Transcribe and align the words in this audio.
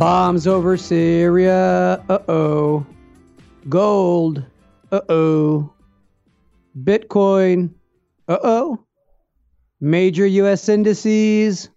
Bombs 0.00 0.46
over 0.46 0.78
Syria. 0.78 2.02
Uh 2.08 2.18
oh. 2.26 2.86
Gold. 3.68 4.42
Uh 4.90 5.02
oh. 5.10 5.74
Bitcoin. 6.74 7.74
Uh 8.26 8.38
oh. 8.42 8.86
Major 9.78 10.24
U.S. 10.24 10.70
indices. 10.70 11.68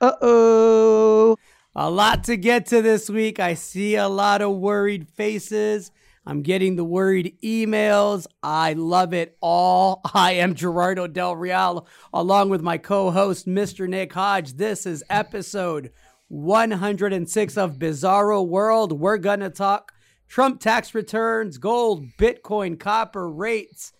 Uh 0.00 0.10
oh. 0.20 1.36
A 1.76 1.88
lot 1.88 2.24
to 2.24 2.36
get 2.36 2.66
to 2.66 2.82
this 2.82 3.08
week. 3.08 3.38
I 3.38 3.54
see 3.54 3.94
a 3.94 4.08
lot 4.08 4.42
of 4.42 4.56
worried 4.56 5.06
faces. 5.06 5.92
I'm 6.26 6.42
getting 6.42 6.74
the 6.74 6.84
worried 6.84 7.36
emails. 7.44 8.26
I 8.42 8.72
love 8.72 9.14
it 9.14 9.36
all. 9.40 10.00
I 10.14 10.32
am 10.32 10.56
Gerardo 10.56 11.06
Del 11.06 11.36
Real, 11.36 11.86
along 12.12 12.48
with 12.48 12.60
my 12.60 12.78
co 12.78 13.12
host, 13.12 13.46
Mr. 13.46 13.88
Nick 13.88 14.12
Hodge. 14.12 14.54
This 14.54 14.84
is 14.84 15.04
episode 15.08 15.92
106 16.32 17.58
of 17.58 17.74
Bizarro 17.74 18.46
World. 18.46 18.98
We're 18.98 19.18
going 19.18 19.40
to 19.40 19.50
talk 19.50 19.92
Trump 20.28 20.60
tax 20.60 20.94
returns, 20.94 21.58
gold, 21.58 22.06
Bitcoin, 22.16 22.80
copper 22.80 23.28
rates, 23.28 23.92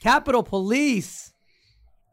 Capitol 0.00 0.44
Police, 0.44 1.32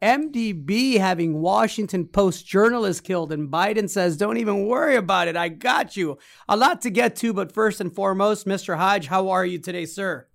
MDB 0.02 0.98
having 0.98 1.40
Washington 1.40 2.08
Post 2.08 2.44
journalists 2.44 3.00
killed, 3.00 3.30
and 3.30 3.48
Biden 3.48 3.88
says, 3.88 4.16
Don't 4.16 4.38
even 4.38 4.66
worry 4.66 4.96
about 4.96 5.28
it. 5.28 5.36
I 5.36 5.50
got 5.50 5.96
you. 5.96 6.18
A 6.48 6.56
lot 6.56 6.82
to 6.82 6.90
get 6.90 7.14
to, 7.16 7.32
but 7.32 7.52
first 7.52 7.80
and 7.80 7.94
foremost, 7.94 8.48
Mr. 8.48 8.76
Hodge, 8.76 9.06
how 9.06 9.28
are 9.28 9.46
you 9.46 9.60
today, 9.60 9.86
sir? 9.86 10.26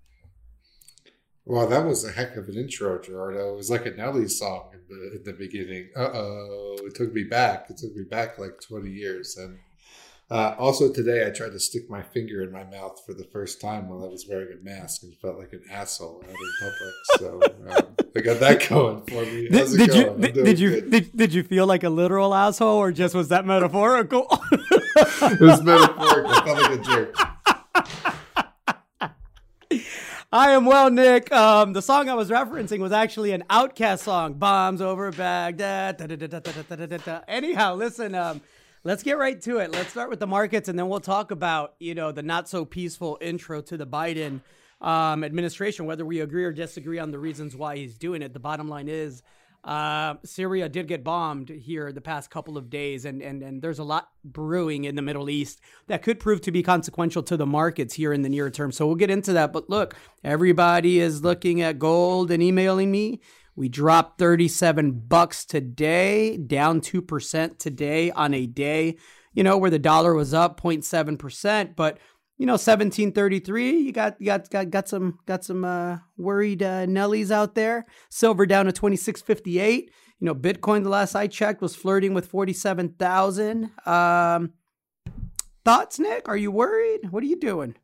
Well, 1.46 1.68
that 1.68 1.86
was 1.86 2.06
a 2.06 2.12
heck 2.12 2.36
of 2.36 2.48
an 2.48 2.56
intro, 2.56 3.02
Gerardo. 3.02 3.54
It 3.54 3.56
was 3.56 3.72
like 3.72 3.86
a 3.86 3.92
Nelly 3.92 4.28
song 4.28 4.70
in 4.74 4.82
the 4.88 5.18
in 5.18 5.24
the 5.24 5.34
beginning. 5.34 5.90
Uh 5.96 6.10
oh, 6.14 6.76
it 6.82 6.96
took 6.96 7.14
me 7.14 7.24
back. 7.24 7.70
It 7.70 7.78
took 7.78 7.96
me 7.96 8.04
back 8.04 8.38
like 8.38 8.62
twenty 8.62 8.92
years, 8.92 9.36
and 9.38 9.58
uh, 10.32 10.54
also 10.60 10.94
today, 10.94 11.26
I 11.26 11.32
tried 11.32 11.54
to 11.54 11.60
stick 11.60 11.90
my 11.90 12.04
finger 12.04 12.44
in 12.44 12.52
my 12.52 12.64
mouth 12.64 13.04
for 13.04 13.16
the 13.16 13.24
first 13.24 13.60
time 13.60 13.90
while 13.90 14.04
I 14.04 14.08
was 14.08 14.28
wearing 14.30 14.56
a 14.60 14.64
mask 14.64 15.02
and 15.02 15.16
felt 15.18 15.40
like 15.40 15.54
an 15.54 15.64
asshole 15.72 16.24
out 16.24 16.30
in 16.30 16.36
public. 16.60 16.94
So 17.18 17.42
um, 17.70 17.96
I 18.16 18.22
got 18.22 18.40
that 18.40 18.70
going 18.70 19.02
for 19.06 19.24
me. 19.24 19.50
How's 19.52 19.76
did, 19.76 19.94
you 19.94 20.16
did, 20.18 20.34
did 20.34 20.60
you 20.60 20.82
did, 20.82 21.18
did 21.18 21.34
you 21.34 21.44
feel 21.44 21.66
like 21.66 21.84
a 21.84 21.90
literal 21.90 22.34
asshole 22.34 22.78
or 22.78 22.92
just 22.92 23.16
was 23.16 23.30
that 23.30 23.46
metaphorical? 23.46 24.28
it 24.52 25.42
was 25.42 25.62
metaphorical. 25.64 26.32
I 26.32 26.46
felt 26.46 26.62
like 26.62 26.80
a 26.80 26.84
jerk. 26.84 27.16
I 30.32 30.52
am 30.52 30.66
well, 30.66 30.92
Nick. 30.92 31.32
Um, 31.32 31.74
the 31.74 31.82
song 31.82 32.08
I 32.08 32.14
was 32.14 32.30
referencing 32.30 32.80
was 32.80 32.92
actually 32.92 33.32
an 33.32 33.44
OutKast 33.50 34.00
song, 34.00 34.34
"Bombs 34.34 34.80
Over 34.80 35.12
Baghdad." 35.12 36.00
Anyhow, 37.28 37.76
listen. 37.76 38.14
Um, 38.14 38.42
Let's 38.86 39.04
get 39.04 39.18
right 39.18 39.42
to 39.42 39.58
it. 39.58 39.72
Let's 39.72 39.90
start 39.90 40.10
with 40.10 40.22
the 40.22 40.28
markets, 40.28 40.70
and 40.70 40.80
then 40.80 40.88
we'll 40.88 41.02
talk 41.02 41.32
about 41.32 41.74
you 41.80 41.96
know 41.96 42.14
the 42.14 42.24
not 42.24 42.48
so 42.48 42.64
peaceful 42.64 43.18
intro 43.20 43.60
to 43.64 43.76
the 43.76 43.86
Biden 43.86 44.40
um, 44.80 45.26
administration, 45.26 45.86
whether 45.86 46.06
we 46.06 46.22
agree 46.22 46.46
or 46.46 46.54
disagree 46.54 46.98
on 46.98 47.12
the 47.12 47.20
reasons 47.20 47.58
why 47.58 47.76
he's 47.76 47.98
doing 47.98 48.22
it. 48.22 48.32
The 48.34 48.40
bottom 48.40 48.70
line 48.70 48.88
is. 48.88 49.22
Uh, 49.64 50.16
Syria 50.24 50.70
did 50.70 50.88
get 50.88 51.04
bombed 51.04 51.50
here 51.50 51.92
the 51.92 52.02
past 52.02 52.30
couple 52.30 52.58
of 52.58 52.70
days, 52.70 53.06
and, 53.06 53.22
and, 53.22 53.44
and 53.44 53.62
there's 53.62 53.80
a 53.80 53.84
lot 53.84 54.10
brewing 54.24 54.86
in 54.86 54.96
the 54.96 55.02
Middle 55.02 55.30
East 55.30 55.60
that 55.88 56.02
could 56.02 56.20
prove 56.20 56.42
to 56.42 56.52
be 56.52 56.64
consequential 56.64 57.24
to 57.24 57.36
the 57.36 57.46
markets 57.46 57.96
here 57.96 58.14
in 58.14 58.22
the 58.22 58.30
near 58.30 58.50
term. 58.50 58.72
So 58.72 58.88
we'll 58.88 58.96
get 58.96 59.10
into 59.10 59.34
that. 59.34 59.52
But 59.52 59.70
look, 59.70 59.96
everybody 60.24 61.00
is 61.00 61.24
looking 61.24 61.62
at 61.62 61.78
gold 61.78 62.32
and 62.32 62.42
emailing 62.42 62.90
me. 62.90 63.20
We 63.56 63.68
dropped 63.68 64.20
37 64.20 65.04
bucks 65.08 65.44
today, 65.44 66.38
down 66.38 66.80
2% 66.80 67.60
today 67.60 68.12
on 68.12 68.34
a 68.34 68.46
day, 68.46 68.96
you 69.34 69.44
know, 69.44 69.58
where 69.58 69.70
the 69.70 69.78
dollar 69.78 70.14
was 70.14 70.34
up 70.34 70.62
0.7%, 70.62 71.76
but 71.76 71.98
you 72.40 72.46
know, 72.46 72.54
1733, 72.54 73.80
you 73.82 73.92
got 73.92 74.16
you 74.18 74.26
got 74.26 74.50
got 74.50 74.70
got 74.70 74.88
some 74.88 75.20
got 75.26 75.44
some 75.44 75.66
uh 75.66 75.98
worried 76.18 76.64
uh 76.64 76.86
Nellies 76.86 77.32
out 77.32 77.54
there. 77.54 77.86
Silver 78.10 78.46
down 78.46 78.66
to 78.66 78.72
2658. 78.72 79.92
You 80.22 80.26
know, 80.26 80.34
Bitcoin 80.34 80.84
the 80.84 80.90
last 80.90 81.16
I 81.16 81.28
checked 81.28 81.62
was 81.62 81.76
flirting 81.76 82.14
with 82.14 82.28
47,000. 82.28 83.72
Um 83.86 84.54
thoughts, 85.66 86.00
Nick? 86.00 86.30
Are 86.30 86.38
you 86.38 86.50
worried? 86.50 87.12
What 87.12 87.24
are 87.24 87.28
you 87.28 87.36
doing? 87.36 87.76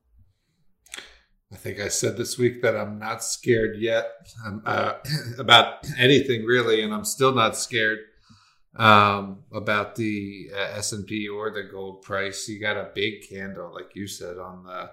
I 1.52 1.58
think 1.58 1.82
I 1.82 1.90
said 1.90 2.16
this 2.16 2.38
week 2.38 2.62
that 2.62 2.78
I'm 2.78 2.98
not 2.98 3.24
scared 3.24 3.76
yet 3.78 4.08
uh, 4.66 4.94
about 5.38 5.86
anything 5.98 6.46
really, 6.46 6.82
and 6.82 6.94
I'm 6.94 7.06
still 7.06 7.34
not 7.34 7.56
scared 7.56 8.00
um, 8.76 9.44
about 9.54 9.96
the 9.96 10.50
uh, 10.54 10.78
S 10.78 10.92
and 10.92 11.06
P 11.08 11.28
or 11.28 11.52
the 11.52 11.64
gold 11.64 12.02
price. 12.02 12.48
You 12.48 12.60
got 12.60 12.78
a 12.78 12.92
big 12.94 13.28
candle, 13.30 13.74
like 13.74 13.96
you 13.96 14.08
said, 14.08 14.38
on 14.38 14.64
the 14.64 14.92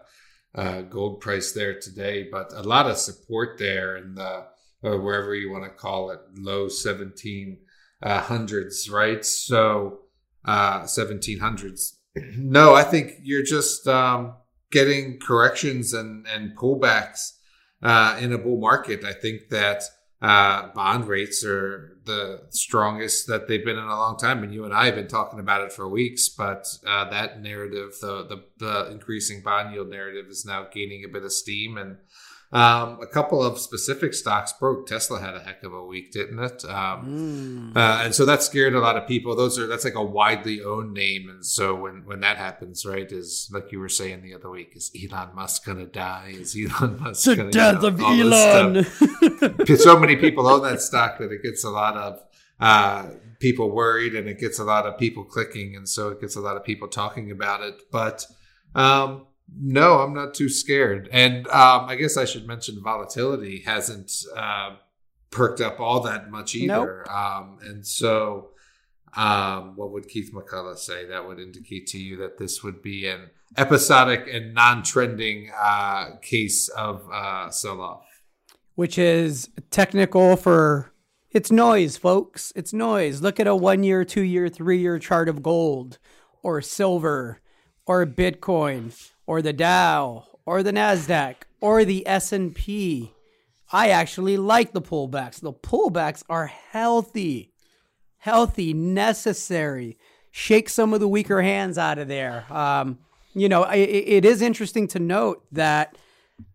uh, 0.60 0.82
gold 0.82 1.20
price 1.20 1.52
there 1.52 1.78
today, 1.78 2.28
but 2.30 2.52
a 2.52 2.62
lot 2.62 2.88
of 2.88 2.96
support 2.96 3.58
there 3.58 3.96
in 3.96 4.14
the 4.14 4.46
or 4.84 5.00
wherever 5.00 5.34
you 5.34 5.50
want 5.50 5.62
to 5.62 5.70
call 5.70 6.10
it, 6.10 6.18
low 6.34 6.66
17 6.66 7.58
uh, 8.02 8.20
hundreds, 8.20 8.90
right? 8.90 9.24
So 9.24 10.00
uh, 10.44 10.82
1700s. 10.82 11.92
No, 12.36 12.74
I 12.74 12.82
think 12.82 13.12
you're 13.22 13.44
just. 13.44 13.88
Um, 13.88 14.34
getting 14.72 15.20
corrections 15.20 15.92
and, 15.92 16.26
and 16.26 16.56
pullbacks 16.56 17.38
uh, 17.82 18.16
in 18.20 18.32
a 18.32 18.38
bull 18.38 18.58
market. 18.58 19.04
I 19.04 19.12
think 19.12 19.50
that 19.50 19.84
uh, 20.22 20.68
bond 20.72 21.08
rates 21.08 21.44
are 21.44 21.98
the 22.04 22.42
strongest 22.50 23.26
that 23.26 23.48
they've 23.48 23.64
been 23.64 23.78
in 23.78 23.84
a 23.84 23.98
long 23.98 24.16
time. 24.16 24.44
And 24.44 24.54
you 24.54 24.64
and 24.64 24.72
I 24.72 24.86
have 24.86 24.94
been 24.94 25.08
talking 25.08 25.40
about 25.40 25.62
it 25.62 25.72
for 25.72 25.88
weeks, 25.88 26.28
but 26.28 26.66
uh, 26.86 27.10
that 27.10 27.40
narrative, 27.40 27.96
the, 28.00 28.24
the, 28.24 28.44
the 28.58 28.90
increasing 28.92 29.42
bond 29.42 29.74
yield 29.74 29.90
narrative, 29.90 30.26
is 30.28 30.44
now 30.46 30.66
gaining 30.72 31.04
a 31.04 31.08
bit 31.08 31.24
of 31.24 31.32
steam. 31.32 31.76
And 31.76 31.98
um, 32.52 32.98
a 33.00 33.06
couple 33.06 33.42
of 33.42 33.58
specific 33.58 34.12
stocks 34.12 34.52
broke. 34.52 34.86
Tesla 34.86 35.18
had 35.18 35.34
a 35.34 35.40
heck 35.40 35.62
of 35.62 35.72
a 35.72 35.82
week, 35.82 36.12
didn't 36.12 36.38
it? 36.38 36.62
Um, 36.66 37.72
mm. 37.72 37.76
uh, 37.76 38.02
and 38.04 38.14
so 38.14 38.26
that 38.26 38.42
scared 38.42 38.74
a 38.74 38.80
lot 38.80 38.96
of 38.96 39.08
people. 39.08 39.34
Those 39.34 39.58
are 39.58 39.66
that's 39.66 39.84
like 39.84 39.94
a 39.94 40.04
widely 40.04 40.62
owned 40.62 40.92
name, 40.92 41.30
and 41.30 41.46
so 41.46 41.74
when 41.74 42.04
when 42.04 42.20
that 42.20 42.36
happens, 42.36 42.84
right, 42.84 43.10
is 43.10 43.48
like 43.50 43.72
you 43.72 43.80
were 43.80 43.88
saying 43.88 44.22
the 44.22 44.34
other 44.34 44.50
week, 44.50 44.72
is 44.76 44.90
Elon 44.94 45.34
Musk 45.34 45.64
gonna 45.64 45.86
die? 45.86 46.34
Is 46.34 46.54
Elon 46.54 47.00
Musk 47.00 47.24
gonna? 47.24 47.44
the 47.44 47.50
death 47.50 47.82
of 47.82 47.98
Elon? 47.98 48.84
so 49.78 49.98
many 49.98 50.16
people 50.16 50.46
own 50.46 50.62
that 50.62 50.82
stock 50.82 51.18
that 51.18 51.32
it 51.32 51.42
gets 51.42 51.64
a 51.64 51.70
lot 51.70 51.96
of. 51.96 52.22
Uh, 52.60 53.06
people 53.40 53.72
worried 53.72 54.14
and 54.14 54.28
it 54.28 54.38
gets 54.38 54.60
a 54.60 54.64
lot 54.64 54.86
of 54.86 54.96
people 54.96 55.24
clicking 55.24 55.74
and 55.74 55.88
so 55.88 56.10
it 56.10 56.20
gets 56.20 56.36
a 56.36 56.40
lot 56.40 56.56
of 56.56 56.62
people 56.62 56.86
talking 56.86 57.32
about 57.32 57.60
it 57.60 57.74
but 57.90 58.24
um, 58.76 59.26
no, 59.54 59.98
I'm 59.98 60.14
not 60.14 60.34
too 60.34 60.48
scared. 60.48 61.08
And 61.12 61.46
um, 61.48 61.86
I 61.86 61.96
guess 61.96 62.16
I 62.16 62.24
should 62.24 62.46
mention 62.46 62.82
volatility 62.82 63.62
hasn't 63.64 64.12
uh, 64.36 64.76
perked 65.30 65.60
up 65.60 65.80
all 65.80 66.00
that 66.00 66.30
much 66.30 66.54
either. 66.54 67.04
Nope. 67.06 67.14
Um, 67.14 67.58
and 67.62 67.86
so, 67.86 68.50
um, 69.14 69.76
what 69.76 69.92
would 69.92 70.08
Keith 70.08 70.32
McCullough 70.32 70.78
say? 70.78 71.06
That 71.06 71.26
would 71.26 71.38
indicate 71.38 71.86
to 71.88 71.98
you 71.98 72.16
that 72.18 72.38
this 72.38 72.62
would 72.62 72.82
be 72.82 73.06
an 73.06 73.30
episodic 73.58 74.26
and 74.32 74.54
non-trending 74.54 75.50
uh, 75.58 76.16
case 76.22 76.68
of 76.70 77.06
uh, 77.12 77.50
sell-off, 77.50 78.06
which 78.74 78.96
is 78.96 79.50
technical 79.70 80.36
for 80.36 80.92
it's 81.30 81.50
noise, 81.50 81.96
folks. 81.96 82.52
It's 82.54 82.72
noise. 82.72 83.22
Look 83.22 83.40
at 83.40 83.46
a 83.46 83.56
one-year, 83.56 84.04
two-year, 84.04 84.48
three-year 84.48 84.98
chart 84.98 85.28
of 85.28 85.42
gold 85.42 85.98
or 86.42 86.60
silver 86.60 87.40
or 87.86 88.06
Bitcoin 88.06 88.92
or 89.26 89.42
the 89.42 89.52
Dow 89.52 90.26
or 90.44 90.62
the 90.62 90.72
Nasdaq 90.72 91.36
or 91.60 91.84
the 91.84 92.06
S&P. 92.06 93.12
I 93.72 93.88
actually 93.88 94.36
like 94.36 94.72
the 94.72 94.82
pullbacks. 94.82 95.40
The 95.40 95.52
pullbacks 95.52 96.22
are 96.28 96.46
healthy. 96.46 97.52
Healthy, 98.18 98.74
necessary. 98.74 99.98
Shake 100.30 100.68
some 100.68 100.92
of 100.92 101.00
the 101.00 101.08
weaker 101.08 101.42
hands 101.42 101.78
out 101.78 101.98
of 101.98 102.08
there. 102.08 102.46
Um, 102.52 102.98
you 103.34 103.48
know, 103.48 103.64
it, 103.64 103.88
it 103.88 104.24
is 104.24 104.42
interesting 104.42 104.86
to 104.88 104.98
note 104.98 105.44
that 105.52 105.96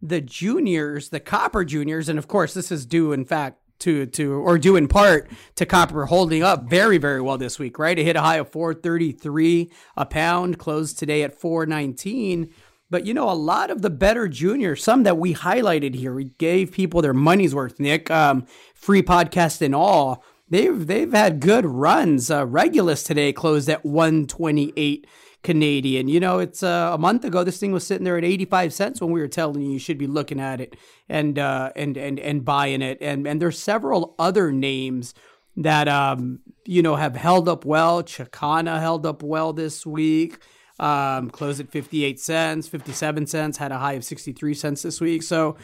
the 0.01 0.21
juniors, 0.21 1.09
the 1.09 1.19
copper 1.19 1.65
juniors, 1.65 2.09
and 2.09 2.19
of 2.19 2.27
course, 2.27 2.53
this 2.53 2.71
is 2.71 2.86
due, 2.86 3.12
in 3.12 3.25
fact, 3.25 3.59
to 3.79 4.06
to 4.07 4.33
or 4.33 4.57
due 4.57 4.75
in 4.75 4.88
part 4.88 5.29
to 5.56 5.65
copper 5.65 6.06
holding 6.06 6.44
up 6.44 6.69
very 6.69 6.97
very 6.97 7.21
well 7.21 7.38
this 7.38 7.59
week 7.59 7.79
right? 7.79 7.97
It 7.97 8.03
hit 8.03 8.15
a 8.15 8.21
high 8.21 8.38
of 8.38 8.50
433 8.50 9.71
a 9.95 10.06
pound 10.06 10.59
closed 10.59 10.97
today 10.97 11.24
at 11.24 11.39
419 11.39 12.53
but 12.89 13.06
you 13.06 13.13
know 13.13 13.29
a 13.29 13.33
lot 13.33 13.69
of 13.69 13.81
the 13.81 13.89
better 13.89 14.27
juniors 14.27 14.83
some 14.83 15.03
that 15.03 15.18
we 15.18 15.33
highlighted 15.33 15.95
here 15.95 16.13
we 16.13 16.25
gave 16.38 16.71
people 16.71 17.01
their 17.01 17.13
money's 17.13 17.53
worth 17.53 17.79
nick 17.79 18.09
um, 18.12 18.45
free 18.74 19.01
podcast 19.01 19.62
and 19.62 19.75
all 19.75 20.23
they've 20.50 20.88
they've 20.88 21.12
had 21.12 21.39
good 21.39 21.65
runs. 21.65 22.31
Uh, 22.31 22.45
Regulus 22.45 23.03
today 23.03 23.33
closed 23.33 23.69
at 23.69 23.85
128 23.85 25.07
Canadian. 25.47 26.09
You 26.09 26.19
know, 26.19 26.39
it's 26.39 26.61
uh, 26.61 26.91
a 26.94 26.97
month 26.97 27.23
ago. 27.23 27.41
This 27.45 27.57
thing 27.57 27.71
was 27.71 27.88
sitting 27.88 28.03
there 28.03 28.17
at 28.17 28.25
eighty 28.25 28.44
five 28.44 28.73
cents 28.73 28.99
when 28.99 29.11
we 29.11 29.21
were 29.21 29.29
telling 29.29 29.61
you 29.61 29.71
you 29.71 29.79
should 29.79 29.97
be 29.97 30.05
looking 30.05 30.41
at 30.41 30.59
it 30.59 30.75
and 31.07 31.39
uh, 31.39 31.71
and 31.73 31.95
and 31.95 32.19
and 32.19 32.44
buying 32.44 32.81
it. 32.81 32.97
And 32.99 33.25
and 33.25 33.41
there's 33.41 33.57
several 33.57 34.13
other 34.19 34.51
names 34.51 35.13
that 35.55 35.88
um 35.88 36.39
you 36.65 36.81
know 36.81 36.97
have 36.97 37.15
held 37.15 37.47
up 37.47 37.63
well. 37.63 38.03
Chakana 38.03 38.81
held 38.81 39.05
up 39.05 39.23
well 39.23 39.53
this 39.53 39.85
week. 39.85 40.39
Um, 40.81 41.29
closed 41.29 41.61
at 41.61 41.71
58 41.71 42.19
cents, 42.19 42.67
57 42.67 43.25
cents, 43.25 43.57
had 43.57 43.71
a 43.71 43.77
high 43.77 43.94
of 43.94 44.03
63 44.03 44.53
cents 44.53 44.83
this 44.83 45.01
week. 45.01 45.23
So, 45.23 45.57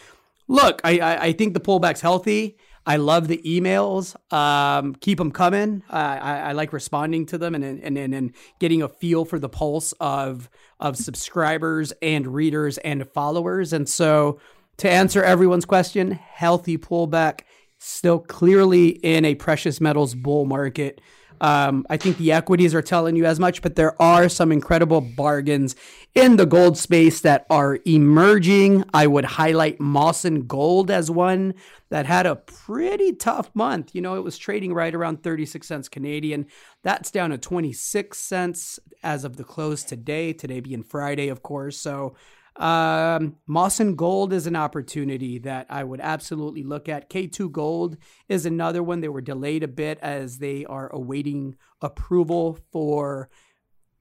look, 0.47 0.81
I, 0.83 0.97
I, 0.97 1.24
I 1.25 1.33
think 1.33 1.53
the 1.53 1.59
pullback's 1.59 2.01
healthy. 2.01 2.57
I 2.85 2.97
love 2.97 3.27
the 3.27 3.41
emails. 3.45 4.15
Um, 4.33 4.95
keep 4.95 5.18
them 5.18 5.31
coming. 5.31 5.83
I, 5.89 6.18
I, 6.18 6.38
I, 6.39 6.51
like 6.51 6.74
responding 6.74 7.25
to 7.27 7.38
them 7.38 7.56
and, 7.56 7.63
and, 7.63 7.97
and, 7.97 8.13
and 8.13 8.33
getting 8.59 8.81
a 8.81 8.89
feel 8.89 9.24
for 9.24 9.39
the 9.39 9.47
pulse 9.47 9.94
of, 10.01 10.50
of 10.80 10.97
subscribers 10.97 11.94
and 12.01 12.27
readers 12.27 12.77
and 12.80 13.07
followers. 13.09 13.71
And 13.71 13.88
so, 13.88 14.39
to 14.77 14.89
answer 14.89 15.24
everyone's 15.24 15.65
question, 15.65 16.12
healthy 16.12 16.77
pullback, 16.77 17.41
still 17.77 18.19
clearly 18.19 18.89
in 18.89 19.24
a 19.24 19.35
precious 19.35 19.80
metals 19.80 20.15
bull 20.15 20.45
market. 20.45 21.00
Um, 21.41 21.85
I 21.89 21.97
think 21.97 22.18
the 22.18 22.31
equities 22.31 22.74
are 22.74 22.81
telling 22.81 23.15
you 23.15 23.25
as 23.25 23.39
much, 23.39 23.62
but 23.62 23.75
there 23.75 24.01
are 24.01 24.30
some 24.30 24.51
incredible 24.51 25.01
bargains 25.01 25.75
in 26.15 26.36
the 26.36 26.45
gold 26.45 26.77
space 26.77 27.21
that 27.21 27.45
are 27.50 27.80
emerging. 27.86 28.83
I 28.94 29.07
would 29.07 29.25
highlight 29.25 29.80
Mawson 29.80 30.45
Gold 30.45 30.92
as 30.92 31.10
one 31.10 31.56
that 31.89 32.06
had 32.06 32.25
a 32.25 32.36
pretty 32.36 33.13
tough 33.13 33.50
month. 33.56 33.95
You 33.95 34.01
know, 34.01 34.15
it 34.15 34.24
was 34.24 34.38
trading 34.38 34.74
right 34.74 34.94
around 34.94 35.24
36 35.24 35.65
cents 35.65 35.89
Canadian. 35.89 36.45
That's 36.83 37.10
down 37.10 37.31
to 37.31 37.38
26 37.38 38.18
cents 38.18 38.80
as 39.01 39.24
of 39.24 39.38
the 39.38 39.44
close 39.44 39.83
today, 39.83 40.33
today 40.33 40.60
being 40.60 40.83
Friday, 40.83 41.30
of 41.30 41.42
course. 41.42 41.77
So, 41.77 42.16
um, 42.57 43.38
Mawson 43.48 43.95
Gold 43.95 44.31
is 44.31 44.45
an 44.45 44.56
opportunity 44.56 45.39
that 45.39 45.66
I 45.71 45.83
would 45.83 46.00
absolutely 46.00 46.62
look 46.62 46.88
at. 46.88 47.09
K2 47.09 47.51
Gold 47.51 47.98
is 48.30 48.45
another 48.45 48.83
one. 48.83 49.01
They 49.01 49.09
were 49.09 49.21
delayed 49.21 49.63
a 49.63 49.68
bit 49.68 49.98
as 50.04 50.38
they 50.38 50.63
are 50.66 50.94
awaiting 50.94 51.56
approval 51.81 52.59
for 52.71 53.30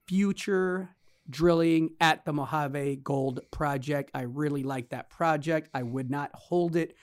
future 0.06 0.91
drilling 1.32 1.90
at 2.00 2.25
the 2.25 2.32
Mojave 2.32 3.00
Gold 3.02 3.40
Project. 3.50 4.11
I 4.14 4.23
really 4.23 4.62
like 4.62 4.90
that 4.90 5.11
project. 5.11 5.69
I 5.75 5.82
would 5.82 6.11
not 6.11 6.31
hold 6.34 6.76
it 6.76 6.94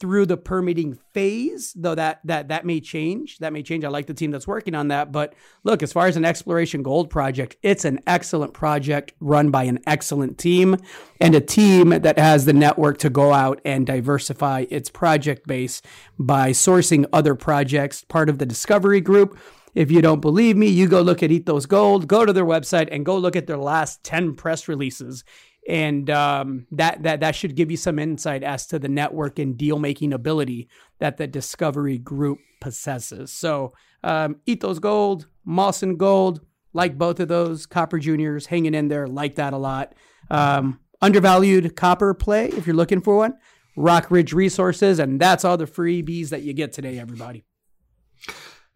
through 0.00 0.24
the 0.24 0.36
permitting 0.36 0.94
phase, 1.12 1.74
though 1.76 1.94
that 1.94 2.20
that 2.24 2.48
that 2.48 2.64
may 2.64 2.80
change. 2.80 3.38
That 3.38 3.52
may 3.52 3.62
change. 3.62 3.84
I 3.84 3.88
like 3.88 4.06
the 4.06 4.14
team 4.14 4.30
that's 4.30 4.46
working 4.46 4.74
on 4.74 4.88
that. 4.88 5.12
But 5.12 5.34
look, 5.62 5.82
as 5.82 5.92
far 5.92 6.06
as 6.06 6.16
an 6.16 6.24
exploration 6.24 6.82
gold 6.82 7.10
project, 7.10 7.56
it's 7.62 7.84
an 7.84 8.00
excellent 8.06 8.54
project 8.54 9.12
run 9.20 9.50
by 9.50 9.64
an 9.64 9.78
excellent 9.86 10.38
team 10.38 10.76
and 11.20 11.34
a 11.34 11.40
team 11.40 11.90
that 11.90 12.18
has 12.18 12.46
the 12.46 12.54
network 12.54 12.96
to 12.98 13.10
go 13.10 13.32
out 13.32 13.60
and 13.64 13.86
diversify 13.86 14.64
its 14.70 14.88
project 14.88 15.46
base 15.46 15.82
by 16.18 16.50
sourcing 16.50 17.04
other 17.12 17.34
projects, 17.34 18.02
part 18.04 18.30
of 18.30 18.38
the 18.38 18.46
discovery 18.46 19.02
group. 19.02 19.38
If 19.74 19.90
you 19.90 20.02
don't 20.02 20.20
believe 20.20 20.56
me, 20.56 20.66
you 20.66 20.88
go 20.88 21.00
look 21.00 21.22
at 21.22 21.30
Ethos 21.30 21.66
Gold, 21.66 22.08
go 22.08 22.24
to 22.24 22.32
their 22.32 22.44
website 22.44 22.88
and 22.90 23.06
go 23.06 23.16
look 23.16 23.36
at 23.36 23.46
their 23.46 23.58
last 23.58 24.02
10 24.04 24.34
press 24.34 24.68
releases 24.68 25.24
and 25.68 26.08
um, 26.10 26.66
that 26.72 27.02
that 27.02 27.20
that 27.20 27.34
should 27.34 27.54
give 27.54 27.70
you 27.70 27.76
some 27.76 27.98
insight 27.98 28.42
as 28.42 28.66
to 28.66 28.78
the 28.78 28.88
network 28.88 29.38
and 29.38 29.56
deal 29.56 29.78
making 29.78 30.12
ability 30.12 30.68
that 30.98 31.16
the 31.16 31.26
Discovery 31.26 31.98
Group 31.98 32.38
possesses. 32.60 33.32
So, 33.32 33.74
um, 34.02 34.36
Ethos 34.46 34.78
Gold, 34.78 35.26
Mawson 35.44 35.96
Gold, 35.96 36.40
like 36.72 36.98
both 36.98 37.20
of 37.20 37.28
those, 37.28 37.66
Copper 37.66 37.98
Juniors 37.98 38.46
hanging 38.46 38.74
in 38.74 38.88
there, 38.88 39.06
like 39.06 39.36
that 39.36 39.52
a 39.52 39.58
lot. 39.58 39.94
Um, 40.30 40.80
undervalued 41.02 41.76
copper 41.76 42.14
play 42.14 42.48
if 42.48 42.66
you're 42.66 42.76
looking 42.76 43.00
for 43.00 43.16
one. 43.16 43.34
Rockridge 43.76 44.34
Resources, 44.34 44.98
and 44.98 45.20
that's 45.20 45.44
all 45.44 45.56
the 45.56 45.66
freebies 45.66 46.30
that 46.30 46.42
you 46.42 46.52
get 46.52 46.72
today, 46.72 46.98
everybody. 46.98 47.44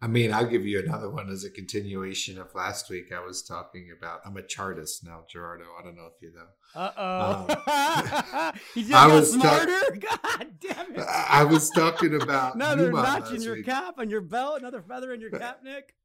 I 0.05 0.07
mean, 0.07 0.31
I'll 0.31 0.45
give 0.45 0.67
you 0.67 0.77
another 0.77 1.09
one 1.09 1.31
as 1.31 1.45
a 1.45 1.49
continuation 1.49 2.37
of 2.37 2.53
last 2.53 2.91
week. 2.91 3.11
I 3.11 3.25
was 3.25 3.41
talking 3.41 3.89
about. 3.97 4.19
I'm 4.23 4.37
a 4.37 4.43
chartist 4.43 5.03
now, 5.03 5.23
Gerardo. 5.27 5.63
I 5.79 5.83
don't 5.83 5.95
know 5.95 6.11
if 6.15 6.21
you 6.21 6.31
know. 6.31 6.45
Uh 6.75 6.91
oh. 6.95 7.47
Um, 7.49 8.53
you 8.75 8.83
just 8.87 8.93
I 8.93 9.07
was 9.07 9.33
smarter. 9.33 9.97
Ta- 9.99 10.19
God 10.37 10.47
damn 10.59 10.95
it! 10.95 10.99
I 10.99 11.43
was 11.43 11.71
talking 11.71 12.21
about 12.21 12.53
another 12.53 12.91
notch 12.91 13.31
in 13.31 13.41
your 13.41 13.55
week. 13.55 13.65
cap 13.65 13.95
on 13.97 14.11
your 14.11 14.21
belt, 14.21 14.59
another 14.59 14.83
feather 14.83 15.11
in 15.11 15.21
your 15.21 15.31
cap, 15.31 15.61
Nick. 15.63 15.95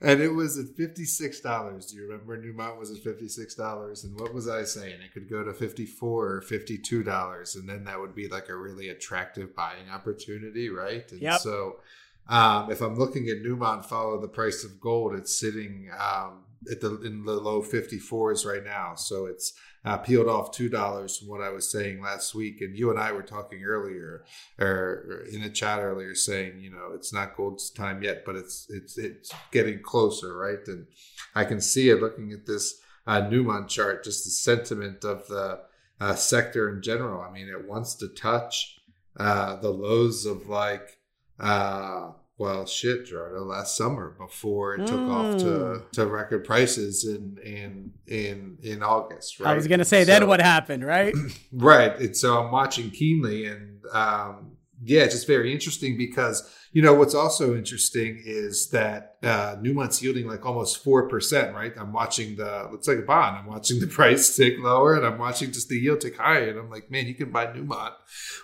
And 0.00 0.22
it 0.22 0.30
was 0.30 0.56
at 0.56 0.74
fifty 0.74 1.04
six 1.04 1.40
dollars. 1.40 1.86
Do 1.86 1.96
you 1.96 2.08
remember 2.08 2.40
Newmont 2.40 2.78
was 2.78 2.90
at 2.90 3.04
fifty 3.04 3.28
six 3.28 3.54
dollars? 3.54 4.04
And 4.04 4.18
what 4.18 4.32
was 4.32 4.48
I 4.48 4.64
saying? 4.64 5.02
It 5.02 5.12
could 5.12 5.28
go 5.28 5.44
to 5.44 5.52
fifty 5.52 5.84
four 5.84 6.36
or 6.36 6.40
fifty 6.40 6.78
two 6.78 7.02
dollars, 7.02 7.54
and 7.54 7.68
then 7.68 7.84
that 7.84 8.00
would 8.00 8.14
be 8.14 8.28
like 8.28 8.48
a 8.48 8.56
really 8.56 8.88
attractive 8.88 9.54
buying 9.54 9.90
opportunity, 9.92 10.70
right? 10.70 11.04
And 11.12 11.20
yep. 11.20 11.40
so 11.40 11.80
um, 12.28 12.70
if 12.70 12.80
I'm 12.80 12.98
looking 12.98 13.28
at 13.28 13.42
Newmont 13.42 13.84
follow 13.84 14.20
the 14.20 14.28
price 14.28 14.64
of 14.64 14.80
gold, 14.80 15.14
it's 15.14 15.38
sitting 15.38 15.90
um, 15.98 16.44
at 16.70 16.80
the 16.80 17.00
in 17.02 17.24
the 17.24 17.32
low 17.32 17.62
54s 17.62 18.44
right 18.44 18.64
now. 18.64 18.94
So 18.96 19.26
it's 19.26 19.52
uh, 19.84 19.98
peeled 19.98 20.28
off 20.28 20.50
two 20.50 20.68
dollars 20.68 21.16
from 21.16 21.28
what 21.28 21.40
I 21.40 21.50
was 21.50 21.70
saying 21.70 22.02
last 22.02 22.34
week. 22.34 22.60
And 22.60 22.76
you 22.76 22.90
and 22.90 22.98
I 22.98 23.12
were 23.12 23.22
talking 23.22 23.62
earlier, 23.62 24.24
or 24.58 25.24
in 25.32 25.42
a 25.42 25.50
chat 25.50 25.80
earlier, 25.80 26.14
saying 26.14 26.60
you 26.60 26.70
know 26.70 26.90
it's 26.94 27.12
not 27.12 27.36
gold's 27.36 27.70
time 27.70 28.02
yet, 28.02 28.24
but 28.24 28.34
it's 28.34 28.66
it's 28.70 28.98
it's 28.98 29.32
getting 29.52 29.80
closer, 29.80 30.36
right? 30.36 30.66
And 30.66 30.86
I 31.34 31.44
can 31.44 31.60
see 31.60 31.90
it 31.90 32.00
looking 32.00 32.32
at 32.32 32.46
this 32.46 32.80
uh, 33.06 33.22
Newmont 33.22 33.68
chart, 33.68 34.02
just 34.02 34.24
the 34.24 34.30
sentiment 34.30 35.04
of 35.04 35.28
the 35.28 35.60
uh, 36.00 36.14
sector 36.16 36.68
in 36.68 36.82
general. 36.82 37.22
I 37.22 37.30
mean, 37.30 37.48
it 37.48 37.68
wants 37.68 37.94
to 37.96 38.08
touch 38.08 38.80
uh, 39.16 39.56
the 39.56 39.70
lows 39.70 40.26
of 40.26 40.48
like 40.48 40.98
uh, 41.38 42.10
well, 42.38 42.66
shit, 42.66 43.06
Gerardo, 43.06 43.44
last 43.44 43.78
summer 43.78 44.14
before 44.18 44.74
it 44.74 44.86
took 44.86 45.00
mm. 45.00 45.10
off 45.10 45.38
to, 45.40 45.44
mm. 45.44 45.90
to 45.92 46.06
record 46.06 46.44
prices 46.44 47.06
in 47.06 47.38
in 47.42 47.92
in 48.06 48.58
in 48.62 48.82
August. 48.82 49.40
Right? 49.40 49.52
I 49.52 49.54
was 49.54 49.66
gonna 49.66 49.86
say 49.86 50.04
so, 50.04 50.12
then 50.12 50.28
what 50.28 50.40
happened, 50.40 50.84
right? 50.84 51.14
right. 51.52 51.96
And 51.98 52.14
so 52.14 52.42
I'm 52.42 52.50
watching 52.50 52.90
keenly, 52.90 53.46
and 53.46 53.80
um, 53.90 54.56
yeah, 54.82 55.04
it's 55.04 55.14
just 55.14 55.26
very 55.26 55.50
interesting 55.50 55.96
because 55.96 56.46
you 56.72 56.82
know 56.82 56.92
what's 56.92 57.14
also 57.14 57.56
interesting 57.56 58.22
is 58.22 58.68
that 58.68 59.16
uh, 59.22 59.56
Newmont's 59.56 60.02
yielding 60.02 60.28
like 60.28 60.44
almost 60.44 60.84
four 60.84 61.08
percent. 61.08 61.54
Right. 61.54 61.72
I'm 61.74 61.94
watching 61.94 62.36
the 62.36 62.68
looks 62.70 62.86
like 62.86 62.98
a 62.98 63.02
bond. 63.02 63.38
I'm 63.38 63.46
watching 63.46 63.80
the 63.80 63.86
price 63.98 64.36
tick 64.36 64.56
lower, 64.58 64.94
and 64.94 65.06
I'm 65.06 65.16
watching 65.16 65.52
just 65.52 65.70
the 65.70 65.78
yield 65.78 66.02
tick 66.02 66.18
higher, 66.18 66.50
and 66.50 66.58
I'm 66.58 66.70
like, 66.70 66.90
man, 66.90 67.06
you 67.06 67.14
can 67.14 67.30
buy 67.30 67.46
Newmont 67.46 67.94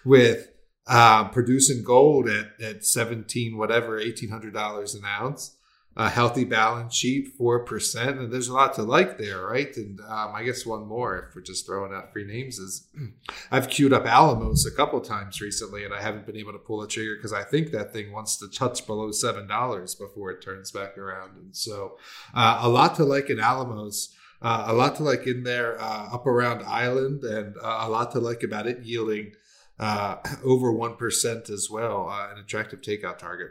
with 0.02 0.48
uh, 0.86 1.28
producing 1.28 1.84
gold 1.84 2.28
at, 2.28 2.60
at 2.60 2.84
17, 2.84 3.56
whatever, 3.56 4.00
$1,800 4.00 4.94
an 4.94 5.04
ounce. 5.04 5.56
A 5.94 6.08
healthy 6.08 6.44
balance 6.44 6.94
sheet, 6.94 7.38
4%. 7.38 8.18
And 8.18 8.32
there's 8.32 8.48
a 8.48 8.54
lot 8.54 8.72
to 8.76 8.82
like 8.82 9.18
there, 9.18 9.44
right? 9.44 9.76
And 9.76 10.00
um, 10.00 10.32
I 10.34 10.42
guess 10.42 10.64
one 10.64 10.86
more, 10.86 11.28
if 11.28 11.36
we're 11.36 11.42
just 11.42 11.66
throwing 11.66 11.92
out 11.92 12.14
free 12.14 12.24
names, 12.24 12.58
is 12.58 12.86
I've 13.50 13.68
queued 13.68 13.92
up 13.92 14.06
Alamos 14.06 14.64
a 14.64 14.74
couple 14.74 14.98
times 15.02 15.42
recently 15.42 15.84
and 15.84 15.92
I 15.92 16.00
haven't 16.00 16.24
been 16.24 16.38
able 16.38 16.52
to 16.52 16.58
pull 16.58 16.80
the 16.80 16.86
trigger 16.86 17.16
because 17.16 17.34
I 17.34 17.42
think 17.42 17.72
that 17.72 17.92
thing 17.92 18.10
wants 18.10 18.38
to 18.38 18.48
touch 18.48 18.86
below 18.86 19.10
$7 19.10 19.98
before 19.98 20.30
it 20.30 20.40
turns 20.40 20.70
back 20.70 20.96
around. 20.96 21.36
And 21.36 21.54
so 21.54 21.98
uh, 22.32 22.60
a 22.62 22.70
lot 22.70 22.94
to 22.94 23.04
like 23.04 23.28
in 23.28 23.38
Alamos. 23.38 24.16
Uh, 24.40 24.64
a 24.68 24.72
lot 24.72 24.96
to 24.96 25.02
like 25.04 25.26
in 25.26 25.44
there 25.44 25.80
uh, 25.80 26.14
up 26.14 26.26
around 26.26 26.64
Island, 26.64 27.22
and 27.22 27.54
uh, 27.58 27.82
a 27.82 27.88
lot 27.88 28.10
to 28.10 28.18
like 28.18 28.42
about 28.42 28.66
it 28.66 28.80
yielding 28.82 29.34
uh, 29.78 30.16
over 30.44 30.72
1% 30.72 31.50
as 31.50 31.68
well, 31.70 32.08
uh, 32.08 32.30
an 32.32 32.38
attractive 32.38 32.80
takeout 32.80 33.18
target. 33.18 33.50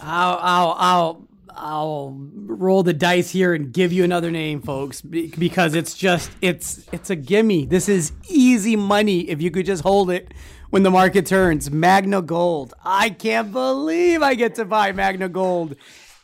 I'll, 0.00 0.38
I'll, 0.40 0.76
I'll, 0.78 1.28
I'll 1.56 2.16
roll 2.34 2.82
the 2.82 2.92
dice 2.92 3.30
here 3.30 3.54
and 3.54 3.72
give 3.72 3.92
you 3.92 4.02
another 4.02 4.30
name, 4.30 4.60
folks, 4.60 5.00
because 5.00 5.74
it's 5.74 5.94
just, 5.94 6.30
it's, 6.42 6.86
it's 6.92 7.10
a 7.10 7.16
gimme. 7.16 7.64
This 7.66 7.88
is 7.88 8.12
easy 8.28 8.74
money 8.76 9.28
if 9.28 9.40
you 9.40 9.50
could 9.50 9.66
just 9.66 9.82
hold 9.82 10.10
it 10.10 10.32
when 10.70 10.82
the 10.82 10.90
market 10.90 11.26
turns. 11.26 11.70
Magna 11.70 12.20
Gold. 12.20 12.74
I 12.84 13.10
can't 13.10 13.52
believe 13.52 14.22
I 14.22 14.34
get 14.34 14.56
to 14.56 14.64
buy 14.64 14.90
Magna 14.90 15.28
Gold 15.28 15.76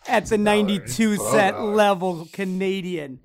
at 0.09 0.27
the 0.27 0.39
92 0.39 1.17
cent 1.17 1.61
level 1.61 2.29
Canadian. 2.33 3.21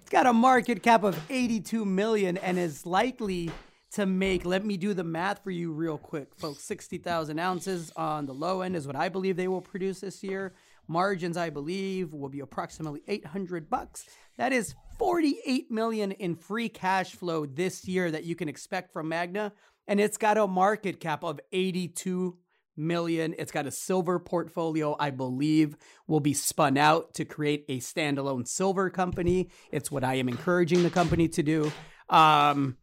It's 0.00 0.10
got 0.10 0.26
a 0.26 0.32
market 0.32 0.82
cap 0.82 1.04
of 1.04 1.20
82 1.28 1.84
million 1.84 2.38
and 2.38 2.58
is 2.58 2.86
likely 2.86 3.50
to 3.92 4.06
make, 4.06 4.44
let 4.44 4.64
me 4.64 4.76
do 4.76 4.94
the 4.94 5.04
math 5.04 5.42
for 5.42 5.50
you 5.50 5.72
real 5.72 5.98
quick, 5.98 6.34
folks. 6.36 6.62
60,000 6.64 7.38
ounces 7.38 7.92
on 7.96 8.26
the 8.26 8.32
low 8.32 8.60
end 8.60 8.76
is 8.76 8.86
what 8.86 8.96
I 8.96 9.08
believe 9.08 9.36
they 9.36 9.48
will 9.48 9.60
produce 9.60 10.00
this 10.00 10.22
year. 10.22 10.54
Margins, 10.86 11.36
I 11.36 11.50
believe, 11.50 12.12
will 12.12 12.28
be 12.28 12.40
approximately 12.40 13.02
800 13.06 13.68
bucks. 13.68 14.06
That 14.38 14.52
is 14.52 14.74
48 14.98 15.70
million 15.70 16.12
in 16.12 16.34
free 16.36 16.68
cash 16.68 17.12
flow 17.12 17.46
this 17.46 17.86
year 17.86 18.10
that 18.10 18.24
you 18.24 18.34
can 18.34 18.48
expect 18.48 18.92
from 18.92 19.08
Magna. 19.08 19.52
And 19.86 20.00
it's 20.00 20.16
got 20.16 20.38
a 20.38 20.46
market 20.46 21.00
cap 21.00 21.24
of 21.24 21.40
82 21.52 22.38
million. 22.76 23.34
It's 23.38 23.52
got 23.52 23.66
a 23.66 23.70
silver 23.70 24.18
portfolio, 24.18 24.96
I 24.98 25.10
believe, 25.10 25.76
will 26.06 26.20
be 26.20 26.34
spun 26.34 26.76
out 26.76 27.14
to 27.14 27.24
create 27.24 27.64
a 27.68 27.78
standalone 27.78 28.46
silver 28.46 28.90
company. 28.90 29.50
It's 29.70 29.90
what 29.90 30.04
I 30.04 30.14
am 30.14 30.28
encouraging 30.28 30.82
the 30.82 30.90
company 30.90 31.28
to 31.28 31.42
do. 31.42 31.72
Um, 32.08 32.76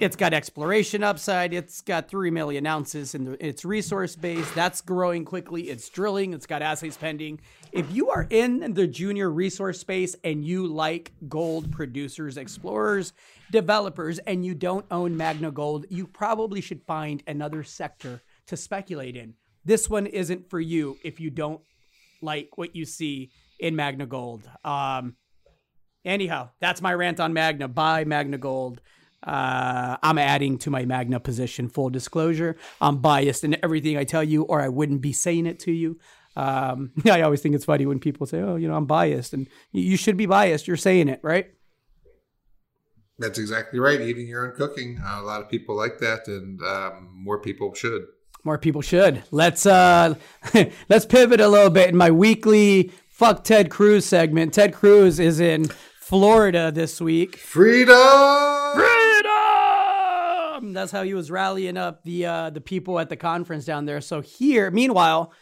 It's 0.00 0.16
got 0.16 0.32
exploration 0.32 1.04
upside. 1.04 1.54
It's 1.54 1.80
got 1.80 2.08
3 2.08 2.30
million 2.30 2.66
ounces 2.66 3.14
in 3.14 3.24
the, 3.24 3.46
its 3.46 3.64
resource 3.64 4.16
base. 4.16 4.50
That's 4.52 4.80
growing 4.80 5.24
quickly. 5.24 5.70
It's 5.70 5.88
drilling. 5.88 6.32
It's 6.34 6.46
got 6.46 6.62
assays 6.62 6.96
pending. 6.96 7.40
If 7.70 7.90
you 7.92 8.10
are 8.10 8.26
in 8.30 8.74
the 8.74 8.86
junior 8.86 9.30
resource 9.30 9.78
space 9.78 10.16
and 10.24 10.44
you 10.44 10.66
like 10.66 11.12
gold 11.28 11.70
producers, 11.70 12.36
explorers, 12.36 13.12
developers, 13.50 14.18
and 14.20 14.44
you 14.44 14.54
don't 14.54 14.86
own 14.90 15.16
Magna 15.16 15.50
Gold, 15.50 15.86
you 15.88 16.06
probably 16.06 16.60
should 16.60 16.82
find 16.82 17.22
another 17.26 17.62
sector 17.62 18.22
to 18.46 18.56
speculate 18.56 19.16
in. 19.16 19.34
This 19.64 19.88
one 19.88 20.06
isn't 20.06 20.50
for 20.50 20.60
you 20.60 20.98
if 21.04 21.20
you 21.20 21.30
don't 21.30 21.60
like 22.20 22.58
what 22.58 22.74
you 22.74 22.84
see 22.84 23.30
in 23.60 23.76
Magna 23.76 24.06
Gold. 24.06 24.48
Um, 24.64 25.16
anyhow, 26.04 26.50
that's 26.60 26.82
my 26.82 26.92
rant 26.92 27.20
on 27.20 27.32
Magna. 27.32 27.68
Buy 27.68 28.04
Magna 28.04 28.38
Gold. 28.38 28.80
Uh, 29.22 29.96
I'm 30.02 30.18
adding 30.18 30.58
to 30.58 30.70
my 30.70 30.84
Magna 30.84 31.20
position. 31.20 31.68
Full 31.68 31.90
disclosure, 31.90 32.56
I'm 32.80 32.98
biased 32.98 33.44
in 33.44 33.56
everything 33.62 33.96
I 33.96 34.04
tell 34.04 34.24
you, 34.24 34.42
or 34.42 34.60
I 34.60 34.68
wouldn't 34.68 35.00
be 35.00 35.12
saying 35.12 35.46
it 35.46 35.60
to 35.60 35.72
you. 35.72 35.98
Um, 36.36 36.92
I 37.04 37.22
always 37.22 37.40
think 37.40 37.54
it's 37.54 37.64
funny 37.64 37.86
when 37.86 38.00
people 38.00 38.26
say, 38.26 38.40
"Oh, 38.40 38.56
you 38.56 38.68
know, 38.68 38.74
I'm 38.74 38.86
biased," 38.86 39.32
and 39.32 39.48
you 39.70 39.96
should 39.96 40.16
be 40.16 40.26
biased. 40.26 40.66
You're 40.66 40.76
saying 40.76 41.08
it, 41.08 41.20
right? 41.22 41.46
That's 43.18 43.38
exactly 43.38 43.78
right. 43.78 44.00
Eating 44.00 44.26
your 44.26 44.46
own 44.46 44.56
cooking. 44.56 44.98
Uh, 45.04 45.20
a 45.20 45.22
lot 45.22 45.40
of 45.40 45.48
people 45.48 45.76
like 45.76 45.98
that, 45.98 46.26
and 46.26 46.60
um, 46.62 47.10
more 47.12 47.40
people 47.40 47.74
should. 47.74 48.02
More 48.44 48.58
people 48.58 48.82
should. 48.82 49.22
Let's 49.30 49.66
uh, 49.66 50.14
let's 50.88 51.06
pivot 51.06 51.40
a 51.40 51.48
little 51.48 51.70
bit 51.70 51.88
in 51.88 51.96
my 51.96 52.10
weekly 52.10 52.90
fuck 53.08 53.44
Ted 53.44 53.70
Cruz 53.70 54.04
segment. 54.04 54.54
Ted 54.54 54.74
Cruz 54.74 55.20
is 55.20 55.38
in 55.38 55.66
Florida 56.00 56.72
this 56.72 57.00
week. 57.00 57.36
Freedom! 57.36 57.96
Freedom! 58.74 59.01
That's 60.72 60.92
how 60.92 61.02
he 61.02 61.14
was 61.14 61.30
rallying 61.30 61.76
up 61.76 62.02
the 62.02 62.26
uh, 62.26 62.50
the 62.50 62.60
people 62.60 62.98
at 62.98 63.08
the 63.08 63.16
conference 63.16 63.64
down 63.64 63.86
there. 63.86 64.00
So 64.00 64.20
here, 64.20 64.70
meanwhile, 64.70 65.32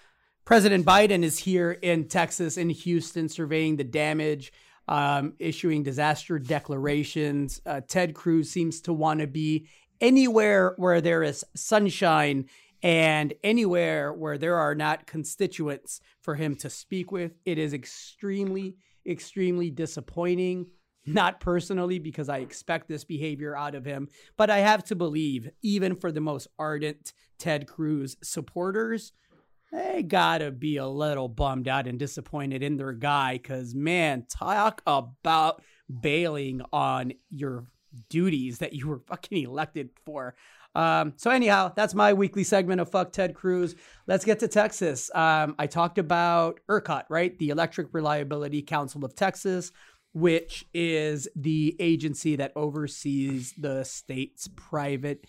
President 0.45 0.85
Biden 0.85 1.23
is 1.23 1.39
here 1.39 1.73
in 1.73 2.09
Texas, 2.09 2.57
in 2.57 2.71
Houston, 2.71 3.29
surveying 3.29 3.77
the 3.77 3.85
damage, 3.85 4.53
um, 4.89 5.35
issuing 5.39 5.83
disaster 5.83 6.39
declarations. 6.39 7.61
Uh, 7.65 7.81
Ted 7.87 8.15
Cruz 8.15 8.51
seems 8.51 8.81
to 8.83 8.93
want 8.93 9.21
to 9.21 9.27
be 9.27 9.69
anywhere 10.01 10.75
where 10.77 11.01
there 11.01 11.23
is 11.23 11.45
sunshine 11.55 12.47
and 12.83 13.35
anywhere 13.45 14.13
where 14.13 14.39
there 14.39 14.57
are 14.57 14.75
not 14.75 15.07
constituents 15.07 16.01
for 16.23 16.35
him 16.35 16.57
to 16.57 16.71
speak 16.71 17.13
with. 17.13 17.33
It 17.45 17.59
is 17.59 17.75
extremely, 17.75 18.77
extremely 19.07 19.71
disappointing. 19.71 20.67
Not 21.07 21.40
personally, 21.40 21.99
because 21.99 22.28
I 22.28 22.38
expect 22.38 22.88
this 22.88 23.04
behavior 23.04 23.57
out 23.57 23.75
of 23.75 23.85
him, 23.85 24.09
but 24.37 24.50
I 24.50 24.59
have 24.59 24.85
to 24.85 24.95
believe, 24.95 25.50
even 25.62 25.97
for 25.97 26.12
the 26.12 26.21
most 26.21 26.47
ardent 26.59 27.12
Ted 27.38 27.66
Cruz 27.66 28.16
supporters, 28.23 29.12
they 29.73 30.02
gotta 30.02 30.50
be 30.50 30.76
a 30.76 30.87
little 30.87 31.28
bummed 31.28 31.69
out 31.69 31.87
and 31.87 31.99
disappointed 31.99 32.62
in 32.62 32.76
their 32.76 32.92
guy. 32.92 33.40
Cause 33.42 33.75
man, 33.75 34.26
talk 34.28 34.83
about 34.87 35.62
bailing 35.88 36.61
on 36.73 37.12
your 37.30 37.66
duties 38.09 38.59
that 38.59 38.73
you 38.73 38.88
were 38.88 38.99
fucking 38.99 39.42
elected 39.42 39.90
for. 40.04 40.35
Um, 40.75 41.14
so 41.16 41.30
anyhow, 41.30 41.73
that's 41.75 41.95
my 41.95 42.12
weekly 42.12 42.45
segment 42.45 42.80
of 42.80 42.90
Fuck 42.90 43.12
Ted 43.12 43.35
Cruz. 43.35 43.75
Let's 44.07 44.25
get 44.25 44.38
to 44.40 44.49
Texas. 44.49 45.11
Um, 45.14 45.57
I 45.59 45.66
talked 45.66 45.99
about 45.99 46.61
ERCOT, 46.69 47.04
right? 47.09 47.37
The 47.38 47.50
Electric 47.50 47.88
Reliability 47.92 48.62
Council 48.62 49.04
of 49.04 49.16
Texas, 49.16 49.73
which 50.12 50.64
is 50.75 51.29
the 51.37 51.76
agency 51.79 52.37
that 52.37 52.52
oversees 52.57 53.55
the 53.57 53.85
state's 53.85 54.49
private 54.49 55.26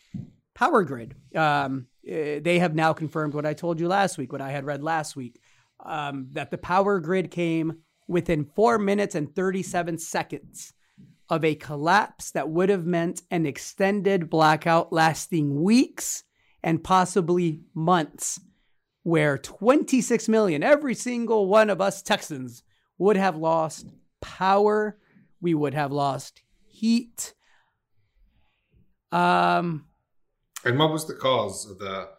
power 0.54 0.84
grid. 0.84 1.16
Um, 1.36 1.88
eh, 2.08 2.40
they 2.40 2.60
have 2.60 2.76
now 2.76 2.94
confirmed 2.94 3.34
what 3.34 3.46
I 3.46 3.54
told 3.54 3.80
you 3.80 3.88
last 3.88 4.18
week, 4.18 4.32
what 4.32 4.42
I 4.42 4.52
had 4.52 4.66
read 4.66 4.84
last 4.84 5.16
week, 5.16 5.40
um, 5.86 6.28
that 6.32 6.52
the 6.52 6.58
power 6.58 7.00
grid 7.00 7.32
came 7.32 7.80
within 8.08 8.44
four 8.44 8.78
minutes 8.78 9.16
and 9.16 9.34
37 9.34 9.98
seconds 9.98 10.74
of 11.30 11.46
a 11.46 11.56
collapse 11.56 12.32
that 12.32 12.50
would 12.50 12.70
have 12.70 12.86
meant 12.86 13.22
an 13.32 13.46
extended 13.46 14.30
blackout 14.30 14.92
lasting 14.92 15.62
weeks 15.64 16.24
and 16.62 16.84
possibly 16.84 17.62
months, 17.74 18.40
where 19.04 19.38
26 19.38 20.28
million, 20.28 20.62
every 20.62 20.94
single 20.94 21.48
one 21.48 21.70
of 21.70 21.80
us 21.80 22.02
Texans, 22.02 22.64
would 22.98 23.16
have 23.16 23.38
lost 23.38 23.88
power. 24.22 24.98
We 25.42 25.54
would 25.54 25.74
have 25.74 25.92
lost 25.92 26.42
heat. 26.68 27.34
Um, 29.12 29.86
and 30.64 30.78
what 30.80 30.92
was 30.92 31.08
the 31.08 31.16
cause 31.16 31.70
of 31.70 31.80
the 31.80 32.10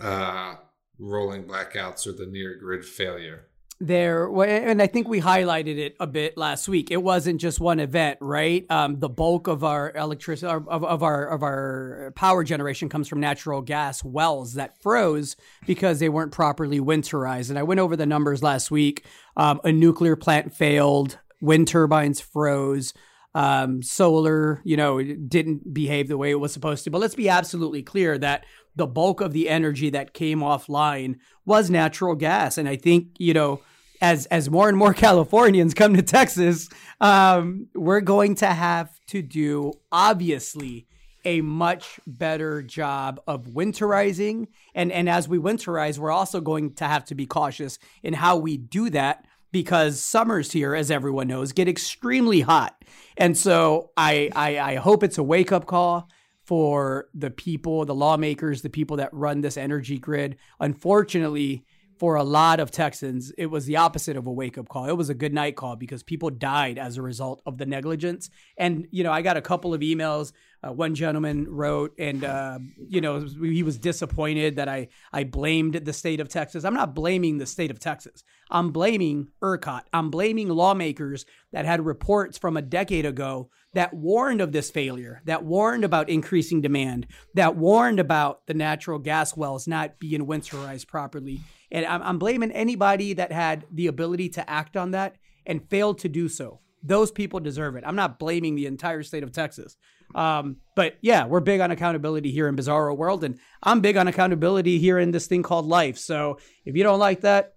uh, 0.00 0.54
rolling 0.98 1.44
blackouts 1.44 2.06
or 2.06 2.12
the 2.12 2.26
near 2.26 2.56
grid 2.56 2.84
failure? 2.84 3.50
there 3.82 4.28
and 4.42 4.82
i 4.82 4.86
think 4.86 5.08
we 5.08 5.22
highlighted 5.22 5.78
it 5.78 5.96
a 6.00 6.06
bit 6.06 6.36
last 6.36 6.68
week 6.68 6.90
it 6.90 7.02
wasn't 7.02 7.40
just 7.40 7.60
one 7.60 7.80
event 7.80 8.18
right 8.20 8.66
um, 8.70 9.00
the 9.00 9.08
bulk 9.08 9.46
of 9.46 9.64
our 9.64 9.90
electricity 9.96 10.46
of, 10.46 10.68
of 10.68 11.02
our 11.02 11.26
of 11.26 11.42
our 11.42 12.12
power 12.14 12.44
generation 12.44 12.90
comes 12.90 13.08
from 13.08 13.20
natural 13.20 13.62
gas 13.62 14.04
wells 14.04 14.54
that 14.54 14.78
froze 14.82 15.34
because 15.66 15.98
they 15.98 16.10
weren't 16.10 16.30
properly 16.30 16.78
winterized 16.78 17.48
and 17.48 17.58
i 17.58 17.62
went 17.62 17.80
over 17.80 17.96
the 17.96 18.04
numbers 18.04 18.42
last 18.42 18.70
week 18.70 19.06
um, 19.38 19.58
a 19.64 19.72
nuclear 19.72 20.14
plant 20.14 20.52
failed 20.52 21.18
wind 21.40 21.68
turbines 21.68 22.20
froze 22.20 22.92
um, 23.34 23.82
solar 23.82 24.60
you 24.64 24.76
know 24.76 25.00
didn't 25.02 25.72
behave 25.72 26.08
the 26.08 26.18
way 26.18 26.30
it 26.30 26.40
was 26.40 26.52
supposed 26.52 26.84
to. 26.84 26.90
But 26.90 27.00
let's 27.00 27.14
be 27.14 27.28
absolutely 27.28 27.82
clear 27.82 28.18
that 28.18 28.44
the 28.76 28.86
bulk 28.86 29.20
of 29.20 29.32
the 29.32 29.48
energy 29.48 29.90
that 29.90 30.14
came 30.14 30.40
offline 30.40 31.16
was 31.44 31.70
natural 31.70 32.14
gas. 32.14 32.58
And 32.58 32.68
i 32.68 32.76
think 32.76 33.08
you 33.18 33.34
know 33.34 33.60
as 34.00 34.26
as 34.26 34.50
more 34.50 34.68
and 34.68 34.78
more 34.78 34.94
Californians 35.06 35.74
come 35.74 35.94
to 35.94 36.02
Texas, 36.02 36.68
um, 37.00 37.68
we're 37.74 38.00
going 38.00 38.34
to 38.36 38.46
have 38.46 38.90
to 39.08 39.22
do 39.22 39.72
obviously 39.92 40.86
a 41.24 41.42
much 41.42 42.00
better 42.06 42.62
job 42.62 43.20
of 43.26 43.46
winterizing. 43.46 44.46
And 44.74 44.90
and 44.90 45.08
as 45.08 45.28
we 45.28 45.38
winterize, 45.38 45.98
we're 45.98 46.10
also 46.10 46.40
going 46.40 46.74
to 46.74 46.84
have 46.84 47.04
to 47.06 47.14
be 47.14 47.26
cautious 47.26 47.78
in 48.02 48.14
how 48.14 48.36
we 48.36 48.56
do 48.56 48.90
that 48.90 49.26
because 49.52 50.00
summers 50.00 50.52
here, 50.52 50.74
as 50.74 50.90
everyone 50.90 51.28
knows, 51.28 51.52
get 51.52 51.68
extremely 51.68 52.40
hot. 52.40 52.84
And 53.16 53.36
so 53.36 53.90
I 53.96 54.30
I, 54.34 54.58
I 54.58 54.74
hope 54.76 55.02
it's 55.02 55.18
a 55.18 55.22
wake 55.22 55.52
up 55.52 55.66
call 55.66 56.08
for 56.44 57.08
the 57.14 57.30
people, 57.30 57.84
the 57.84 57.94
lawmakers, 57.94 58.62
the 58.62 58.70
people 58.70 58.96
that 58.96 59.12
run 59.12 59.40
this 59.40 59.56
energy 59.56 59.98
grid. 59.98 60.36
Unfortunately, 60.58 61.64
for 62.00 62.14
a 62.14 62.24
lot 62.24 62.60
of 62.60 62.70
Texans, 62.70 63.30
it 63.36 63.46
was 63.46 63.66
the 63.66 63.76
opposite 63.76 64.16
of 64.16 64.26
a 64.26 64.32
wake 64.32 64.56
up 64.56 64.68
call. 64.68 64.86
It 64.86 64.96
was 64.96 65.10
a 65.10 65.14
good 65.14 65.34
night 65.34 65.54
call 65.54 65.76
because 65.76 66.02
people 66.02 66.30
died 66.30 66.78
as 66.78 66.96
a 66.96 67.02
result 67.02 67.42
of 67.44 67.58
the 67.58 67.66
negligence. 67.66 68.30
And, 68.56 68.88
you 68.90 69.04
know, 69.04 69.12
I 69.12 69.20
got 69.20 69.36
a 69.36 69.42
couple 69.42 69.74
of 69.74 69.82
emails. 69.82 70.32
Uh, 70.62 70.72
one 70.72 70.94
gentleman 70.94 71.46
wrote, 71.48 71.92
and, 71.98 72.22
uh, 72.22 72.58
you 72.88 73.00
know, 73.00 73.20
he 73.20 73.62
was 73.62 73.78
disappointed 73.78 74.56
that 74.56 74.68
I, 74.68 74.88
I 75.12 75.24
blamed 75.24 75.74
the 75.74 75.92
state 75.92 76.20
of 76.20 76.28
Texas. 76.28 76.64
I'm 76.64 76.74
not 76.74 76.94
blaming 76.94 77.38
the 77.38 77.46
state 77.46 77.70
of 77.70 77.80
Texas. 77.80 78.22
I'm 78.50 78.70
blaming 78.70 79.28
ERCOT. 79.42 79.82
I'm 79.92 80.10
blaming 80.10 80.48
lawmakers 80.48 81.24
that 81.52 81.64
had 81.64 81.84
reports 81.84 82.36
from 82.36 82.56
a 82.56 82.62
decade 82.62 83.06
ago 83.06 83.48
that 83.72 83.94
warned 83.94 84.40
of 84.40 84.52
this 84.52 84.70
failure, 84.70 85.22
that 85.24 85.44
warned 85.44 85.84
about 85.84 86.10
increasing 86.10 86.60
demand, 86.60 87.06
that 87.34 87.56
warned 87.56 88.00
about 88.00 88.46
the 88.46 88.54
natural 88.54 88.98
gas 88.98 89.36
wells 89.36 89.66
not 89.66 89.98
being 89.98 90.26
winterized 90.26 90.88
properly 90.88 91.40
and 91.70 91.86
I'm, 91.86 92.02
I'm 92.02 92.18
blaming 92.18 92.50
anybody 92.50 93.12
that 93.14 93.32
had 93.32 93.64
the 93.72 93.86
ability 93.86 94.30
to 94.30 94.50
act 94.50 94.76
on 94.76 94.90
that 94.92 95.16
and 95.46 95.68
failed 95.68 95.98
to 96.00 96.08
do 96.08 96.28
so. 96.28 96.60
Those 96.82 97.10
people 97.10 97.40
deserve 97.40 97.76
it. 97.76 97.84
I'm 97.86 97.96
not 97.96 98.18
blaming 98.18 98.54
the 98.54 98.66
entire 98.66 99.02
state 99.02 99.22
of 99.22 99.32
Texas. 99.32 99.76
Um, 100.14 100.56
but 100.74 100.98
yeah, 101.02 101.26
we're 101.26 101.40
big 101.40 101.60
on 101.60 101.70
accountability 101.70 102.30
here 102.30 102.48
in 102.48 102.56
Bizarro 102.56 102.96
World, 102.96 103.24
and 103.24 103.38
I'm 103.62 103.80
big 103.80 103.96
on 103.96 104.08
accountability 104.08 104.78
here 104.78 104.98
in 104.98 105.10
this 105.10 105.26
thing 105.26 105.42
called 105.42 105.66
life. 105.66 105.98
So 105.98 106.38
if 106.64 106.76
you 106.76 106.82
don't 106.82 106.98
like 106.98 107.20
that, 107.20 107.54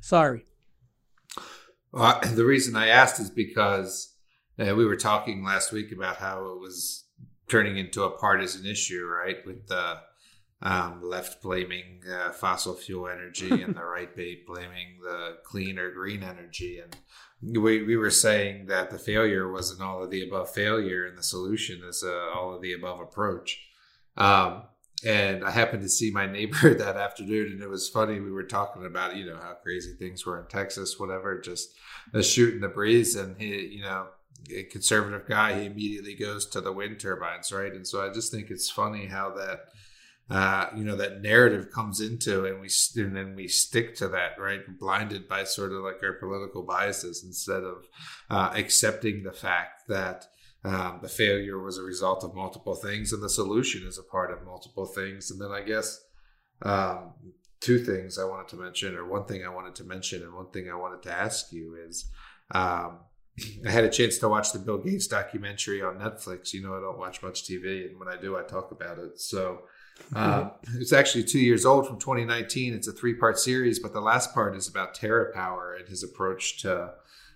sorry. 0.00 0.44
Well, 1.92 2.20
the 2.34 2.44
reason 2.44 2.74
I 2.76 2.88
asked 2.88 3.20
is 3.20 3.30
because 3.30 4.14
uh, 4.58 4.74
we 4.74 4.86
were 4.86 4.96
talking 4.96 5.44
last 5.44 5.72
week 5.72 5.92
about 5.92 6.16
how 6.16 6.38
it 6.46 6.60
was 6.60 7.04
turning 7.48 7.76
into 7.76 8.04
a 8.04 8.10
partisan 8.10 8.64
issue, 8.64 9.04
right? 9.04 9.36
With 9.44 9.66
the 9.66 9.98
um, 10.62 11.00
left 11.02 11.42
blaming 11.42 12.00
uh, 12.10 12.30
fossil 12.30 12.74
fuel 12.74 13.08
energy 13.08 13.50
and 13.62 13.74
the 13.74 13.84
right 13.84 14.14
blaming 14.14 14.98
the 15.02 15.38
clean 15.44 15.78
or 15.78 15.90
green 15.90 16.22
energy. 16.22 16.80
And 16.80 16.96
we, 17.62 17.82
we 17.82 17.96
were 17.96 18.10
saying 18.10 18.66
that 18.66 18.90
the 18.90 18.98
failure 18.98 19.50
was 19.50 19.70
an 19.72 19.84
all 19.84 20.02
of 20.02 20.10
the 20.10 20.26
above 20.26 20.50
failure 20.50 21.06
and 21.06 21.18
the 21.18 21.22
solution 21.22 21.82
is 21.84 22.02
a 22.02 22.30
all 22.34 22.54
of 22.54 22.62
the 22.62 22.72
above 22.72 23.00
approach. 23.00 23.60
Um, 24.16 24.64
and 25.04 25.44
I 25.44 25.50
happened 25.50 25.82
to 25.82 25.88
see 25.88 26.12
my 26.12 26.26
neighbor 26.26 26.74
that 26.78 26.96
afternoon, 26.96 27.52
and 27.52 27.62
it 27.62 27.68
was 27.68 27.88
funny. 27.88 28.20
We 28.20 28.30
were 28.30 28.44
talking 28.44 28.86
about, 28.86 29.16
you 29.16 29.26
know, 29.26 29.36
how 29.36 29.54
crazy 29.54 29.94
things 29.98 30.24
were 30.24 30.40
in 30.40 30.46
Texas, 30.46 30.98
whatever, 30.98 31.40
just 31.40 31.74
a 32.14 32.22
shoot 32.22 32.54
in 32.54 32.60
the 32.60 32.68
breeze. 32.68 33.16
And 33.16 33.36
he, 33.36 33.66
you 33.66 33.82
know, 33.82 34.06
a 34.54 34.62
conservative 34.64 35.26
guy, 35.28 35.58
he 35.58 35.66
immediately 35.66 36.14
goes 36.14 36.46
to 36.46 36.60
the 36.60 36.72
wind 36.72 37.00
turbines, 37.00 37.52
right? 37.52 37.72
And 37.72 37.86
so 37.86 38.08
I 38.08 38.12
just 38.12 38.30
think 38.30 38.50
it's 38.50 38.70
funny 38.70 39.06
how 39.06 39.30
that 39.30 39.66
uh, 40.32 40.70
you 40.74 40.82
know 40.82 40.96
that 40.96 41.20
narrative 41.20 41.70
comes 41.70 42.00
into 42.00 42.46
and 42.46 42.58
we 42.58 42.68
and 42.96 43.14
then 43.14 43.34
we 43.36 43.46
stick 43.46 43.94
to 43.94 44.08
that 44.08 44.38
right 44.38 44.60
blinded 44.78 45.28
by 45.28 45.44
sort 45.44 45.72
of 45.72 45.82
like 45.82 46.02
our 46.02 46.14
political 46.14 46.62
biases 46.62 47.22
instead 47.22 47.62
of 47.62 47.84
uh, 48.30 48.50
accepting 48.54 49.22
the 49.22 49.32
fact 49.32 49.82
that 49.88 50.24
um, 50.64 51.00
the 51.02 51.08
failure 51.08 51.62
was 51.62 51.76
a 51.76 51.82
result 51.82 52.24
of 52.24 52.34
multiple 52.34 52.74
things 52.74 53.12
and 53.12 53.22
the 53.22 53.28
solution 53.28 53.86
is 53.86 53.98
a 53.98 54.10
part 54.10 54.32
of 54.32 54.46
multiple 54.46 54.86
things 54.86 55.30
and 55.30 55.38
then 55.38 55.50
i 55.50 55.60
guess 55.60 56.02
um, 56.62 57.12
two 57.60 57.78
things 57.78 58.18
i 58.18 58.24
wanted 58.24 58.48
to 58.48 58.56
mention 58.56 58.96
or 58.96 59.06
one 59.06 59.26
thing 59.26 59.44
i 59.44 59.54
wanted 59.54 59.74
to 59.74 59.84
mention 59.84 60.22
and 60.22 60.32
one 60.32 60.48
thing 60.50 60.70
i 60.70 60.74
wanted 60.74 61.02
to 61.02 61.12
ask 61.12 61.52
you 61.52 61.76
is 61.86 62.10
um, 62.52 63.00
I 63.66 63.70
had 63.70 63.84
a 63.84 63.90
chance 63.90 64.16
to 64.18 64.30
watch 64.30 64.52
the 64.52 64.58
Bill 64.58 64.78
Gates 64.78 65.06
documentary 65.06 65.80
on 65.80 65.94
Netflix. 65.94 66.52
You 66.52 66.62
know, 66.62 66.76
I 66.76 66.80
don't 66.80 66.98
watch 66.98 67.22
much 67.22 67.44
TV, 67.44 67.88
and 67.88 67.98
when 67.98 68.06
I 68.06 68.20
do, 68.20 68.36
I 68.36 68.42
talk 68.42 68.72
about 68.72 68.98
it. 68.98 69.18
So 69.18 69.62
uh, 70.14 70.50
it's 70.74 70.92
actually 70.92 71.24
two 71.24 71.38
years 71.38 71.64
old 71.64 71.86
from 71.86 71.98
2019. 71.98 72.74
It's 72.74 72.88
a 72.88 72.92
three 72.92 73.14
part 73.14 73.38
series, 73.38 73.78
but 73.78 73.92
the 73.92 74.00
last 74.00 74.34
part 74.34 74.56
is 74.56 74.68
about 74.68 74.94
TerraPower 74.94 75.78
and 75.78 75.88
his 75.88 76.02
approach 76.02 76.60
to 76.62 76.94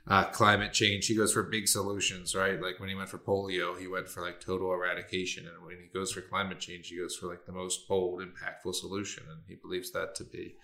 uh, 0.09 0.25
climate 0.25 0.73
change. 0.73 1.07
He 1.07 1.15
goes 1.15 1.33
for 1.33 1.43
big 1.43 1.69
solutions, 1.69 2.35
right? 2.35 2.61
Like 2.61 2.79
when 2.79 2.89
he 2.89 2.95
went 2.95 3.09
for 3.09 3.19
polio, 3.19 3.79
he 3.79 3.89
went 3.89 4.09
for 4.09 4.23
like 4.23 4.41
total 4.41 4.73
eradication. 4.73 5.47
And 5.47 5.65
when 5.65 5.77
he 5.79 5.89
goes 5.93 6.13
for 6.13 6.21
climate 6.21 6.61
change, 6.61 6.89
he 6.89 6.99
goes 6.99 7.17
for 7.17 7.27
like 7.27 7.45
the 7.45 7.53
most 7.53 7.89
bold, 7.89 8.21
impactful 8.21 8.75
solution. 8.75 9.25
And 9.29 9.41
he 9.49 9.57
believes 9.57 9.91
that 9.93 10.15
to 10.17 10.25
be 10.25 10.57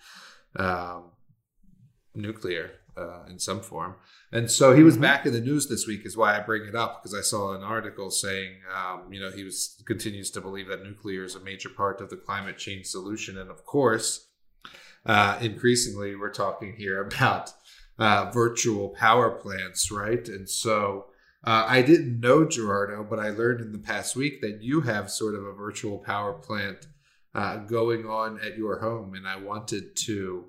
um, 0.55 1.11
nuclear 2.15 2.71
uh, 2.97 3.23
in 3.29 3.39
some 3.39 3.61
form. 3.61 3.95
And 4.31 4.49
so 4.49 4.75
he 4.75 4.83
was 4.83 4.95
mm-hmm. 4.95 5.03
back 5.03 5.25
in 5.25 5.33
the 5.33 5.41
news 5.41 5.67
this 5.67 5.87
week, 5.87 6.05
is 6.05 6.17
why 6.17 6.35
I 6.35 6.39
bring 6.39 6.65
it 6.65 6.75
up 6.75 7.01
because 7.01 7.17
I 7.17 7.21
saw 7.21 7.53
an 7.53 7.63
article 7.63 8.11
saying, 8.11 8.55
um, 8.75 9.11
you 9.11 9.19
know, 9.19 9.31
he 9.31 9.43
was 9.43 9.81
continues 9.85 10.29
to 10.31 10.41
believe 10.41 10.67
that 10.67 10.83
nuclear 10.83 11.23
is 11.23 11.35
a 11.35 11.39
major 11.39 11.69
part 11.69 12.01
of 12.01 12.09
the 12.09 12.17
climate 12.17 12.57
change 12.57 12.87
solution. 12.87 13.37
And 13.37 13.49
of 13.49 13.65
course, 13.65 14.27
uh, 15.05 15.37
increasingly, 15.41 16.15
we're 16.15 16.31
talking 16.31 16.75
here 16.77 17.01
about 17.01 17.51
uh, 17.99 18.31
virtual 18.31 18.89
power 18.89 19.31
plants, 19.31 19.91
right? 19.91 20.27
And 20.27 20.49
so 20.49 21.07
uh, 21.43 21.65
I 21.67 21.81
didn't 21.81 22.19
know 22.19 22.45
Gerardo, 22.45 23.03
but 23.03 23.19
I 23.19 23.29
learned 23.29 23.61
in 23.61 23.71
the 23.71 23.79
past 23.79 24.15
week 24.15 24.41
that 24.41 24.61
you 24.61 24.81
have 24.81 25.11
sort 25.11 25.35
of 25.35 25.43
a 25.45 25.53
virtual 25.53 25.97
power 25.97 26.33
plant 26.33 26.87
uh, 27.35 27.57
going 27.57 28.05
on 28.05 28.39
at 28.39 28.57
your 28.57 28.79
home, 28.79 29.13
and 29.15 29.27
I 29.27 29.37
wanted 29.37 29.95
to 29.97 30.45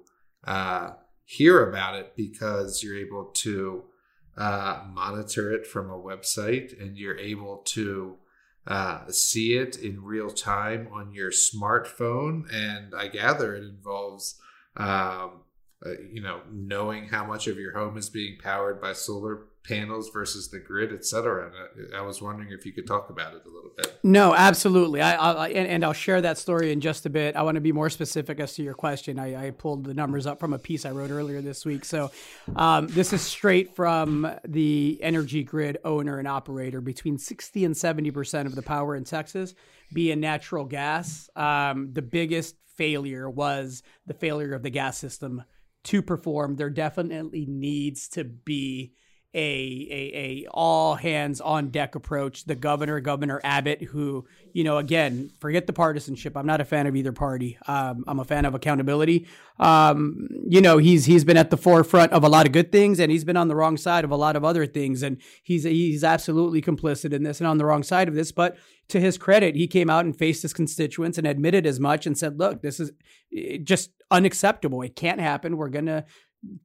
uh, 0.46 0.90
hear 1.24 1.68
about 1.68 1.96
it 1.96 2.14
because 2.16 2.82
you're 2.82 2.98
able 2.98 3.26
to 3.26 3.84
uh, 4.36 4.84
monitor 4.92 5.52
it 5.52 5.66
from 5.66 5.90
a 5.90 5.98
website 5.98 6.80
and 6.80 6.96
you're 6.98 7.18
able 7.18 7.58
to 7.58 8.16
uh, 8.66 9.06
see 9.08 9.54
it 9.54 9.76
in 9.76 10.02
real 10.02 10.30
time 10.30 10.88
on 10.92 11.12
your 11.12 11.30
smartphone. 11.30 12.44
And 12.52 12.94
I 12.94 13.08
gather 13.08 13.54
it 13.54 13.64
involves, 13.64 14.40
um, 14.76 15.42
uh, 15.84 15.92
you 16.12 16.22
know, 16.22 16.40
knowing 16.50 17.08
how 17.08 17.24
much 17.26 17.46
of 17.46 17.58
your 17.58 17.72
home 17.72 17.96
is 17.96 18.08
being 18.08 18.38
powered 18.42 18.80
by 18.80 18.92
solar 18.92 19.46
panels 19.64 20.10
versus 20.10 20.48
the 20.50 20.58
grid, 20.58 20.92
et 20.92 21.04
cetera. 21.04 21.46
And 21.46 21.94
I, 21.94 21.98
I, 21.98 22.02
was 22.02 22.20
wondering 22.20 22.50
if 22.52 22.66
you 22.66 22.72
could 22.72 22.86
talk 22.86 23.08
about 23.08 23.34
it 23.34 23.42
a 23.46 23.48
little 23.48 23.70
bit. 23.74 23.98
No, 24.02 24.34
absolutely. 24.34 25.00
I, 25.00 25.16
I 25.16 25.48
and, 25.48 25.66
and, 25.66 25.84
I'll 25.84 25.94
share 25.94 26.20
that 26.20 26.36
story 26.36 26.70
in 26.70 26.82
just 26.82 27.06
a 27.06 27.10
bit. 27.10 27.34
I 27.34 27.42
want 27.42 27.54
to 27.54 27.62
be 27.62 27.72
more 27.72 27.88
specific 27.88 28.40
as 28.40 28.54
to 28.54 28.62
your 28.62 28.74
question. 28.74 29.18
I, 29.18 29.46
I 29.46 29.50
pulled 29.50 29.84
the 29.84 29.94
numbers 29.94 30.26
up 30.26 30.38
from 30.38 30.52
a 30.52 30.58
piece 30.58 30.84
I 30.84 30.90
wrote 30.90 31.10
earlier 31.10 31.40
this 31.40 31.64
week. 31.64 31.86
So 31.86 32.10
um, 32.54 32.88
this 32.88 33.14
is 33.14 33.22
straight 33.22 33.74
from 33.74 34.30
the 34.46 34.98
energy 35.00 35.42
grid 35.42 35.78
owner 35.82 36.18
and 36.18 36.28
operator. 36.28 36.82
Between 36.82 37.16
60 37.16 37.64
and 37.64 37.76
70 37.76 38.10
percent 38.10 38.46
of 38.46 38.54
the 38.54 38.62
power 38.62 38.94
in 38.94 39.04
Texas 39.04 39.54
being 39.92 40.20
natural 40.20 40.66
gas. 40.66 41.30
Um, 41.36 41.92
the 41.92 42.02
biggest 42.02 42.56
failure 42.76 43.30
was 43.30 43.82
the 44.06 44.14
failure 44.14 44.52
of 44.52 44.62
the 44.62 44.70
gas 44.70 44.98
system 44.98 45.44
to 45.84 46.02
perform. 46.02 46.56
There 46.56 46.70
definitely 46.70 47.46
needs 47.46 48.08
to 48.10 48.24
be 48.24 48.92
a, 49.34 49.88
a, 49.90 50.12
a 50.14 50.46
all 50.50 50.94
hands 50.94 51.40
on 51.40 51.70
deck 51.70 51.94
approach. 51.94 52.44
The 52.44 52.54
governor, 52.54 53.00
Governor 53.00 53.40
Abbott, 53.42 53.82
who 53.82 54.26
you 54.54 54.62
know, 54.62 54.78
again, 54.78 55.30
forget 55.40 55.66
the 55.66 55.72
partisanship. 55.72 56.36
I'm 56.36 56.46
not 56.46 56.60
a 56.60 56.64
fan 56.64 56.86
of 56.86 56.94
either 56.94 57.10
party. 57.10 57.58
Um, 57.66 58.04
I'm 58.06 58.20
a 58.20 58.24
fan 58.24 58.44
of 58.44 58.54
accountability. 58.54 59.26
Um, 59.58 60.28
you 60.48 60.60
know, 60.60 60.78
he's 60.78 61.04
he's 61.06 61.24
been 61.24 61.36
at 61.36 61.50
the 61.50 61.56
forefront 61.56 62.12
of 62.12 62.22
a 62.22 62.28
lot 62.28 62.46
of 62.46 62.52
good 62.52 62.70
things, 62.70 63.00
and 63.00 63.10
he's 63.10 63.24
been 63.24 63.36
on 63.36 63.48
the 63.48 63.56
wrong 63.56 63.76
side 63.76 64.04
of 64.04 64.12
a 64.12 64.16
lot 64.16 64.36
of 64.36 64.44
other 64.44 64.64
things, 64.64 65.02
and 65.02 65.20
he's 65.42 65.64
he's 65.64 66.04
absolutely 66.04 66.62
complicit 66.62 67.12
in 67.12 67.24
this 67.24 67.40
and 67.40 67.48
on 67.48 67.58
the 67.58 67.64
wrong 67.64 67.82
side 67.82 68.06
of 68.06 68.14
this. 68.14 68.30
But 68.30 68.56
to 68.88 69.00
his 69.00 69.18
credit, 69.18 69.56
he 69.56 69.66
came 69.66 69.90
out 69.90 70.04
and 70.04 70.16
faced 70.16 70.42
his 70.42 70.52
constituents 70.52 71.18
and 71.18 71.26
admitted 71.26 71.66
as 71.66 71.80
much 71.80 72.06
and 72.06 72.16
said, 72.16 72.38
"Look, 72.38 72.62
this 72.62 72.78
is 72.78 72.92
eh, 73.36 73.58
just 73.60 73.90
unacceptable. 74.12 74.82
It 74.82 74.94
can't 74.94 75.20
happen. 75.20 75.56
We're 75.56 75.68
gonna 75.68 76.04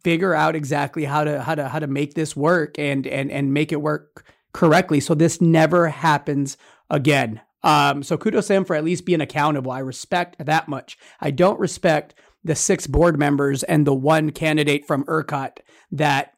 figure 0.04 0.34
out 0.34 0.56
exactly 0.56 1.06
how 1.06 1.24
to 1.24 1.42
how 1.42 1.56
to 1.56 1.68
how 1.68 1.80
to 1.80 1.88
make 1.88 2.14
this 2.14 2.36
work 2.36 2.78
and 2.80 3.08
and 3.08 3.32
and 3.32 3.54
make 3.54 3.72
it 3.72 3.82
work 3.82 4.26
correctly 4.54 5.00
so 5.00 5.14
this 5.14 5.42
never 5.42 5.90
happens 5.90 6.58
again 6.90 7.40
um 7.64 8.02
so 8.02 8.18
kudos 8.18 8.48
to 8.48 8.54
him 8.54 8.66
for 8.66 8.76
at 8.76 8.84
least 8.84 9.06
being 9.06 9.22
accountable 9.22 9.72
i 9.72 9.80
respect 9.80 10.36
that 10.40 10.68
much 10.68 10.98
i 11.22 11.30
don't 11.30 11.60
respect 11.60 12.16
the 12.44 12.56
six 12.56 12.88
board 12.88 13.20
members 13.20 13.64
and 13.64 13.86
the 13.86 13.94
one 13.94 14.32
candidate 14.32 14.86
from 14.86 15.04
ERCOT 15.06 15.58
that 15.92 16.34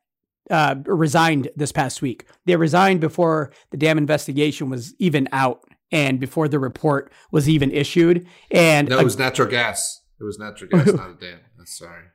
uh, 0.50 0.76
resigned 0.86 1.50
this 1.56 1.72
past 1.72 2.02
week. 2.02 2.26
They 2.46 2.56
resigned 2.56 3.02
before 3.02 3.52
the 3.70 3.78
damn 3.78 3.98
investigation 3.98 4.70
was 4.70 4.94
even 5.00 5.30
out 5.32 5.64
and 5.92 6.20
before 6.20 6.48
the 6.48 6.60
report 6.60 7.12
was 7.32 7.48
even 7.48 7.72
issued. 7.72 8.28
And 8.50 8.90
no, 8.90 9.00
it 9.00 9.04
was 9.04 9.18
natural 9.18 9.48
gas. 9.48 10.02
It 10.20 10.24
was 10.24 10.40
natural 10.40 10.70
gas, 10.70 10.88
not 10.94 11.12
a 11.12 11.14
dam. 11.14 11.40
Sorry. 11.66 12.06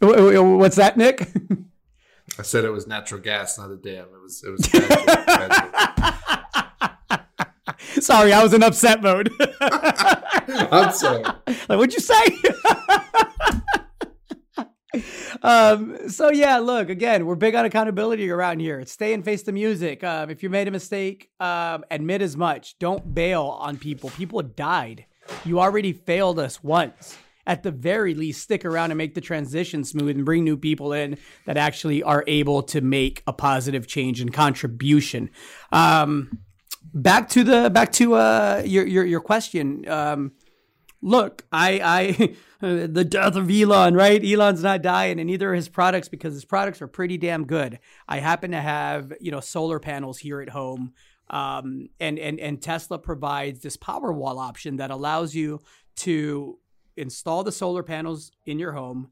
What's 0.00 0.76
that, 0.76 0.96
Nick? 0.96 1.28
I 2.38 2.42
said 2.42 2.64
it 2.64 2.70
was 2.70 2.86
natural 2.86 3.20
gas, 3.20 3.58
not 3.58 3.70
a 3.70 3.76
dam. 3.76 4.06
It 4.14 4.22
was 4.22 4.44
it 4.44 4.50
was. 4.50 4.64
sorry, 8.04 8.32
I 8.32 8.42
was 8.42 8.54
in 8.54 8.62
upset 8.62 9.02
mode. 9.02 9.30
I'm 9.60 10.92
sorry. 10.92 11.24
Like, 11.24 11.68
what'd 11.68 11.92
you 11.94 12.00
say? 12.00 12.24
um, 15.42 16.08
so 16.08 16.30
yeah, 16.30 16.58
look, 16.58 16.90
again, 16.90 17.26
we're 17.26 17.34
big 17.34 17.56
on 17.56 17.64
accountability 17.64 18.30
around 18.30 18.60
here. 18.60 18.84
Stay 18.86 19.14
and 19.14 19.24
face 19.24 19.42
the 19.42 19.52
music. 19.52 20.04
Um, 20.04 20.30
if 20.30 20.44
you 20.44 20.50
made 20.50 20.68
a 20.68 20.72
mistake, 20.72 21.30
um, 21.40 21.84
admit 21.90 22.22
as 22.22 22.36
much. 22.36 22.78
Don't 22.78 23.14
bail 23.14 23.46
on 23.60 23.78
people. 23.78 24.10
People 24.10 24.40
died. 24.42 25.06
You 25.44 25.58
already 25.58 25.92
failed 25.92 26.38
us 26.38 26.62
once 26.62 27.18
at 27.48 27.62
the 27.62 27.70
very 27.70 28.14
least 28.14 28.42
stick 28.42 28.64
around 28.64 28.90
and 28.92 28.98
make 28.98 29.14
the 29.14 29.20
transition 29.20 29.82
smooth 29.82 30.14
and 30.14 30.24
bring 30.24 30.44
new 30.44 30.56
people 30.56 30.92
in 30.92 31.16
that 31.46 31.56
actually 31.56 32.02
are 32.02 32.22
able 32.26 32.62
to 32.62 32.82
make 32.82 33.22
a 33.26 33.32
positive 33.32 33.88
change 33.88 34.20
and 34.20 34.32
contribution. 34.32 35.30
Um, 35.72 36.40
back 36.92 37.30
to 37.30 37.42
the 37.42 37.70
back 37.70 37.90
to 37.92 38.14
uh, 38.14 38.62
your 38.64 38.86
your 38.86 39.04
your 39.04 39.20
question. 39.20 39.88
Um, 39.88 40.32
look, 41.00 41.46
I 41.50 41.80
I 41.82 42.36
the 42.60 43.04
death 43.04 43.34
of 43.34 43.50
Elon, 43.50 43.94
right? 43.94 44.22
Elon's 44.22 44.62
not 44.62 44.82
dying, 44.82 45.18
and 45.18 45.26
neither 45.26 45.50
are 45.50 45.54
his 45.54 45.70
products 45.70 46.08
because 46.08 46.34
his 46.34 46.44
products 46.44 46.82
are 46.82 46.86
pretty 46.86 47.16
damn 47.16 47.46
good. 47.46 47.78
I 48.06 48.18
happen 48.18 48.50
to 48.50 48.60
have 48.60 49.12
you 49.20 49.30
know 49.30 49.40
solar 49.40 49.80
panels 49.80 50.18
here 50.18 50.42
at 50.42 50.50
home. 50.50 50.92
Um, 51.30 51.88
and 52.00 52.18
and 52.18 52.40
and 52.40 52.60
Tesla 52.60 52.98
provides 52.98 53.60
this 53.60 53.76
power 53.76 54.12
wall 54.12 54.38
option 54.38 54.76
that 54.76 54.90
allows 54.90 55.34
you 55.34 55.60
to 55.96 56.58
install 56.98 57.44
the 57.44 57.52
solar 57.52 57.82
panels 57.82 58.30
in 58.44 58.58
your 58.58 58.72
home. 58.72 59.10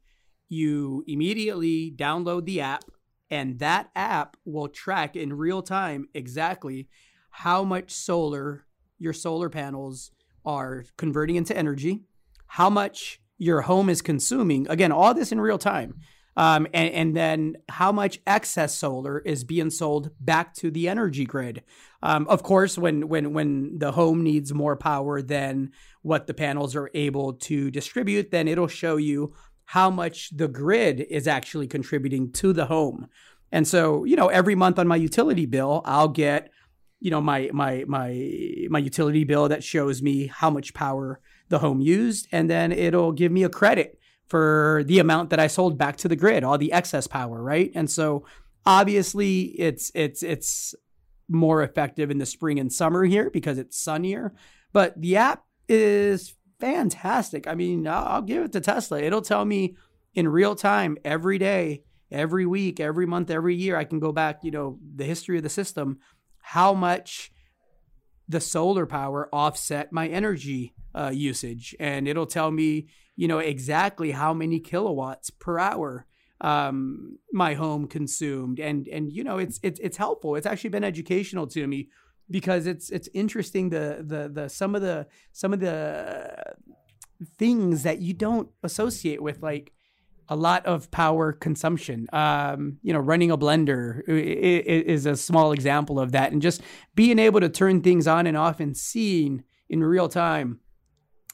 You 0.49 1.05
immediately 1.07 1.93
download 1.95 2.45
the 2.45 2.61
app, 2.61 2.85
and 3.31 3.59
that 3.59 3.91
app 3.95 4.37
will 4.45 4.69
track 4.69 5.17
in 5.17 5.33
real 5.33 5.63
time 5.63 6.09
exactly 6.15 6.89
how 7.31 7.65
much 7.65 7.91
solar 7.91 8.67
your 8.99 9.13
solar 9.13 9.51
panels 9.51 10.11
are 10.45 10.85
converting 10.97 11.37
into 11.37 11.57
energy, 11.57 12.05
how 12.47 12.71
much 12.71 13.21
your 13.39 13.63
home 13.63 13.89
is 13.91 14.01
consuming. 14.01 14.67
Again, 14.69 14.93
all 14.93 15.13
this 15.13 15.33
in 15.33 15.41
real 15.41 15.59
time. 15.59 15.97
Um, 16.37 16.67
and, 16.75 16.93
and, 16.93 17.17
then 17.17 17.57
how 17.71 17.93
much 17.93 18.21
excess 18.27 18.75
solar 18.75 19.21
is 19.21 19.43
being 19.43 19.71
sold 19.71 20.11
back 20.21 20.53
to 20.57 20.71
the 20.71 20.87
energy 20.87 21.25
grid. 21.25 21.63
Um, 22.03 22.29
of 22.29 22.43
course, 22.43 22.77
when 22.77 23.09
when 23.09 23.33
when 23.33 23.79
the 23.79 23.93
home 23.93 24.23
needs 24.23 24.53
more 24.53 24.77
power 24.77 25.23
than 25.23 25.73
what 26.03 26.27
the 26.27 26.35
panels 26.35 26.77
are 26.77 26.91
able 26.93 27.33
to 27.33 27.71
distribute, 27.71 28.31
then 28.31 28.49
it'll 28.49 28.67
show 28.69 28.97
you 28.99 29.33
how 29.65 29.91
much 29.91 30.31
the 30.37 30.47
grid 30.47 31.01
is 31.01 31.27
actually 31.27 31.67
contributing 31.67 32.31
to 32.33 32.53
the 32.53 32.67
home. 32.67 33.09
And 33.51 33.67
so, 33.67 34.05
you 34.05 34.17
know, 34.17 34.29
every 34.29 34.55
month 34.55 34.79
on 34.79 34.87
my 34.87 34.97
utility 34.97 35.47
bill, 35.47 35.83
I'll 35.85 36.09
get, 36.09 36.51
you 37.01 37.11
know, 37.11 37.21
my 37.21 37.51
my 37.53 37.85
my 37.87 38.11
my 38.69 38.79
utility 38.79 39.25
bill 39.25 39.49
that 39.49 39.65
shows 39.65 40.03
me 40.03 40.27
how 40.27 40.51
much 40.51 40.75
power 40.75 41.21
the 41.49 41.61
home 41.61 41.81
used, 41.81 42.29
and 42.31 42.51
then 42.51 42.73
it'll 42.73 43.13
give 43.13 43.33
me 43.33 43.43
a 43.43 43.49
credit 43.49 43.99
for 44.29 44.83
the 44.87 44.99
amount 44.99 45.31
that 45.31 45.41
I 45.41 45.47
sold 45.47 45.79
back 45.79 45.97
to 45.99 46.09
the 46.09 46.17
grid, 46.17 46.45
all 46.45 46.59
the 46.59 46.73
excess 46.73 47.07
power, 47.07 47.43
right? 47.43 47.71
And 47.75 47.91
so 47.91 48.25
Obviously, 48.67 49.43
it's 49.61 49.93
it's 49.95 50.25
it's 50.25 50.75
more 51.29 51.63
effective 51.63 52.11
in 52.11 52.19
the 52.19 52.27
spring 52.27 52.59
and 52.59 52.73
summer 52.73 53.05
here 53.05 53.31
because 53.31 53.59
it's 53.59 53.79
sunnier. 53.79 54.35
But 54.73 55.01
the 55.01 55.17
app 55.17 55.45
is 55.69 56.35
fantastic. 56.59 57.47
I 57.47 57.55
mean, 57.55 57.87
I'll 57.87 58.23
give 58.23 58.43
it 58.43 58.53
to 58.53 58.61
Tesla. 58.61 59.01
It'll 59.01 59.23
tell 59.23 59.45
me 59.45 59.77
in 60.15 60.27
real 60.27 60.57
time 60.57 60.99
every 61.05 61.39
day, 61.39 61.85
every 62.11 62.45
week, 62.45 62.81
every 62.81 63.07
month, 63.07 63.31
every 63.31 63.55
year. 63.55 63.77
I 63.77 63.85
can 63.85 64.01
go 64.01 64.11
back, 64.11 64.41
you 64.43 64.51
know, 64.51 64.81
the 64.97 65.05
history 65.05 65.37
of 65.37 65.45
the 65.45 65.49
system, 65.49 65.99
how 66.41 66.75
much 66.75 67.31
the 68.29 68.41
solar 68.41 68.87
power 68.87 69.29
offset 69.33 69.93
my 69.93 70.09
energy 70.09 70.75
uh, 70.93 71.13
usage, 71.15 71.77
and 71.79 72.09
it'll 72.09 72.27
tell 72.27 72.51
me, 72.51 72.89
you 73.17 73.27
know, 73.29 73.39
exactly 73.39 74.11
how 74.13 74.33
many 74.33 74.61
kilowatts 74.61 75.31
per 75.31 75.59
hour 75.59 76.07
um, 76.41 77.19
my 77.33 77.55
home 77.55 77.87
consumed, 77.87 78.61
and 78.61 78.87
and 78.89 79.13
you 79.13 79.25
know, 79.25 79.39
it's 79.39 79.59
it's 79.63 79.81
it's 79.81 79.97
helpful. 79.97 80.37
It's 80.37 80.47
actually 80.47 80.71
been 80.71 80.85
educational 80.85 81.47
to 81.49 81.67
me 81.67 81.89
because 82.31 82.67
it's 82.67 82.91
it's 82.91 83.09
interesting 83.15 83.71
the 83.71 84.05
the 84.07 84.29
the 84.29 84.49
some 84.49 84.75
of 84.75 84.83
the 84.83 85.07
some 85.33 85.53
of 85.53 85.61
the 85.61 86.55
things 87.39 87.85
that 87.85 88.01
you 88.01 88.13
don't 88.13 88.51
associate 88.63 89.23
with 89.23 89.43
like 89.43 89.73
a 90.29 90.37
lot 90.37 90.67
of 90.67 90.91
power 90.91 91.33
consumption. 91.33 92.07
Um, 92.13 92.79
you 92.83 92.93
know, 92.93 92.99
running 92.99 93.31
a 93.31 93.39
blender 93.39 94.03
is 94.07 95.07
a 95.07 95.17
small 95.17 95.53
example 95.53 95.99
of 95.99 96.13
that, 96.13 96.33
and 96.33 96.43
just 96.43 96.61
being 96.95 97.19
able 97.19 97.41
to 97.41 97.49
turn 97.49 97.81
things 97.81 98.07
on 98.07 98.27
and 98.27 98.37
off 98.37 98.61
and 98.61 98.77
seeing 98.77 99.45
in 99.71 99.83
real 99.83 100.09
time 100.09 100.61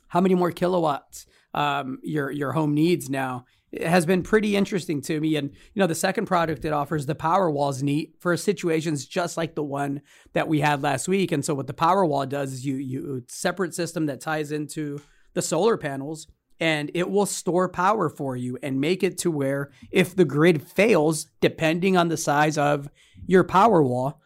how 0.09 0.21
many 0.21 0.35
more 0.35 0.53
kilowatts 0.53 1.27
um, 1.55 1.99
your 2.03 2.31
your 2.31 2.53
home 2.53 2.75
needs 2.75 3.11
now 3.11 3.45
it 3.73 3.87
has 3.87 4.05
been 4.05 4.23
pretty 4.23 4.55
interesting 4.55 5.01
to 5.03 5.19
me. 5.19 5.35
And 5.37 5.51
you 5.51 5.81
know, 5.81 5.87
the 5.87 5.95
second 5.95 6.27
product 6.27 6.65
it 6.65 6.73
offers, 6.73 7.07
the 7.07 7.15
Powerwall, 7.15 7.71
is 7.71 7.83
neat 7.83 8.15
for 8.21 8.37
situations 8.37 9.07
just 9.07 9.37
like 9.37 9.55
the 9.55 9.63
one 9.63 10.03
that 10.35 10.47
we 10.47 10.61
had 10.61 10.83
last 10.83 11.09
week. 11.09 11.33
And 11.33 11.45
so, 11.45 11.55
what 11.55 11.67
the 11.67 11.75
Powerwall 11.75 12.29
does 12.29 12.53
is 12.53 12.67
you 12.67 12.77
you 12.77 13.25
separate 13.29 13.75
system 13.75 14.07
that 14.07 14.21
ties 14.21 14.53
into 14.53 15.01
the 15.33 15.43
solar 15.43 15.79
panels 15.79 16.27
and 16.61 16.91
it 16.95 17.11
will 17.11 17.27
store 17.27 17.69
power 17.69 18.09
for 18.11 18.37
you 18.37 18.59
and 18.63 18.81
make 18.81 19.03
it 19.03 19.19
to 19.19 19.31
where 19.31 19.71
if 19.91 20.15
the 20.15 20.27
grid 20.27 20.63
fails, 20.63 21.27
depending 21.41 21.97
on 21.97 22.09
the 22.09 22.17
size 22.17 22.59
of 22.59 22.89
your 23.27 23.43
power 23.43 23.83
wall, 23.83 24.21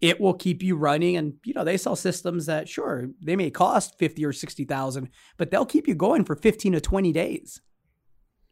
it 0.00 0.20
will 0.20 0.34
keep 0.34 0.62
you 0.62 0.76
running. 0.76 1.16
And 1.16 1.34
you 1.44 1.52
know, 1.54 1.64
they 1.64 1.76
sell 1.76 1.96
systems 1.96 2.46
that 2.46 2.68
sure 2.68 3.10
they 3.20 3.36
may 3.36 3.50
cost 3.50 3.98
fifty 3.98 4.24
or 4.24 4.32
sixty 4.32 4.64
thousand, 4.64 5.10
but 5.36 5.50
they'll 5.50 5.66
keep 5.66 5.86
you 5.86 5.94
going 5.94 6.24
for 6.24 6.36
fifteen 6.36 6.72
to 6.72 6.80
twenty 6.80 7.12
days, 7.12 7.60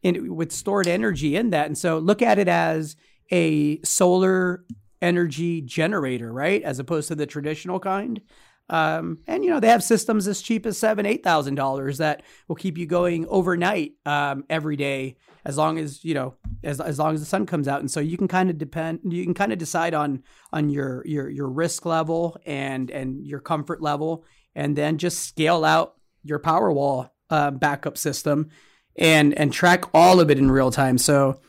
and 0.03 0.35
with 0.35 0.51
stored 0.51 0.87
energy 0.87 1.35
in 1.35 1.49
that. 1.49 1.67
And 1.67 1.77
so 1.77 1.97
look 1.97 2.21
at 2.21 2.39
it 2.39 2.47
as 2.47 2.95
a 3.31 3.81
solar 3.81 4.65
energy 5.01 5.61
generator, 5.61 6.31
right, 6.31 6.61
as 6.63 6.79
opposed 6.79 7.07
to 7.07 7.15
the 7.15 7.25
traditional 7.25 7.79
kind. 7.79 8.21
Um, 8.69 9.19
and 9.27 9.43
you 9.43 9.49
know 9.49 9.59
they 9.59 9.69
have 9.69 9.83
systems 9.83 10.27
as 10.27 10.41
cheap 10.41 10.65
as 10.65 10.77
seven, 10.77 11.05
eight 11.05 11.23
thousand 11.23 11.55
dollars 11.55 11.97
that 11.97 12.23
will 12.47 12.55
keep 12.55 12.77
you 12.77 12.85
going 12.85 13.25
overnight 13.27 13.93
um, 14.05 14.43
every 14.49 14.75
day, 14.75 15.17
as 15.45 15.57
long 15.57 15.79
as 15.79 16.03
you 16.03 16.13
know 16.13 16.35
as 16.63 16.79
as 16.79 16.99
long 16.99 17.13
as 17.13 17.19
the 17.19 17.25
sun 17.25 17.45
comes 17.45 17.67
out. 17.67 17.79
And 17.79 17.89
so 17.89 17.99
you 17.99 18.17
can 18.17 18.27
kind 18.27 18.49
of 18.49 18.57
depend, 18.57 18.99
you 19.03 19.23
can 19.23 19.33
kind 19.33 19.51
of 19.51 19.57
decide 19.57 19.93
on 19.93 20.23
on 20.53 20.69
your 20.69 21.03
your 21.05 21.29
your 21.29 21.49
risk 21.49 21.85
level 21.85 22.37
and 22.45 22.91
and 22.91 23.25
your 23.25 23.39
comfort 23.39 23.81
level, 23.81 24.25
and 24.55 24.75
then 24.75 24.97
just 24.97 25.19
scale 25.25 25.65
out 25.65 25.95
your 26.23 26.39
Powerwall 26.39 27.09
uh, 27.29 27.51
backup 27.51 27.97
system 27.97 28.49
and 28.97 29.33
and 29.33 29.53
track 29.53 29.85
all 29.93 30.19
of 30.19 30.29
it 30.29 30.37
in 30.37 30.51
real 30.51 30.71
time. 30.71 30.97
So 30.97 31.39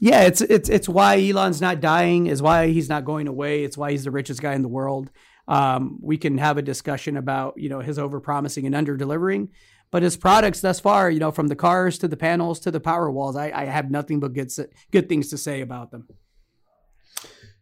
yeah, 0.00 0.22
it's 0.22 0.40
it's 0.40 0.68
it's 0.68 0.88
why 0.88 1.20
Elon's 1.20 1.60
not 1.60 1.80
dying, 1.80 2.26
is 2.26 2.40
why 2.40 2.68
he's 2.68 2.88
not 2.88 3.04
going 3.04 3.28
away. 3.28 3.64
It's 3.64 3.76
why 3.76 3.90
he's 3.90 4.04
the 4.04 4.10
richest 4.10 4.40
guy 4.40 4.54
in 4.54 4.62
the 4.62 4.68
world. 4.68 5.10
Um, 5.50 5.98
we 6.00 6.16
can 6.16 6.38
have 6.38 6.58
a 6.58 6.62
discussion 6.62 7.16
about 7.16 7.54
you 7.58 7.68
know 7.68 7.80
his 7.80 7.98
overpromising 7.98 8.66
and 8.66 8.74
under 8.74 8.96
delivering, 8.96 9.50
but 9.90 10.04
his 10.04 10.16
products 10.16 10.60
thus 10.60 10.78
far, 10.78 11.10
you 11.10 11.18
know, 11.18 11.32
from 11.32 11.48
the 11.48 11.56
cars 11.56 11.98
to 11.98 12.08
the 12.08 12.16
panels 12.16 12.60
to 12.60 12.70
the 12.70 12.78
power 12.78 13.10
walls, 13.10 13.34
I, 13.34 13.50
I 13.50 13.64
have 13.64 13.90
nothing 13.90 14.20
but 14.20 14.32
good 14.32 14.52
good 14.92 15.08
things 15.08 15.28
to 15.30 15.36
say 15.36 15.60
about 15.60 15.90
them. 15.90 16.06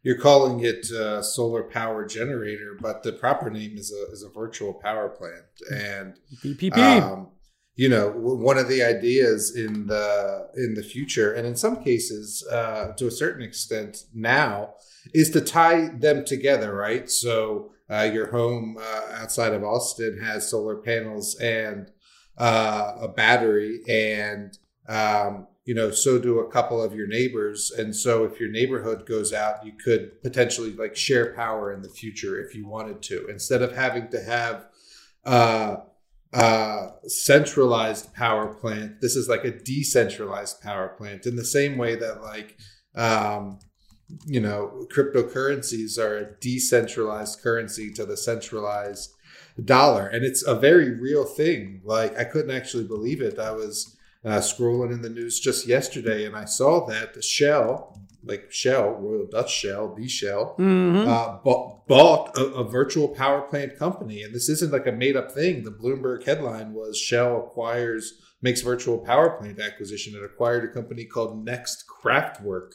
You're 0.03 0.19
calling 0.19 0.61
it 0.61 0.91
a 0.91 1.23
solar 1.23 1.63
power 1.63 2.07
generator, 2.07 2.77
but 2.79 3.03
the 3.03 3.13
proper 3.13 3.49
name 3.49 3.79
is 3.79 3.91
a 3.91 4.13
is 4.13 4.23
a 4.23 4.29
virtual 4.29 4.75
power 4.75 5.09
plant, 5.09 5.47
and 5.73 6.15
VPP. 6.45 6.77
Um, 6.77 7.29
you 7.75 7.89
know, 7.89 8.11
one 8.11 8.59
of 8.59 8.69
the 8.69 8.83
ideas 8.83 9.57
in 9.57 9.87
the 9.87 10.49
in 10.57 10.75
the 10.75 10.83
future, 10.83 11.33
and 11.33 11.47
in 11.47 11.57
some 11.57 11.83
cases, 11.83 12.47
uh, 12.53 12.93
to 12.99 13.07
a 13.07 13.11
certain 13.11 13.43
extent, 13.43 14.05
now, 14.13 14.75
is 15.15 15.31
to 15.31 15.41
tie 15.41 15.89
them 15.89 16.27
together, 16.27 16.75
right? 16.75 17.09
So 17.09 17.71
uh, 17.91 18.11
your 18.13 18.31
home 18.31 18.77
uh, 18.81 19.13
outside 19.15 19.53
of 19.53 19.65
Austin 19.65 20.19
has 20.23 20.51
solar 20.51 20.77
panels 20.77 21.39
and 21.41 21.91
uh, 22.37 22.95
a 23.01 23.09
battery, 23.09 23.81
and 23.89 24.57
um, 24.89 25.47
you 25.65 25.75
know, 25.75 25.91
so 25.91 26.19
do 26.19 26.39
a 26.39 26.51
couple 26.51 26.83
of 26.83 26.95
your 26.95 27.07
neighbors. 27.07 27.71
And 27.77 27.95
so, 27.95 28.25
if 28.25 28.41
your 28.41 28.51
neighborhood 28.51 29.07
goes 29.07 29.33
out, 29.33 29.67
you 29.67 29.73
could 29.73 30.23
potentially 30.23 30.73
like 30.73 30.97
share 30.97 31.35
power 31.35 31.73
in 31.73 31.83
the 31.83 31.89
future 31.89 32.41
if 32.43 32.55
you 32.55 32.67
wanted 32.67 33.03
to, 33.03 33.27
instead 33.27 33.63
of 33.63 33.75
having 33.75 34.09
to 34.09 34.23
have 34.23 34.67
uh, 35.25 35.77
uh, 36.33 36.91
centralized 37.07 38.15
power 38.15 38.55
plant. 38.55 39.01
This 39.01 39.17
is 39.17 39.29
like 39.29 39.45
a 39.45 39.59
decentralized 39.59 40.61
power 40.61 40.89
plant 40.89 41.27
in 41.27 41.37
the 41.37 41.45
same 41.45 41.77
way 41.77 41.97
that 41.97 42.23
like 42.23 42.59
um, 42.95 43.59
you 44.27 44.41
know, 44.41 44.87
cryptocurrencies 44.93 45.99
are 45.99 46.17
a 46.17 46.33
decentralized 46.41 47.43
currency 47.43 47.93
to 47.93 48.07
the 48.07 48.17
centralized 48.17 49.15
dollar. 49.63 50.07
And 50.07 50.25
it's 50.25 50.47
a 50.47 50.55
very 50.55 50.91
real 50.95 51.25
thing. 51.25 51.81
Like, 51.85 52.17
I 52.17 52.25
couldn't 52.25 52.55
actually 52.55 52.85
believe 52.85 53.21
it. 53.21 53.39
I 53.39 53.53
was 53.53 53.97
uh, 54.25 54.39
scrolling 54.39 54.93
in 54.93 55.03
the 55.03 55.11
news 55.11 55.41
just 55.41 55.67
yesterday 55.67 56.25
and 56.25 56.35
I 56.37 56.45
saw 56.45 56.87
that 56.87 57.15
the 57.15 57.23
Shell, 57.23 58.01
like 58.25 58.51
Shell, 58.51 58.95
Royal 58.95 59.27
Dutch 59.27 59.53
Shell, 59.53 59.95
B 59.95 60.09
Shell, 60.09 60.57
mm-hmm. 60.59 61.09
uh, 61.09 61.39
bought, 61.39 61.87
bought 61.87 62.37
a, 62.37 62.45
a, 62.47 62.65
virtual 62.65 63.09
power 63.09 63.43
plant 63.43 63.79
company. 63.79 64.23
And 64.23 64.35
this 64.35 64.49
isn't 64.49 64.73
like 64.73 64.87
a 64.87 64.93
made 64.93 65.17
up 65.17 65.33
thing. 65.33 65.65
The 65.65 65.71
Bloomberg 65.71 66.25
headline 66.25 66.73
was 66.73 66.99
Shell 66.99 67.37
acquires, 67.37 68.21
makes 68.43 68.61
virtual 68.61 68.99
power 68.99 69.31
plant 69.31 69.61
acquisition. 69.61 70.15
and 70.15 70.25
acquired 70.25 70.65
a 70.65 70.73
company 70.73 71.05
called 71.05 71.45
Next 71.45 71.85
Kraftwerke 71.87 72.75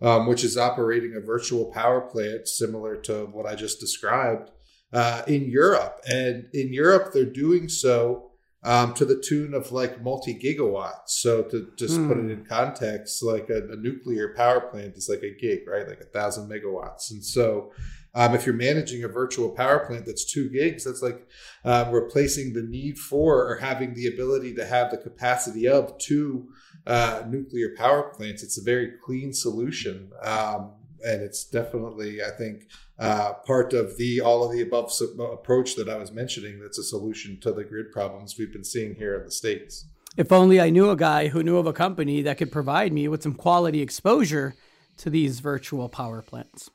um, 0.00 0.26
which 0.26 0.44
is 0.44 0.56
operating 0.56 1.14
a 1.16 1.20
virtual 1.20 1.66
power 1.66 2.00
plant 2.00 2.48
similar 2.48 2.96
to 2.96 3.26
what 3.26 3.46
I 3.46 3.54
just 3.54 3.80
described 3.80 4.50
uh, 4.92 5.22
in 5.26 5.50
Europe. 5.50 6.00
And 6.08 6.46
in 6.52 6.72
Europe, 6.72 7.12
they're 7.12 7.24
doing 7.24 7.68
so 7.68 8.30
um, 8.62 8.92
to 8.94 9.04
the 9.04 9.20
tune 9.20 9.54
of 9.54 9.72
like 9.72 10.02
multi 10.02 10.34
gigawatts. 10.34 11.08
So 11.08 11.42
to 11.44 11.70
just 11.76 11.96
put 12.06 12.18
it 12.18 12.24
hmm. 12.24 12.30
in 12.30 12.44
context, 12.44 13.22
like 13.22 13.48
a, 13.48 13.68
a, 13.70 13.76
nuclear 13.76 14.34
power 14.34 14.60
plant 14.60 14.96
is 14.96 15.08
like 15.08 15.22
a 15.22 15.34
gig, 15.34 15.60
right? 15.66 15.88
Like 15.88 16.00
a 16.00 16.04
thousand 16.04 16.50
megawatts. 16.50 17.10
And 17.10 17.24
so 17.24 17.72
um, 18.14 18.34
if 18.34 18.44
you're 18.44 18.54
managing 18.54 19.04
a 19.04 19.08
virtual 19.08 19.50
power 19.50 19.86
plant 19.86 20.04
that's 20.04 20.30
two 20.30 20.50
gigs, 20.50 20.84
that's 20.84 21.00
like 21.00 21.26
uh, 21.64 21.88
replacing 21.90 22.52
the 22.52 22.62
need 22.62 22.98
for 22.98 23.50
or 23.50 23.56
having 23.56 23.94
the 23.94 24.08
ability 24.08 24.54
to 24.56 24.66
have 24.66 24.90
the 24.90 24.98
capacity 24.98 25.66
of 25.66 25.96
two 25.98 26.48
uh, 26.86 27.22
nuclear 27.28 27.74
power 27.76 28.04
plants. 28.14 28.42
It's 28.42 28.58
a 28.58 28.62
very 28.62 28.92
clean 29.02 29.32
solution. 29.32 30.10
Um, 30.22 30.72
and 31.04 31.22
it's 31.22 31.44
definitely, 31.44 32.22
I 32.22 32.30
think, 32.30 32.68
uh, 32.98 33.34
part 33.46 33.72
of 33.72 33.96
the 33.96 34.20
all 34.20 34.44
of 34.44 34.52
the 34.52 34.60
above 34.60 34.92
approach 35.18 35.76
that 35.76 35.88
I 35.88 35.96
was 35.96 36.12
mentioning. 36.12 36.60
That's 36.60 36.78
a 36.78 36.82
solution 36.82 37.40
to 37.40 37.52
the 37.52 37.64
grid 37.64 37.90
problems 37.92 38.36
we've 38.38 38.52
been 38.52 38.64
seeing 38.64 38.94
here 38.94 39.16
in 39.16 39.24
the 39.24 39.30
states. 39.30 39.86
If 40.16 40.32
only 40.32 40.60
I 40.60 40.70
knew 40.70 40.90
a 40.90 40.96
guy 40.96 41.28
who 41.28 41.42
knew 41.42 41.56
of 41.56 41.66
a 41.66 41.72
company 41.72 42.22
that 42.22 42.36
could 42.36 42.52
provide 42.52 42.92
me 42.92 43.08
with 43.08 43.22
some 43.22 43.34
quality 43.34 43.80
exposure 43.80 44.54
to 44.98 45.08
these 45.08 45.40
virtual 45.40 45.88
power 45.88 46.20
plants. 46.20 46.70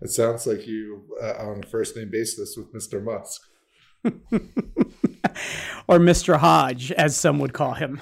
It 0.00 0.10
sounds 0.10 0.46
like 0.46 0.66
you 0.66 1.04
uh, 1.22 1.34
on 1.38 1.64
a 1.64 1.66
first 1.66 1.96
name 1.96 2.10
basis 2.10 2.56
with 2.56 2.72
Mr. 2.72 3.02
Musk. 3.02 3.42
or 5.88 5.98
Mr. 5.98 6.38
Hodge, 6.38 6.92
as 6.92 7.16
some 7.16 7.38
would 7.40 7.52
call 7.52 7.74
him. 7.74 8.00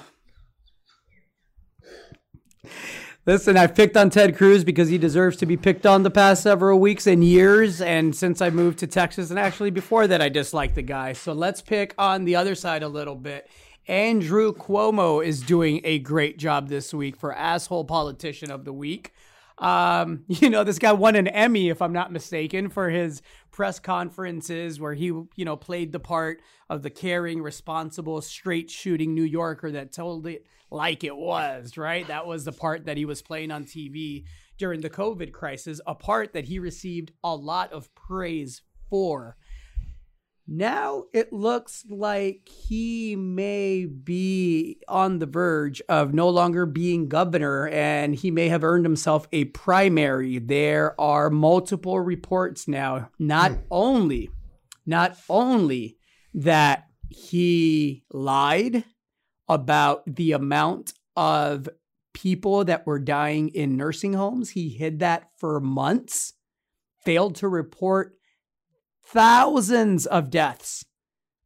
Listen, 3.25 3.57
I've 3.57 3.75
picked 3.75 3.97
on 3.97 4.09
Ted 4.09 4.37
Cruz 4.37 4.63
because 4.63 4.87
he 4.87 4.97
deserves 4.97 5.35
to 5.37 5.45
be 5.45 5.57
picked 5.57 5.85
on 5.85 6.03
the 6.03 6.09
past 6.09 6.43
several 6.43 6.79
weeks 6.79 7.05
and 7.05 7.23
years. 7.25 7.81
And 7.81 8.15
since 8.15 8.41
I 8.41 8.49
moved 8.49 8.79
to 8.79 8.87
Texas, 8.87 9.29
and 9.29 9.37
actually 9.37 9.69
before 9.69 10.07
that, 10.07 10.21
I 10.21 10.29
disliked 10.29 10.75
the 10.75 10.81
guy. 10.81 11.11
So 11.11 11.33
let's 11.33 11.61
pick 11.61 11.93
on 11.97 12.23
the 12.23 12.37
other 12.37 12.55
side 12.55 12.83
a 12.83 12.87
little 12.87 13.15
bit. 13.15 13.49
Andrew 13.89 14.53
Cuomo 14.53 15.25
is 15.25 15.41
doing 15.41 15.81
a 15.83 15.99
great 15.99 16.37
job 16.37 16.69
this 16.69 16.93
week 16.93 17.17
for 17.17 17.33
Asshole 17.33 17.85
Politician 17.85 18.49
of 18.49 18.63
the 18.63 18.73
Week. 18.73 19.13
Um, 19.57 20.23
you 20.27 20.49
know, 20.49 20.63
this 20.63 20.79
guy 20.79 20.91
won 20.91 21.15
an 21.15 21.27
Emmy, 21.27 21.69
if 21.69 21.81
I'm 21.81 21.93
not 21.93 22.11
mistaken, 22.11 22.69
for 22.69 22.89
his 22.89 23.21
press 23.51 23.79
conferences 23.79 24.79
where 24.79 24.93
he, 24.93 25.05
you 25.05 25.45
know, 25.45 25.55
played 25.55 25.91
the 25.91 25.99
part 25.99 26.41
of 26.69 26.83
the 26.83 26.89
caring, 26.89 27.41
responsible, 27.41 28.21
straight 28.21 28.69
shooting 28.69 29.13
New 29.13 29.23
Yorker 29.23 29.71
that 29.71 29.91
told 29.91 30.27
it 30.27 30.45
like 30.69 31.03
it 31.03 31.15
was, 31.15 31.77
right? 31.77 32.07
That 32.07 32.27
was 32.27 32.45
the 32.45 32.51
part 32.51 32.85
that 32.85 32.97
he 32.97 33.05
was 33.05 33.21
playing 33.21 33.51
on 33.51 33.63
TV 33.63 34.25
during 34.57 34.81
the 34.81 34.89
COVID 34.89 35.31
crisis, 35.31 35.79
a 35.87 35.95
part 35.95 36.33
that 36.33 36.45
he 36.45 36.59
received 36.59 37.11
a 37.23 37.35
lot 37.35 37.71
of 37.71 37.93
praise 37.95 38.61
for. 38.89 39.37
Now 40.47 41.03
it 41.13 41.33
looks 41.33 41.83
like 41.89 42.47
he 42.47 43.15
may 43.17 43.85
be 43.85 44.79
on 44.87 45.19
the 45.19 45.25
verge 45.25 45.81
of 45.89 46.13
no 46.13 46.29
longer 46.29 46.65
being 46.65 47.09
governor 47.09 47.67
and 47.67 48.15
he 48.15 48.31
may 48.31 48.47
have 48.47 48.63
earned 48.63 48.85
himself 48.85 49.27
a 49.33 49.45
primary. 49.45 50.39
There 50.39 50.99
are 50.99 51.29
multiple 51.29 51.99
reports 51.99 52.67
now, 52.67 53.09
not 53.19 53.51
hmm. 53.51 53.57
only 53.69 54.29
not 54.87 55.17
only 55.29 55.97
that 56.33 56.87
he 57.09 58.03
lied 58.11 58.85
about 59.47 60.03
the 60.07 60.31
amount 60.31 60.93
of 61.15 61.69
people 62.13 62.63
that 62.65 62.87
were 62.87 62.99
dying 62.99 63.49
in 63.49 63.77
nursing 63.77 64.13
homes, 64.13 64.51
he 64.51 64.69
hid 64.69 64.99
that 64.99 65.29
for 65.37 65.59
months, 65.59 66.33
failed 67.03 67.35
to 67.35 67.47
report 67.47 68.16
thousands 69.07 70.05
of 70.05 70.29
deaths 70.29 70.85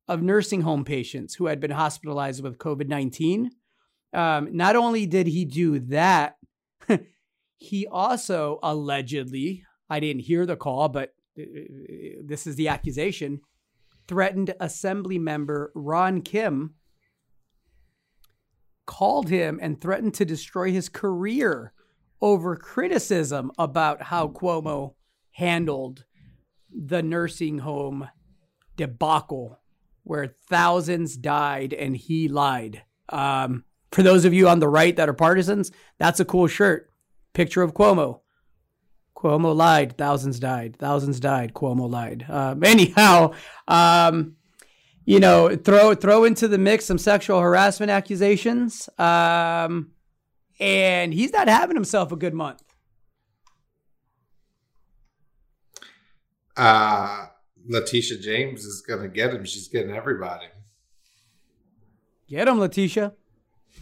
of 0.07 0.21
nursing 0.21 0.61
home 0.61 0.83
patients 0.83 1.35
who 1.35 1.45
had 1.45 1.59
been 1.59 1.71
hospitalized 1.71 2.43
with 2.43 2.57
COVID 2.57 2.87
19. 2.87 3.51
Um, 4.13 4.49
not 4.51 4.75
only 4.75 5.05
did 5.05 5.27
he 5.27 5.45
do 5.45 5.79
that, 5.79 6.35
he 7.57 7.87
also 7.87 8.59
allegedly, 8.61 9.63
I 9.89 9.99
didn't 9.99 10.23
hear 10.23 10.45
the 10.45 10.57
call, 10.57 10.89
but 10.89 11.13
uh, 11.39 11.43
this 12.25 12.45
is 12.45 12.55
the 12.55 12.67
accusation, 12.67 13.41
threatened 14.07 14.53
Assembly 14.59 15.17
member 15.17 15.71
Ron 15.75 16.21
Kim, 16.21 16.75
called 18.85 19.29
him 19.29 19.59
and 19.61 19.79
threatened 19.79 20.15
to 20.15 20.25
destroy 20.25 20.71
his 20.71 20.89
career 20.89 21.71
over 22.21 22.55
criticism 22.57 23.51
about 23.57 24.01
how 24.03 24.27
Cuomo 24.27 24.95
handled 25.31 26.03
the 26.73 27.01
nursing 27.01 27.59
home 27.59 28.09
debacle 28.75 29.59
where 30.03 30.35
thousands 30.49 31.15
died 31.15 31.73
and 31.73 31.95
he 31.95 32.27
lied. 32.27 32.83
Um, 33.09 33.63
for 33.91 34.03
those 34.03 34.25
of 34.25 34.33
you 34.33 34.47
on 34.47 34.59
the 34.59 34.69
right 34.69 34.95
that 34.95 35.09
are 35.09 35.13
partisans, 35.13 35.71
that's 35.99 36.19
a 36.19 36.25
cool 36.25 36.47
shirt. 36.47 36.89
Picture 37.33 37.61
of 37.61 37.73
Cuomo. 37.73 38.21
Cuomo 39.15 39.55
lied. 39.55 39.97
Thousands 39.97 40.39
died. 40.39 40.77
Thousands 40.77 41.19
died. 41.19 41.53
Cuomo 41.53 41.89
lied. 41.89 42.25
Um, 42.27 42.63
anyhow, 42.63 43.33
um, 43.67 44.35
you 45.05 45.19
know, 45.19 45.55
throw 45.55 45.93
throw 45.93 46.23
into 46.23 46.47
the 46.47 46.57
mix 46.57 46.85
some 46.85 46.97
sexual 46.97 47.39
harassment 47.39 47.91
accusations, 47.91 48.87
um, 48.97 49.91
and 50.59 51.13
he's 51.13 51.33
not 51.33 51.47
having 51.47 51.75
himself 51.75 52.11
a 52.11 52.15
good 52.15 52.33
month. 52.33 52.63
Uh, 56.57 57.27
Letitia 57.67 58.17
James 58.19 58.65
is 58.65 58.81
going 58.81 59.01
to 59.01 59.07
get 59.07 59.33
him. 59.33 59.45
She's 59.45 59.67
getting 59.67 59.95
everybody. 59.95 60.47
Get 62.27 62.47
him, 62.47 62.59
Letitia. 62.59 63.13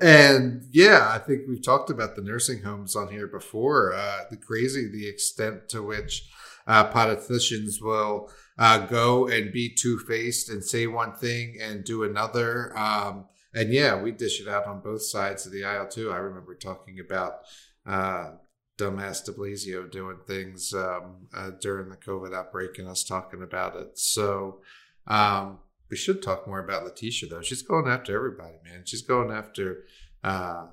and 0.00 0.66
yeah, 0.70 1.08
I 1.10 1.18
think 1.18 1.42
we've 1.48 1.62
talked 1.62 1.90
about 1.90 2.16
the 2.16 2.22
nursing 2.22 2.62
homes 2.62 2.96
on 2.96 3.08
here 3.08 3.26
before. 3.26 3.94
Uh, 3.94 4.24
the 4.30 4.36
crazy, 4.36 4.88
the 4.88 5.08
extent 5.08 5.68
to 5.70 5.82
which 5.82 6.28
uh, 6.66 6.84
politicians 6.84 7.80
will 7.80 8.30
uh, 8.58 8.86
go 8.86 9.26
and 9.26 9.52
be 9.52 9.68
two 9.68 9.98
faced 9.98 10.48
and 10.48 10.64
say 10.64 10.86
one 10.86 11.14
thing 11.14 11.56
and 11.60 11.84
do 11.84 12.04
another. 12.04 12.76
Um, 12.76 13.26
and 13.54 13.72
yeah, 13.72 14.00
we 14.00 14.10
dish 14.12 14.40
it 14.40 14.48
out 14.48 14.66
on 14.66 14.80
both 14.80 15.02
sides 15.02 15.46
of 15.46 15.52
the 15.52 15.64
aisle 15.64 15.88
too. 15.88 16.10
I 16.10 16.16
remember 16.16 16.54
talking 16.54 16.98
about 17.00 17.40
uh, 17.86 18.32
dumbass 18.76 19.24
de 19.24 19.32
Blasio 19.32 19.90
doing 19.90 20.18
things 20.26 20.72
um, 20.74 21.28
uh, 21.34 21.50
during 21.60 21.88
the 21.88 21.96
COVID 21.96 22.34
outbreak 22.34 22.78
and 22.78 22.88
us 22.88 23.04
talking 23.04 23.42
about 23.42 23.76
it. 23.76 23.98
So 23.98 24.60
um, 25.06 25.58
we 25.90 25.96
should 25.96 26.22
talk 26.22 26.46
more 26.46 26.60
about 26.60 26.84
Letitia 26.84 27.28
though. 27.28 27.42
She's 27.42 27.62
going 27.62 27.88
after 27.88 28.14
everybody, 28.14 28.56
man. 28.64 28.82
She's 28.84 29.02
going 29.02 29.30
after 29.30 29.84
uh, 30.22 30.66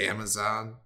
Amazon. 0.00 0.76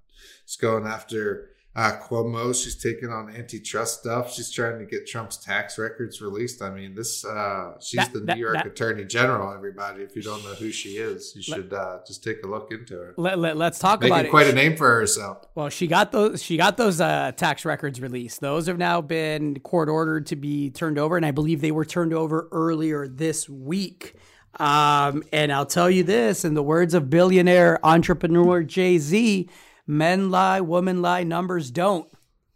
She's 0.47 0.57
going 0.57 0.87
after 0.87 1.50
uh, 1.77 1.93
Cuomo, 2.03 2.53
she's 2.53 2.75
taking 2.75 3.11
on 3.11 3.31
antitrust 3.31 4.01
stuff. 4.01 4.33
She's 4.33 4.51
trying 4.51 4.81
to 4.81 4.87
get 4.87 5.07
Trump's 5.07 5.37
tax 5.37 5.79
records 5.79 6.21
released. 6.21 6.63
I 6.63 6.71
mean, 6.71 6.97
this 6.97 7.25
uh, 7.25 7.75
she's 7.81 8.01
that, 8.09 8.13
the 8.13 8.35
New 8.35 8.41
York 8.41 8.55
that, 8.55 8.67
Attorney 8.67 9.05
General. 9.05 9.55
Everybody, 9.55 10.03
if 10.03 10.17
you 10.17 10.23
don't 10.23 10.43
know 10.43 10.55
who 10.55 10.73
she 10.73 10.97
is, 10.97 11.33
you 11.37 11.43
should 11.43 11.73
uh, 11.73 11.99
just 12.05 12.25
take 12.25 12.43
a 12.45 12.49
look 12.49 12.73
into 12.73 12.95
her. 12.95 13.15
Let, 13.17 13.39
us 13.39 13.57
let, 13.57 13.73
talk 13.75 14.01
Making 14.01 14.13
about 14.13 14.25
it. 14.27 14.31
Quite 14.31 14.49
a 14.49 14.53
name 14.53 14.77
for 14.77 14.93
herself. 14.93 15.47
Well, 15.55 15.69
she 15.69 15.87
got 15.87 16.11
those. 16.11 16.43
She 16.43 16.57
got 16.57 16.77
those 16.77 17.01
uh, 17.01 17.31
tax 17.37 17.65
records 17.65 18.01
released. 18.01 18.41
Those 18.41 18.67
have 18.67 18.79
now 18.79 19.01
been 19.01 19.61
court 19.61 19.89
ordered 19.89 20.27
to 20.27 20.37
be 20.37 20.71
turned 20.71 20.99
over, 20.99 21.17
and 21.17 21.25
I 21.25 21.31
believe 21.31 21.61
they 21.61 21.71
were 21.71 21.85
turned 21.85 22.13
over 22.13 22.49
earlier 22.51 23.07
this 23.07 23.49
week. 23.49 24.17
Um, 24.59 25.23
and 25.33 25.53
I'll 25.53 25.67
tell 25.67 25.89
you 25.89 26.03
this, 26.03 26.45
in 26.45 26.55
the 26.55 26.65
words 26.65 26.95
of 26.95 27.09
billionaire 27.09 27.79
entrepreneur 27.87 28.65
Jay 28.65 28.99
Z 28.99 29.49
men 29.91 30.31
lie, 30.31 30.61
women 30.61 31.03
lie, 31.03 31.25
numbers 31.25 31.71
don't. 31.71 32.11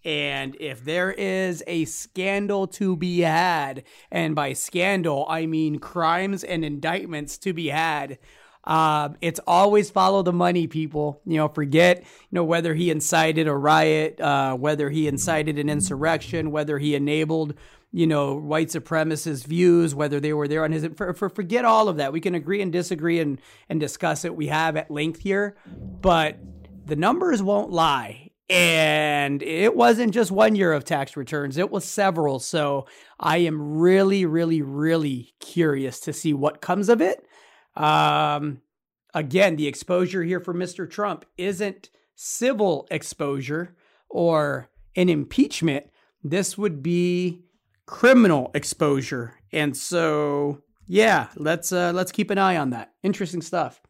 And 0.05 0.57
if 0.61 0.85
there 0.85 1.11
is 1.11 1.63
a 1.67 1.87
scandal 1.87 2.67
to 2.69 2.97
be 2.97 3.21
had, 3.21 3.85
and 4.11 4.35
by 4.35 4.53
scandal, 4.53 5.27
I 5.29 5.47
mean 5.47 5.79
crimes 5.79 6.45
and 6.45 6.65
indictments 6.65 7.39
to 7.39 7.53
be 7.53 7.69
had, 7.69 8.19
uh, 8.65 9.11
it's 9.21 9.41
always 9.47 9.91
follow 9.91 10.23
the 10.23 10.33
money, 10.33 10.67
people. 10.67 11.21
You 11.25 11.39
know, 11.39 11.49
forget, 11.49 12.01
you 12.01 12.07
know, 12.33 12.45
whether 12.45 12.75
he 12.75 12.91
incited 12.91 13.47
a 13.47 13.55
riot, 13.55 14.21
uh, 14.21 14.55
whether 14.55 14.91
he 14.91 15.09
incited 15.09 15.59
an 15.59 15.71
insurrection, 15.71 16.51
whether 16.51 16.79
he 16.79 16.95
enabled, 16.95 17.55
you 17.93 18.07
know, 18.07 18.35
white 18.35 18.69
supremacist 18.69 19.47
views, 19.47 19.95
whether 19.95 20.21
they 20.21 20.33
were 20.33 20.49
there 20.49 20.65
on 20.65 20.73
his, 20.73 20.87
for, 20.97 21.15
for, 21.15 21.29
forget 21.29 21.65
all 21.65 21.89
of 21.89 21.97
that. 21.97 22.13
We 22.13 22.21
can 22.21 22.35
agree 22.35 22.61
and 22.61 22.73
disagree 22.73 23.21
and, 23.21 23.41
and 23.69 23.81
discuss 23.81 24.25
it. 24.25 24.37
We 24.37 24.49
have 24.49 24.77
at 24.77 24.91
length 24.91 25.21
here, 25.21 25.57
but 26.01 26.39
the 26.85 26.97
numbers 26.97 27.43
won't 27.43 27.71
lie. 27.71 28.31
And 28.51 29.43
it 29.43 29.75
wasn't 29.75 30.13
just 30.13 30.31
one 30.31 30.55
year 30.55 30.73
of 30.73 30.85
tax 30.85 31.17
returns, 31.17 31.57
it 31.57 31.71
was 31.71 31.85
several. 31.85 32.39
So 32.39 32.87
I 33.19 33.39
am 33.39 33.79
really, 33.79 34.27
really, 34.27 34.61
really 34.61 35.35
curious 35.41 35.99
to 36.01 36.13
see 36.13 36.35
what 36.35 36.61
comes 36.61 36.91
of 36.91 37.01
it. 37.01 37.27
Um, 37.75 38.61
again, 39.15 39.57
the 39.57 39.67
exposure 39.67 40.23
here 40.23 40.41
for 40.41 40.53
Mr. 40.53 40.89
Trump 40.89 41.25
isn't 41.39 41.89
civil 42.15 42.87
exposure 42.91 43.75
or 44.11 44.69
an 44.95 45.09
impeachment. 45.09 45.87
This 46.23 46.59
would 46.59 46.83
be 46.83 47.45
criminal 47.87 48.51
exposure. 48.55 49.41
And 49.53 49.75
so, 49.75 50.63
yeah, 50.87 51.29
let's 51.37 51.73
uh, 51.73 51.93
let's 51.95 52.13
keep 52.13 52.31
an 52.31 52.39
eye 52.39 52.57
on 52.59 52.71
that. 52.71 52.93
Interesting 53.03 53.43
stuff 53.43 53.81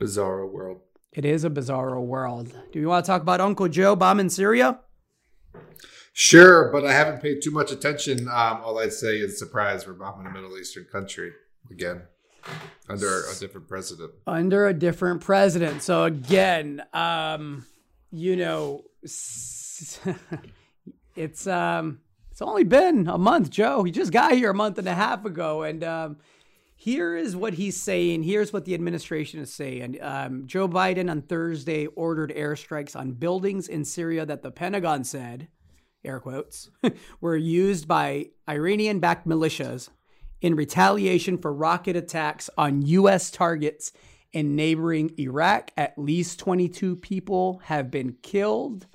bizarro 0.00 0.50
world. 0.50 0.80
It 1.12 1.24
is 1.24 1.44
a 1.44 1.50
bizarro 1.50 2.04
world. 2.04 2.52
Do 2.72 2.78
you 2.78 2.88
want 2.88 3.04
to 3.04 3.10
talk 3.10 3.22
about 3.22 3.40
Uncle 3.40 3.68
Joe 3.68 3.96
bombing 3.96 4.28
Syria? 4.28 4.80
Sure, 6.12 6.70
but 6.72 6.86
I 6.86 6.92
haven't 6.92 7.20
paid 7.20 7.42
too 7.42 7.50
much 7.50 7.70
attention. 7.70 8.28
Um, 8.28 8.60
all 8.62 8.78
I'd 8.78 8.92
say 8.92 9.18
is 9.18 9.38
surprise, 9.38 9.86
we're 9.86 9.94
bombing 9.94 10.26
a 10.26 10.30
Middle 10.30 10.56
Eastern 10.58 10.86
country 10.90 11.32
again 11.70 12.02
under 12.88 13.24
a 13.24 13.34
different 13.38 13.68
president. 13.68 14.12
Under 14.26 14.66
a 14.66 14.74
different 14.74 15.20
president. 15.20 15.82
So 15.82 16.04
again, 16.04 16.82
um, 16.92 17.66
you 18.10 18.36
know, 18.36 18.84
it's 19.02 19.98
um, 21.46 22.00
it's 22.30 22.42
only 22.42 22.64
been 22.64 23.08
a 23.08 23.18
month, 23.18 23.50
Joe. 23.50 23.82
He 23.82 23.90
just 23.90 24.12
got 24.12 24.32
here 24.32 24.50
a 24.50 24.54
month 24.54 24.78
and 24.78 24.88
a 24.88 24.94
half 24.94 25.24
ago, 25.24 25.62
and 25.62 25.82
um, 25.84 26.16
here 26.78 27.16
is 27.16 27.34
what 27.34 27.54
he's 27.54 27.80
saying. 27.80 28.22
Here's 28.22 28.52
what 28.52 28.66
the 28.66 28.74
administration 28.74 29.40
is 29.40 29.52
saying. 29.52 29.98
Um, 30.02 30.46
Joe 30.46 30.68
Biden 30.68 31.10
on 31.10 31.22
Thursday 31.22 31.86
ordered 31.86 32.30
airstrikes 32.30 32.94
on 32.94 33.12
buildings 33.12 33.66
in 33.66 33.84
Syria 33.84 34.26
that 34.26 34.42
the 34.42 34.50
Pentagon 34.50 35.02
said, 35.02 35.48
air 36.04 36.20
quotes, 36.20 36.70
were 37.20 37.36
used 37.36 37.88
by 37.88 38.26
Iranian 38.48 39.00
backed 39.00 39.26
militias 39.26 39.88
in 40.42 40.54
retaliation 40.54 41.38
for 41.38 41.52
rocket 41.52 41.96
attacks 41.96 42.50
on 42.58 42.82
U.S. 42.82 43.30
targets 43.30 43.92
in 44.32 44.54
neighboring 44.54 45.12
Iraq. 45.18 45.70
At 45.78 45.96
least 45.96 46.38
22 46.40 46.96
people 46.96 47.62
have 47.64 47.90
been 47.90 48.16
killed. 48.22 48.86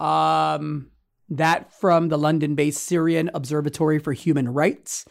Um, 0.00 0.90
that 1.28 1.72
from 1.72 2.08
the 2.08 2.18
London 2.18 2.56
based 2.56 2.82
Syrian 2.82 3.30
Observatory 3.34 4.00
for 4.00 4.12
Human 4.12 4.48
Rights. 4.48 5.06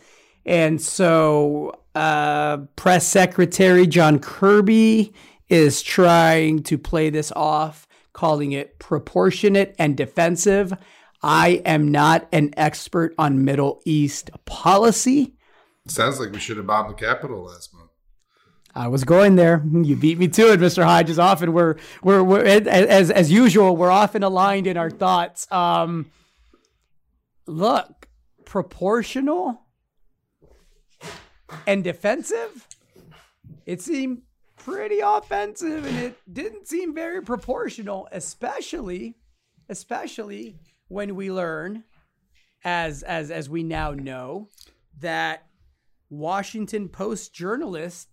And 0.46 0.82
so, 0.82 1.80
uh, 2.00 2.58
press 2.78 3.06
secretary 3.06 3.86
John 3.86 4.20
Kirby 4.20 5.14
is 5.50 5.82
trying 5.82 6.64
to 6.64 6.78
play 6.78 7.10
this 7.10 7.30
off, 7.36 7.90
calling 8.14 8.54
it 8.54 8.80
proportionate 8.80 9.76
and 9.78 9.98
defensive. 9.98 10.72
I 11.22 11.62
am 11.66 11.92
not 11.92 12.30
an 12.32 12.54
expert 12.56 13.14
on 13.18 13.44
Middle 13.44 13.82
East 13.84 14.30
policy. 14.46 15.36
Sounds 15.88 16.22
like 16.22 16.32
we 16.32 16.40
should 16.40 16.56
have 16.56 16.68
bombed 16.68 16.90
the 16.90 16.94
Capitol 16.94 17.44
last 17.44 17.74
month. 17.74 17.90
I 18.74 18.88
was 18.88 19.04
going 19.04 19.36
there. 19.36 19.62
You 19.70 19.98
beat 19.98 20.20
me 20.20 20.30
to 20.30 20.54
it, 20.54 20.62
Mr. 20.62 20.86
Hodges. 20.86 21.20
Often 21.20 21.52
we're 21.52 21.76
we're, 22.02 22.24
we're 22.24 22.46
as 22.46 23.12
as 23.12 23.30
usual. 23.30 23.76
We're 23.76 23.92
often 23.92 24.24
aligned 24.24 24.68
in 24.68 24.78
our 24.78 24.90
thoughts. 24.90 25.52
Um, 25.52 26.12
look, 27.46 28.08
proportional 28.46 29.66
and 31.68 31.84
defensive. 31.84 32.68
It 33.66 33.82
seemed 33.82 34.24
pretty 34.58 35.00
offensive, 35.00 35.86
and 35.86 35.98
it 35.98 36.20
didn't 36.32 36.68
seem 36.68 36.94
very 36.94 37.22
proportional, 37.22 38.08
especially 38.12 39.16
especially 39.70 40.56
when 40.88 41.16
we 41.16 41.32
learn, 41.32 41.84
as 42.64 43.04
as 43.04 43.32
as 43.32 43.50
we 43.50 43.64
now 43.64 43.92
know, 43.92 44.50
that 45.00 45.46
Washington 46.10 46.90
Post 46.90 47.34
journalist 47.34 48.10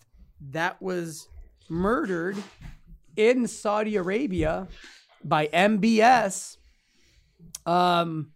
that 0.50 0.80
was 0.80 1.28
murdered 1.68 2.36
in 3.16 3.48
Saudi 3.48 3.96
Arabia 3.96 4.68
by 5.24 5.46
MBS 5.48 6.58
um, 7.64 8.32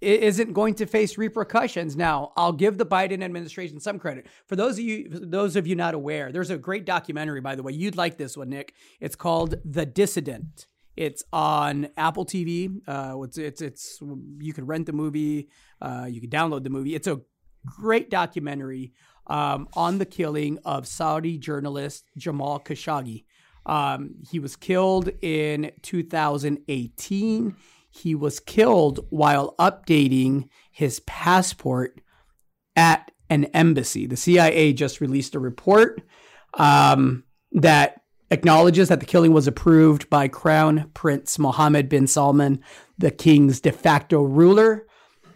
isn't 0.00 0.52
going 0.52 0.74
to 0.74 0.86
face 0.86 1.18
repercussions. 1.18 1.96
Now, 1.96 2.32
I'll 2.36 2.52
give 2.52 2.78
the 2.78 2.86
Biden 2.86 3.22
administration 3.22 3.80
some 3.80 3.98
credit. 3.98 4.26
For 4.46 4.56
those 4.56 4.78
of 4.78 4.84
you 4.84 5.08
those 5.10 5.56
of 5.56 5.66
you 5.66 5.74
not 5.74 5.94
aware, 5.94 6.30
there's 6.32 6.50
a 6.50 6.58
great 6.58 6.84
documentary 6.84 7.40
by 7.40 7.54
the 7.54 7.62
way. 7.62 7.72
You'd 7.72 7.96
like 7.96 8.16
this 8.16 8.36
one, 8.36 8.50
Nick. 8.50 8.74
It's 9.00 9.16
called 9.16 9.56
The 9.64 9.86
Dissident. 9.86 10.66
It's 10.96 11.22
on 11.32 11.88
Apple 11.96 12.26
TV. 12.26 12.80
Uh, 12.86 13.22
it's, 13.22 13.38
it's 13.38 13.60
it's 13.60 14.02
you 14.40 14.52
can 14.52 14.66
rent 14.66 14.86
the 14.86 14.92
movie, 14.92 15.48
uh, 15.80 16.06
you 16.08 16.20
can 16.20 16.30
download 16.30 16.64
the 16.64 16.70
movie. 16.70 16.94
It's 16.94 17.06
a 17.06 17.20
great 17.64 18.10
documentary 18.10 18.92
um, 19.28 19.68
on 19.74 19.98
the 19.98 20.06
killing 20.06 20.58
of 20.64 20.86
Saudi 20.86 21.38
journalist 21.38 22.04
Jamal 22.16 22.60
Khashoggi. 22.60 23.24
Um, 23.66 24.14
he 24.28 24.38
was 24.38 24.56
killed 24.56 25.10
in 25.20 25.70
2018. 25.82 27.54
He 27.98 28.14
was 28.14 28.40
killed 28.40 29.00
while 29.10 29.54
updating 29.58 30.48
his 30.70 31.00
passport 31.00 32.00
at 32.76 33.10
an 33.28 33.46
embassy. 33.46 34.06
The 34.06 34.16
CIA 34.16 34.72
just 34.72 35.00
released 35.00 35.34
a 35.34 35.40
report 35.40 36.02
um, 36.54 37.24
that 37.52 38.00
acknowledges 38.30 38.88
that 38.88 39.00
the 39.00 39.06
killing 39.06 39.32
was 39.32 39.46
approved 39.46 40.08
by 40.08 40.28
Crown 40.28 40.90
Prince 40.94 41.38
Mohammed 41.38 41.88
bin 41.88 42.06
Salman, 42.06 42.62
the 42.96 43.10
king's 43.10 43.60
de 43.60 43.72
facto 43.72 44.22
ruler. 44.22 44.86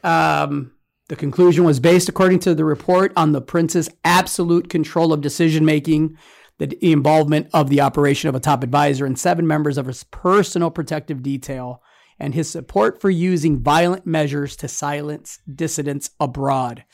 Um, 0.05 0.73
the 1.09 1.17
conclusion 1.17 1.65
was 1.65 1.81
based, 1.81 2.09
according 2.09 2.39
to 2.41 2.55
the 2.55 2.65
report, 2.65 3.13
on 3.17 3.33
the 3.33 3.41
prince's 3.41 3.91
absolute 4.05 4.69
control 4.69 5.13
of 5.13 5.21
decision 5.21 5.65
making, 5.65 6.17
the 6.59 6.79
involvement 6.85 7.49
of 7.53 7.69
the 7.69 7.81
operation 7.81 8.29
of 8.29 8.35
a 8.35 8.41
top 8.41 8.63
advisor, 8.63 9.05
and 9.05 9.19
seven 9.19 9.47
members 9.47 9.79
of 9.79 9.87
his 9.87 10.05
personal 10.05 10.71
protective 10.71 11.23
detail, 11.23 11.83
and 12.23 12.35
his 12.35 12.49
support 12.49 13.01
for 13.01 13.11
using 13.11 13.59
violent 13.59 14.07
measures 14.07 14.55
to 14.55 14.69
silence 14.69 15.41
dissidents 15.53 16.13
abroad. 16.21 16.85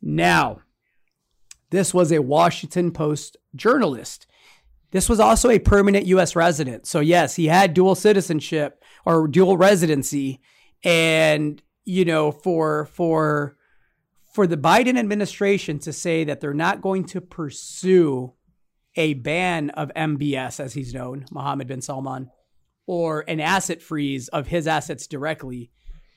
Now, 0.00 0.60
this 1.70 1.92
was 1.92 2.12
a 2.12 2.22
Washington 2.22 2.92
Post 2.92 3.36
journalist. 3.56 4.28
This 4.92 5.08
was 5.08 5.18
also 5.18 5.50
a 5.50 5.58
permanent 5.58 6.06
U.S. 6.06 6.36
resident. 6.36 6.86
So, 6.86 7.00
yes, 7.00 7.34
he 7.34 7.46
had 7.46 7.74
dual 7.74 7.96
citizenship 7.96 8.80
or 9.04 9.26
dual 9.26 9.56
residency. 9.56 10.40
And, 10.84 11.60
you 11.84 12.04
know, 12.04 12.30
for, 12.30 12.86
for, 12.86 13.56
for 14.34 14.46
the 14.46 14.56
Biden 14.56 14.96
administration 14.96 15.80
to 15.80 15.92
say 15.92 16.22
that 16.22 16.40
they're 16.40 16.54
not 16.54 16.80
going 16.80 17.06
to 17.06 17.20
pursue 17.20 18.34
a 18.94 19.14
ban 19.14 19.70
of 19.70 19.90
MBS, 19.96 20.60
as 20.60 20.74
he's 20.74 20.94
known, 20.94 21.26
Mohammed 21.32 21.66
bin 21.66 21.82
Salman, 21.82 22.30
or 22.86 23.24
an 23.28 23.40
asset 23.40 23.82
freeze 23.82 24.28
of 24.28 24.46
his 24.46 24.66
assets 24.66 25.06
directly 25.06 25.70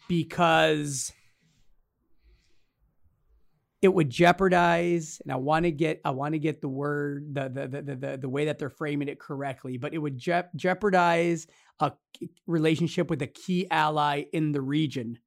because 0.08 1.12
it 3.82 3.94
would 3.94 4.10
jeopardize 4.10 5.22
and 5.24 5.32
i 5.32 5.36
want 5.36 5.64
to 5.64 5.72
get 5.72 6.02
i 6.04 6.10
want 6.10 6.34
to 6.34 6.40
get 6.40 6.60
the 6.60 6.68
word 6.68 7.34
the, 7.34 7.48
the 7.48 7.68
the 7.68 7.96
the 7.96 8.18
the 8.18 8.30
way 8.30 8.46
that 8.46 8.60
they're 8.60 8.70
framing 8.70 9.08
it 9.08 9.20
correctly 9.20 9.78
but 9.78 9.94
it 9.94 10.00
would 10.00 10.18
je- 10.18 10.44
jeopardize 10.56 11.48
a 11.80 11.94
relationship 12.48 13.10
with 13.10 13.22
a 13.22 13.28
key 13.28 13.68
ally 13.72 14.24
in 14.34 14.52
the 14.52 14.62
region. 14.62 15.20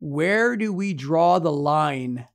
Where 0.00 0.56
do 0.56 0.72
we 0.72 0.94
draw 0.94 1.38
the 1.38 1.52
line 1.52 2.26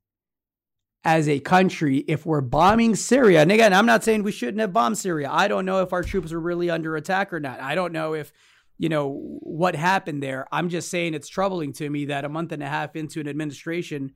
as 1.07 1.29
a 1.29 1.39
country 1.39 1.99
if 1.99 2.25
we're 2.25 2.41
bombing 2.41 2.93
Syria? 2.93 3.41
And 3.41 3.51
again, 3.51 3.71
I'm 3.71 3.85
not 3.85 4.03
saying 4.03 4.23
we 4.23 4.33
shouldn't 4.33 4.59
have 4.59 4.73
bombed 4.73 4.97
Syria. 4.97 5.29
I 5.31 5.47
don't 5.47 5.65
know 5.65 5.81
if 5.81 5.93
our 5.93 6.03
troops 6.03 6.33
are 6.33 6.39
really 6.39 6.69
under 6.69 6.97
attack 6.97 7.31
or 7.31 7.39
not. 7.39 7.61
I 7.61 7.75
don't 7.75 7.93
know 7.93 8.13
if, 8.13 8.33
you 8.77 8.89
know, 8.89 9.39
what 9.39 9.73
happened 9.73 10.21
there. 10.21 10.45
I'm 10.51 10.67
just 10.67 10.91
saying 10.91 11.13
it's 11.13 11.29
troubling 11.29 11.71
to 11.73 11.89
me 11.89 12.05
that 12.07 12.25
a 12.25 12.29
month 12.29 12.51
and 12.51 12.61
a 12.61 12.67
half 12.67 12.97
into 12.97 13.21
an 13.21 13.29
administration, 13.29 14.11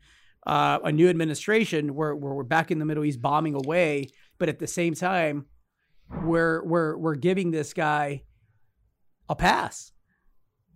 uh, 0.46 0.80
a 0.84 0.92
new 0.92 1.10
administration, 1.10 1.96
where, 1.96 2.14
where 2.14 2.34
we're 2.34 2.44
back 2.44 2.72
in 2.72 2.80
the 2.80 2.86
Middle 2.86 3.06
East 3.06 3.22
bombing 3.22 3.56
away, 3.56 4.10
but 4.38 4.50
at 4.50 4.60
the 4.60 4.68
same 4.68 4.94
time, 4.94 5.46
we're 6.26 6.62
we're 6.66 6.98
we're 6.98 7.16
giving 7.16 7.52
this 7.52 7.74
guy 7.74 8.24
a 9.30 9.36
pass 9.36 9.94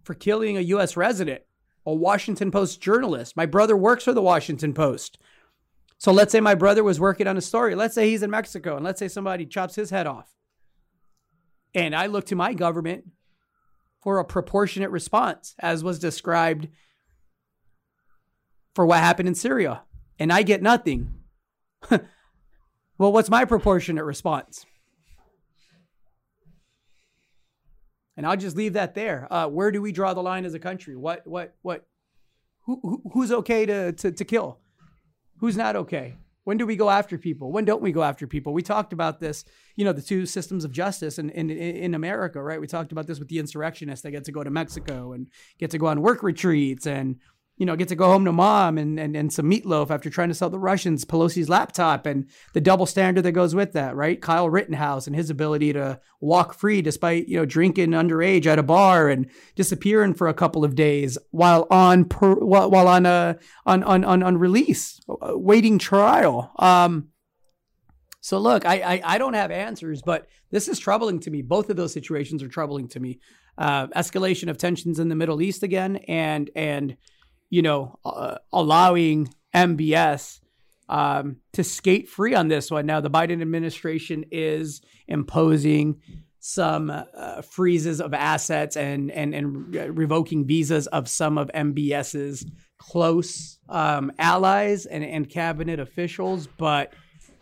for 0.05 0.13
killing 0.13 0.55
a 0.55 0.61
U.S. 0.61 0.95
resident 0.95 1.41
a 1.85 1.93
Washington 1.93 2.51
Post 2.51 2.81
journalist. 2.81 3.37
My 3.37 3.45
brother 3.45 3.77
works 3.77 4.03
for 4.03 4.13
the 4.13 4.21
Washington 4.21 4.73
Post. 4.73 5.17
So 6.05 6.11
let's 6.11 6.31
say 6.31 6.39
my 6.39 6.53
brother 6.53 6.83
was 6.83 6.99
working 6.99 7.25
on 7.25 7.35
a 7.35 7.41
story. 7.41 7.73
Let's 7.73 7.95
say 7.95 8.11
he's 8.11 8.21
in 8.21 8.29
Mexico 8.29 8.75
and 8.75 8.85
let's 8.85 8.99
say 8.99 9.07
somebody 9.07 9.43
chops 9.43 9.73
his 9.73 9.89
head 9.89 10.05
off. 10.05 10.31
And 11.73 11.95
I 11.95 12.05
look 12.05 12.25
to 12.27 12.35
my 12.35 12.53
government 12.53 13.05
for 14.03 14.19
a 14.19 14.23
proportionate 14.23 14.91
response, 14.91 15.55
as 15.57 15.83
was 15.83 15.97
described 15.97 16.67
for 18.75 18.85
what 18.85 18.99
happened 18.99 19.29
in 19.29 19.33
Syria. 19.33 19.81
And 20.19 20.31
I 20.31 20.43
get 20.43 20.61
nothing. 20.61 21.11
well, 21.89 22.01
what's 23.11 23.31
my 23.31 23.43
proportionate 23.43 24.05
response? 24.05 24.63
And 28.15 28.27
I'll 28.27 28.37
just 28.37 28.55
leave 28.55 28.73
that 28.73 28.93
there. 28.93 29.27
Uh, 29.31 29.47
where 29.47 29.71
do 29.71 29.81
we 29.81 29.91
draw 29.91 30.13
the 30.13 30.21
line 30.21 30.45
as 30.45 30.53
a 30.53 30.59
country? 30.59 30.95
What, 30.95 31.25
what, 31.25 31.55
what? 31.63 31.87
Who, 32.65 32.79
who, 32.83 33.01
who's 33.11 33.31
okay 33.31 33.65
to, 33.65 33.91
to, 33.91 34.11
to 34.11 34.23
kill? 34.23 34.59
Who's 35.37 35.57
not 35.57 35.75
okay? 35.75 36.15
When 36.45 36.57
do 36.57 36.65
we 36.67 36.75
go 36.75 36.91
after 36.91 37.17
people? 37.17 37.51
When 37.51 37.65
don't 37.65 37.81
we 37.81 37.91
go 37.91 38.03
after 38.03 38.27
people? 38.27 38.53
We 38.53 38.61
talked 38.61 38.93
about 38.93 39.19
this, 39.19 39.45
you 39.75 39.83
know, 39.83 39.93
the 39.93 40.01
two 40.01 40.27
systems 40.27 40.63
of 40.63 40.71
justice 40.71 41.17
in, 41.17 41.31
in, 41.31 41.49
in 41.49 41.95
America, 41.95 42.41
right? 42.41 42.61
We 42.61 42.67
talked 42.67 42.91
about 42.91 43.07
this 43.07 43.17
with 43.17 43.29
the 43.29 43.39
insurrectionists 43.39 44.03
They 44.03 44.11
get 44.11 44.25
to 44.25 44.31
go 44.31 44.43
to 44.43 44.51
Mexico 44.51 45.13
and 45.13 45.27
get 45.57 45.71
to 45.71 45.79
go 45.79 45.87
on 45.87 46.01
work 46.01 46.21
retreats 46.21 46.85
and 46.85 47.17
you 47.57 47.65
know, 47.65 47.75
get 47.75 47.87
to 47.87 47.95
go 47.95 48.11
home 48.11 48.25
to 48.25 48.31
mom 48.33 48.77
and, 48.77 48.99
and, 48.99 49.15
and 49.15 49.31
some 49.31 49.49
meatloaf 49.49 49.89
after 49.89 50.09
trying 50.09 50.27
to 50.27 50.35
sell 50.35 50.49
the 50.49 50.59
Russians 50.59 51.05
Pelosi's 51.05 51.47
laptop 51.47 52.05
and 52.05 52.29
the 52.53 52.59
double 52.59 52.85
standard 52.85 53.21
that 53.21 53.31
goes 53.31 53.55
with 53.55 53.71
that, 53.73 53.95
right? 53.95 54.21
Kyle 54.21 54.49
Rittenhouse 54.49 55.07
and 55.07 55.15
his 55.15 55.29
ability 55.29 55.71
to 55.73 55.99
walk 56.19 56.53
free 56.53 56.81
despite, 56.81 57.27
you 57.29 57.37
know, 57.37 57.45
drinking 57.45 57.91
underage 57.91 58.45
at 58.45 58.59
a 58.59 58.63
bar 58.63 59.07
and 59.07 59.29
disappearing 59.55 60.13
for 60.13 60.27
a 60.27 60.33
couple 60.33 60.65
of 60.65 60.75
days 60.75 61.17
while 61.31 61.65
on 61.71 62.05
per, 62.05 62.35
while, 62.35 62.69
while 62.69 62.87
on 62.87 63.05
a 63.05 63.37
on, 63.65 63.83
on 63.83 64.03
on 64.03 64.21
on 64.21 64.37
release, 64.37 64.99
uh, 65.09 65.31
waiting 65.35 65.79
trial. 65.79 66.51
Um 66.59 67.09
so 68.19 68.39
look, 68.39 68.65
I, 68.65 68.95
I 68.95 69.01
I 69.03 69.17
don't 69.17 69.35
have 69.35 69.51
answers, 69.51 70.01
but 70.01 70.27
this 70.49 70.67
is 70.67 70.79
troubling 70.79 71.19
to 71.21 71.31
me. 71.31 71.41
Both 71.41 71.69
of 71.69 71.77
those 71.77 71.93
situations 71.93 72.41
are 72.41 72.47
troubling 72.47 72.87
to 72.89 72.99
me. 72.99 73.19
Uh, 73.57 73.87
escalation 73.87 74.49
of 74.49 74.57
tensions 74.57 74.99
in 74.99 75.09
the 75.09 75.15
Middle 75.15 75.41
East 75.41 75.63
again, 75.63 75.97
and 76.07 76.49
and 76.55 76.97
you 77.49 77.61
know, 77.61 77.99
uh, 78.05 78.35
allowing 78.51 79.33
MBS 79.53 80.39
um, 80.89 81.37
to 81.53 81.63
skate 81.63 82.09
free 82.09 82.35
on 82.35 82.47
this 82.47 82.69
one. 82.69 82.85
Now, 82.85 83.01
the 83.01 83.09
Biden 83.09 83.41
administration 83.41 84.25
is 84.31 84.81
imposing 85.07 86.01
some 86.39 86.91
uh, 86.91 87.41
freezes 87.41 87.99
of 87.99 88.13
assets 88.13 88.77
and, 88.77 89.09
and, 89.11 89.33
and 89.33 89.97
revoking 89.97 90.45
visas 90.45 90.85
of 90.87 91.09
some 91.09 91.39
of 91.39 91.49
MBS's 91.55 92.45
close 92.77 93.57
um, 93.67 94.11
allies 94.19 94.85
and, 94.85 95.03
and 95.03 95.27
cabinet 95.27 95.79
officials. 95.79 96.45
But 96.45 96.93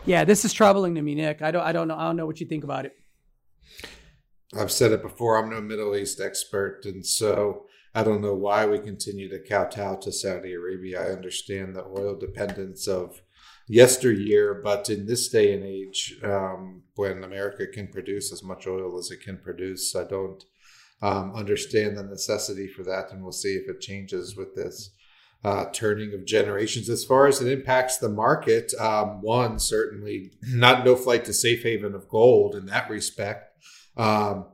yeah, 0.06 0.24
this 0.24 0.46
is 0.46 0.54
troubling 0.54 0.96
to 0.96 1.02
me, 1.02 1.16
Nick. 1.16 1.42
I 1.42 1.52
don't, 1.52 1.64
I 1.64 1.74
don't 1.74 1.90
know. 1.90 1.98
I 1.98 2.04
don't 2.04 2.16
know 2.16 2.26
what 2.26 2.40
you 2.40 2.48
think 2.48 2.64
about 2.64 2.86
it. 2.86 2.94
I've 4.58 4.72
said 4.72 4.92
it 4.92 5.02
before. 5.02 5.38
I'm 5.38 5.50
no 5.50 5.60
Middle 5.60 5.96
East 5.96 6.22
expert, 6.22 6.86
and 6.86 7.06
so 7.06 7.66
I 7.96 8.04
don't 8.04 8.22
know 8.22 8.34
why 8.34 8.66
we 8.66 8.80
continue 8.80 9.30
to 9.30 9.40
kowtow 9.40 9.98
to 9.98 10.12
Saudi 10.12 10.54
Arabia. 10.54 11.02
I 11.02 11.12
understand 11.12 11.76
the 11.76 11.86
oil 11.86 12.16
dependence 12.16 12.88
of 12.88 13.22
yesteryear, 13.68 14.62
but 14.64 14.90
in 14.90 15.06
this 15.06 15.30
day 15.30 15.54
and 15.54 15.64
age, 15.64 16.18
um, 16.24 16.84
when 16.96 17.24
America 17.24 17.68
can 17.68 17.88
produce 17.88 18.34
as 18.34 18.44
much 18.44 18.66
oil 18.68 18.98
as 18.98 19.12
it 19.12 19.22
can 19.22 19.38
produce, 19.38 19.96
I 19.96 20.06
don't 20.06 20.44
um, 21.02 21.36
understand 21.36 21.98
the 21.98 22.04
necessity 22.04 22.68
for 22.68 22.84
that, 22.84 23.12
and 23.12 23.22
we'll 23.22 23.32
see 23.32 23.56
if 23.56 23.70
it 23.70 23.82
changes 23.82 24.36
with 24.36 24.56
this 24.56 24.92
uh, 25.44 25.66
turning 25.74 26.14
of 26.14 26.26
generations. 26.26 26.90
As 26.90 27.04
far 27.04 27.28
as 27.28 27.42
it 27.42 27.52
impacts 27.52 27.98
the 27.98 28.10
market, 28.10 28.74
um, 28.80 29.22
one 29.22 29.60
certainly 29.60 30.32
not 30.42 30.86
no 30.86 30.96
flight 30.96 31.26
to 31.26 31.34
safe 31.34 31.64
haven 31.64 31.94
of 31.94 32.08
gold 32.08 32.56
in 32.56 32.66
that 32.68 32.90
respect. 32.90 33.58
Um, 33.98 34.46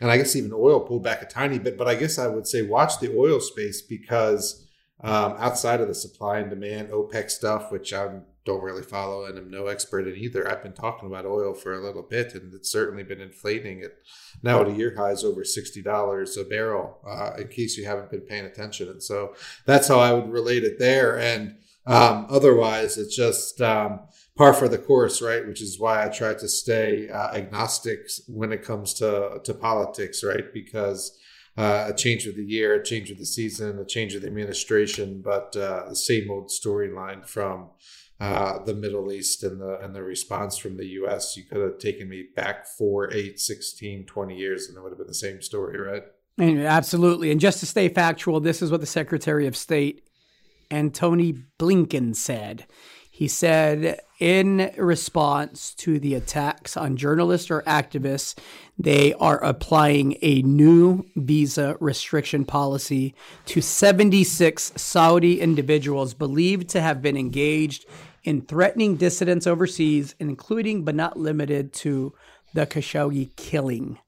and 0.00 0.10
I 0.10 0.16
guess 0.16 0.36
even 0.36 0.52
oil 0.52 0.80
pulled 0.80 1.02
back 1.02 1.22
a 1.22 1.26
tiny 1.26 1.58
bit, 1.58 1.78
but 1.78 1.88
I 1.88 1.94
guess 1.94 2.18
I 2.18 2.26
would 2.26 2.46
say 2.46 2.62
watch 2.62 2.98
the 2.98 3.16
oil 3.16 3.40
space 3.40 3.82
because 3.82 4.66
um, 5.00 5.34
outside 5.38 5.80
of 5.80 5.88
the 5.88 5.94
supply 5.94 6.38
and 6.38 6.50
demand 6.50 6.88
OPEC 6.90 7.30
stuff, 7.30 7.70
which 7.70 7.92
I 7.92 8.20
don't 8.44 8.64
really 8.64 8.82
follow 8.82 9.26
and 9.26 9.38
I'm 9.38 9.50
no 9.50 9.66
expert 9.66 10.08
in 10.08 10.16
either. 10.16 10.50
I've 10.50 10.62
been 10.62 10.72
talking 10.72 11.06
about 11.06 11.26
oil 11.26 11.54
for 11.54 11.74
a 11.74 11.84
little 11.84 12.02
bit, 12.02 12.34
and 12.34 12.52
it's 12.54 12.72
certainly 12.72 13.04
been 13.04 13.20
inflating 13.20 13.80
it 13.80 13.98
now 14.42 14.62
at 14.62 14.68
a 14.68 14.72
year 14.72 14.94
highs 14.96 15.22
over 15.22 15.44
sixty 15.44 15.82
dollars 15.82 16.36
a 16.36 16.44
barrel. 16.44 16.98
Uh, 17.06 17.34
in 17.38 17.48
case 17.48 17.76
you 17.76 17.84
haven't 17.84 18.10
been 18.10 18.22
paying 18.22 18.46
attention, 18.46 18.88
and 18.88 19.02
so 19.02 19.34
that's 19.66 19.86
how 19.86 20.00
I 20.00 20.12
would 20.12 20.30
relate 20.30 20.64
it 20.64 20.78
there. 20.78 21.18
And 21.18 21.56
um, 21.86 22.26
otherwise, 22.28 22.98
it's 22.98 23.14
just 23.14 23.60
um, 23.60 24.00
par 24.38 24.54
for 24.54 24.68
the 24.68 24.78
course, 24.78 25.20
right? 25.20 25.46
Which 25.46 25.60
is 25.60 25.78
why 25.78 26.06
I 26.06 26.08
try 26.08 26.32
to 26.32 26.48
stay 26.48 27.10
uh, 27.10 27.34
agnostic 27.34 28.08
when 28.28 28.52
it 28.52 28.62
comes 28.62 28.94
to 28.94 29.40
to 29.42 29.52
politics, 29.52 30.24
right? 30.24 30.52
Because 30.54 31.18
uh, 31.58 31.88
a 31.88 31.94
change 31.94 32.26
of 32.26 32.36
the 32.36 32.44
year, 32.44 32.74
a 32.74 32.84
change 32.84 33.10
of 33.10 33.18
the 33.18 33.26
season, 33.26 33.78
a 33.78 33.84
change 33.84 34.14
of 34.14 34.22
the 34.22 34.28
administration, 34.28 35.20
but 35.22 35.56
uh, 35.56 35.88
the 35.88 35.96
same 35.96 36.30
old 36.30 36.48
storyline 36.48 37.28
from 37.28 37.70
uh, 38.20 38.62
the 38.64 38.74
Middle 38.74 39.12
East 39.12 39.42
and 39.42 39.60
the 39.60 39.78
and 39.80 39.94
the 39.94 40.02
response 40.02 40.56
from 40.56 40.76
the 40.76 40.86
U.S. 41.00 41.36
You 41.36 41.42
could 41.44 41.60
have 41.60 41.78
taken 41.78 42.08
me 42.08 42.26
back 42.34 42.66
four, 42.66 43.12
eight, 43.12 43.40
16, 43.40 44.06
20 44.06 44.36
years, 44.36 44.68
and 44.68 44.78
it 44.78 44.82
would 44.82 44.92
have 44.92 44.98
been 44.98 45.08
the 45.08 45.14
same 45.14 45.42
story, 45.42 45.78
right? 45.78 46.04
And 46.38 46.60
absolutely. 46.60 47.32
And 47.32 47.40
just 47.40 47.58
to 47.60 47.66
stay 47.66 47.88
factual, 47.88 48.38
this 48.38 48.62
is 48.62 48.70
what 48.70 48.80
the 48.80 48.86
Secretary 48.86 49.48
of 49.48 49.56
State 49.56 50.04
Antony 50.70 51.34
Blinken 51.58 52.14
said. 52.14 52.66
He 53.18 53.26
said, 53.26 54.00
in 54.20 54.70
response 54.76 55.74
to 55.74 55.98
the 55.98 56.14
attacks 56.14 56.76
on 56.76 56.96
journalists 56.96 57.50
or 57.50 57.62
activists, 57.62 58.38
they 58.78 59.12
are 59.14 59.42
applying 59.42 60.16
a 60.22 60.42
new 60.42 61.04
visa 61.16 61.76
restriction 61.80 62.44
policy 62.44 63.16
to 63.46 63.60
76 63.60 64.72
Saudi 64.76 65.40
individuals 65.40 66.14
believed 66.14 66.68
to 66.68 66.80
have 66.80 67.02
been 67.02 67.16
engaged 67.16 67.86
in 68.22 68.42
threatening 68.42 68.94
dissidents 68.94 69.48
overseas, 69.48 70.14
including 70.20 70.84
but 70.84 70.94
not 70.94 71.18
limited 71.18 71.72
to 71.72 72.14
the 72.54 72.68
Khashoggi 72.68 73.34
killing. 73.34 73.98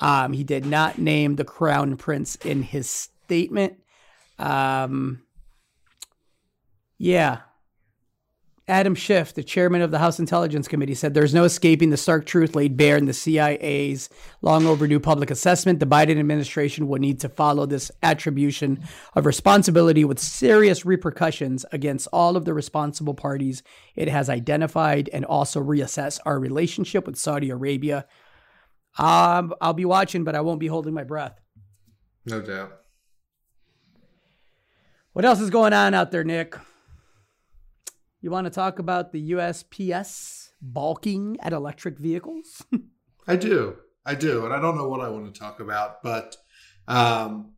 Um, 0.00 0.34
he 0.34 0.44
did 0.44 0.64
not 0.64 0.98
name 0.98 1.34
the 1.34 1.44
crown 1.44 1.96
prince 1.96 2.36
in 2.36 2.62
his 2.62 2.88
statement. 2.88 3.80
Um, 4.38 5.22
yeah, 6.96 7.40
Adam 8.72 8.94
Schiff, 8.94 9.34
the 9.34 9.44
chairman 9.44 9.82
of 9.82 9.90
the 9.90 9.98
House 9.98 10.18
Intelligence 10.18 10.66
Committee, 10.66 10.94
said 10.94 11.12
there's 11.12 11.34
no 11.34 11.44
escaping 11.44 11.90
the 11.90 11.98
stark 11.98 12.24
truth 12.24 12.56
laid 12.56 12.74
bare 12.74 12.96
in 12.96 13.04
the 13.04 13.12
CIA's 13.12 14.08
long 14.40 14.64
overdue 14.66 14.98
public 14.98 15.30
assessment. 15.30 15.78
The 15.78 15.84
Biden 15.84 16.18
administration 16.18 16.88
will 16.88 16.98
need 16.98 17.20
to 17.20 17.28
follow 17.28 17.66
this 17.66 17.92
attribution 18.02 18.82
of 19.14 19.26
responsibility 19.26 20.06
with 20.06 20.18
serious 20.18 20.86
repercussions 20.86 21.66
against 21.70 22.08
all 22.14 22.34
of 22.34 22.46
the 22.46 22.54
responsible 22.54 23.12
parties 23.12 23.62
it 23.94 24.08
has 24.08 24.30
identified 24.30 25.10
and 25.12 25.26
also 25.26 25.62
reassess 25.62 26.18
our 26.24 26.40
relationship 26.40 27.06
with 27.06 27.18
Saudi 27.18 27.50
Arabia. 27.50 28.06
Um, 28.98 29.52
I'll 29.60 29.74
be 29.74 29.84
watching, 29.84 30.24
but 30.24 30.34
I 30.34 30.40
won't 30.40 30.60
be 30.60 30.68
holding 30.68 30.94
my 30.94 31.04
breath. 31.04 31.38
No 32.24 32.40
doubt. 32.40 32.72
What 35.12 35.26
else 35.26 35.40
is 35.40 35.50
going 35.50 35.74
on 35.74 35.92
out 35.92 36.10
there, 36.10 36.24
Nick? 36.24 36.56
You 38.24 38.30
want 38.30 38.44
to 38.44 38.52
talk 38.52 38.78
about 38.78 39.10
the 39.10 39.32
USPS 39.32 40.50
balking 40.60 41.36
at 41.40 41.52
electric 41.52 41.98
vehicles? 41.98 42.64
I 43.26 43.34
do. 43.34 43.78
I 44.06 44.14
do. 44.14 44.44
And 44.44 44.54
I 44.54 44.60
don't 44.60 44.76
know 44.76 44.88
what 44.88 45.00
I 45.00 45.08
want 45.08 45.34
to 45.34 45.38
talk 45.38 45.58
about, 45.58 46.04
but, 46.04 46.36
um, 46.86 47.54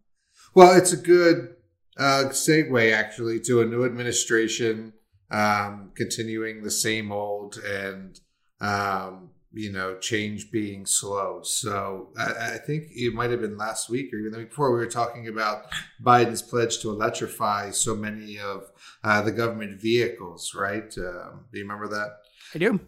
well, 0.54 0.74
it's 0.74 0.92
a 0.92 0.96
good 0.96 1.54
uh, 1.98 2.24
segue 2.30 2.92
actually 2.94 3.40
to 3.40 3.60
a 3.60 3.66
new 3.66 3.84
administration 3.84 4.94
um, 5.30 5.92
continuing 5.94 6.62
the 6.62 6.70
same 6.70 7.12
old 7.12 7.58
and 7.58 8.18
um, 8.62 9.32
you 9.54 9.70
know, 9.70 9.96
change 9.98 10.50
being 10.50 10.84
slow. 10.84 11.40
So 11.42 12.08
I, 12.18 12.54
I, 12.54 12.58
think 12.58 12.88
it 12.90 13.14
might 13.14 13.30
have 13.30 13.40
been 13.40 13.56
last 13.56 13.88
week 13.88 14.12
or 14.12 14.16
even 14.16 14.32
the 14.32 14.38
week 14.38 14.48
before 14.50 14.72
we 14.72 14.78
were 14.78 14.90
talking 14.90 15.28
about 15.28 15.66
Biden's 16.02 16.42
pledge 16.42 16.80
to 16.80 16.90
electrify 16.90 17.70
so 17.70 17.94
many 17.94 18.38
of 18.38 18.70
uh, 19.04 19.22
the 19.22 19.30
government 19.30 19.80
vehicles, 19.80 20.54
right? 20.54 20.92
Um, 20.98 21.44
do 21.52 21.58
you 21.58 21.64
remember 21.64 21.88
that? 21.88 22.18
I 22.54 22.58
do. 22.58 22.80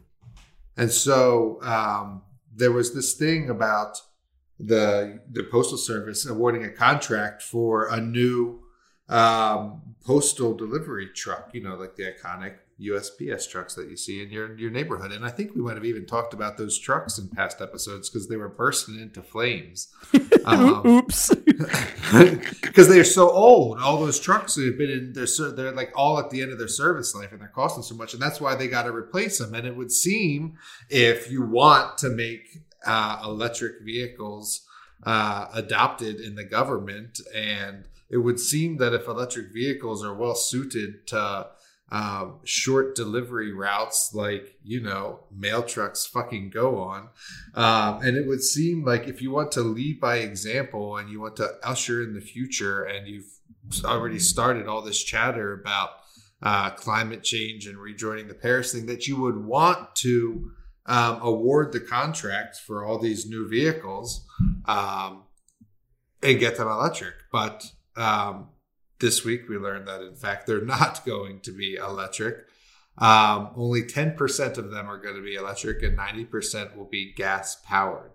And 0.76 0.90
so 0.90 1.60
um, 1.62 2.22
there 2.54 2.72
was 2.72 2.94
this 2.94 3.14
thing 3.14 3.48
about 3.48 4.00
the 4.58 5.20
the 5.30 5.44
postal 5.44 5.78
service 5.78 6.26
awarding 6.26 6.64
a 6.64 6.70
contract 6.70 7.42
for 7.42 7.88
a 7.88 8.00
new 8.00 8.62
um, 9.08 9.82
postal 10.04 10.54
delivery 10.54 11.08
truck. 11.14 11.50
You 11.52 11.62
know, 11.62 11.76
like 11.76 11.96
the 11.96 12.04
iconic 12.04 12.56
USPS 12.80 13.48
trucks 13.48 13.74
that 13.74 13.88
you 13.88 13.96
see 13.96 14.22
in 14.22 14.30
your 14.30 14.56
your 14.58 14.70
neighborhood. 14.70 15.10
And 15.10 15.24
I 15.24 15.30
think 15.30 15.54
we 15.54 15.62
might 15.62 15.76
have 15.76 15.84
even 15.84 16.04
talked 16.04 16.34
about 16.34 16.58
those 16.58 16.78
trucks 16.78 17.18
in 17.18 17.28
past 17.28 17.62
episodes 17.62 18.10
because 18.10 18.28
they 18.28 18.36
were 18.36 18.48
bursting 18.48 19.00
into 19.00 19.22
flames. 19.22 19.88
Um, 20.44 20.86
Oops, 20.86 21.34
because 22.62 22.86
they're 22.86 23.02
so 23.02 23.28
old. 23.28 23.80
All 23.80 23.98
those 23.98 24.20
trucks 24.20 24.54
have 24.54 24.78
been 24.78 24.90
in 24.90 25.12
their 25.12 25.26
they're 25.50 25.72
like 25.72 25.90
all 25.96 26.20
at 26.20 26.30
the 26.30 26.40
end 26.40 26.52
of 26.52 26.58
their 26.58 26.68
service 26.68 27.16
life, 27.16 27.32
and 27.32 27.40
they're 27.40 27.48
costing 27.48 27.82
so 27.82 27.96
much, 27.96 28.12
and 28.12 28.22
that's 28.22 28.40
why 28.40 28.54
they 28.54 28.68
got 28.68 28.84
to 28.84 28.92
replace 28.92 29.38
them. 29.38 29.54
And 29.54 29.66
it 29.66 29.74
would 29.74 29.90
seem 29.90 30.56
if 30.88 31.32
you 31.32 31.42
want 31.42 31.98
to 31.98 32.10
make 32.10 32.60
uh, 32.86 33.22
electric 33.24 33.82
vehicles 33.82 34.64
uh, 35.02 35.48
adopted 35.52 36.20
in 36.20 36.36
the 36.36 36.44
government 36.44 37.20
and 37.34 37.88
it 38.08 38.18
would 38.18 38.38
seem 38.38 38.76
that 38.76 38.94
if 38.94 39.08
electric 39.08 39.52
vehicles 39.52 40.04
are 40.04 40.14
well 40.14 40.34
suited 40.34 41.06
to 41.08 41.46
um, 41.92 42.40
short 42.44 42.96
delivery 42.96 43.52
routes 43.52 44.12
like 44.12 44.58
you 44.64 44.80
know 44.80 45.20
mail 45.30 45.62
trucks 45.62 46.06
fucking 46.06 46.50
go 46.50 46.78
on. 46.78 47.08
Um, 47.54 48.02
and 48.02 48.16
it 48.16 48.26
would 48.26 48.42
seem 48.42 48.84
like 48.84 49.06
if 49.06 49.22
you 49.22 49.30
want 49.30 49.52
to 49.52 49.60
lead 49.60 50.00
by 50.00 50.16
example 50.16 50.96
and 50.96 51.08
you 51.08 51.20
want 51.20 51.36
to 51.36 51.54
usher 51.62 52.02
in 52.02 52.14
the 52.14 52.20
future 52.20 52.82
and 52.82 53.06
you've 53.06 53.30
already 53.84 54.18
started 54.18 54.66
all 54.66 54.82
this 54.82 55.02
chatter 55.02 55.52
about 55.52 55.90
uh, 56.42 56.70
climate 56.70 57.24
change 57.24 57.66
and 57.66 57.78
rejoining 57.78 58.28
the 58.28 58.34
paris 58.34 58.72
thing 58.72 58.86
that 58.86 59.08
you 59.08 59.20
would 59.20 59.36
want 59.36 59.94
to 59.96 60.50
um, 60.86 61.20
award 61.20 61.72
the 61.72 61.80
contracts 61.80 62.58
for 62.58 62.84
all 62.84 62.98
these 62.98 63.28
new 63.28 63.48
vehicles 63.48 64.24
um, 64.66 65.24
and 66.22 66.38
get 66.38 66.56
them 66.56 66.68
electric. 66.68 67.14
But 67.32 67.70
um, 67.96 68.48
this 69.00 69.24
week 69.24 69.48
we 69.48 69.56
learned 69.56 69.88
that 69.88 70.02
in 70.02 70.14
fact 70.14 70.46
they're 70.46 70.64
not 70.64 71.04
going 71.06 71.40
to 71.40 71.50
be 71.52 71.74
electric. 71.74 72.46
Um, 72.98 73.50
only 73.56 73.82
10% 73.82 74.56
of 74.56 74.70
them 74.70 74.88
are 74.88 74.96
going 74.96 75.16
to 75.16 75.22
be 75.22 75.34
electric 75.34 75.82
and 75.82 75.98
90% 75.98 76.74
will 76.76 76.86
be 76.86 77.12
gas 77.12 77.56
powered. 77.56 78.12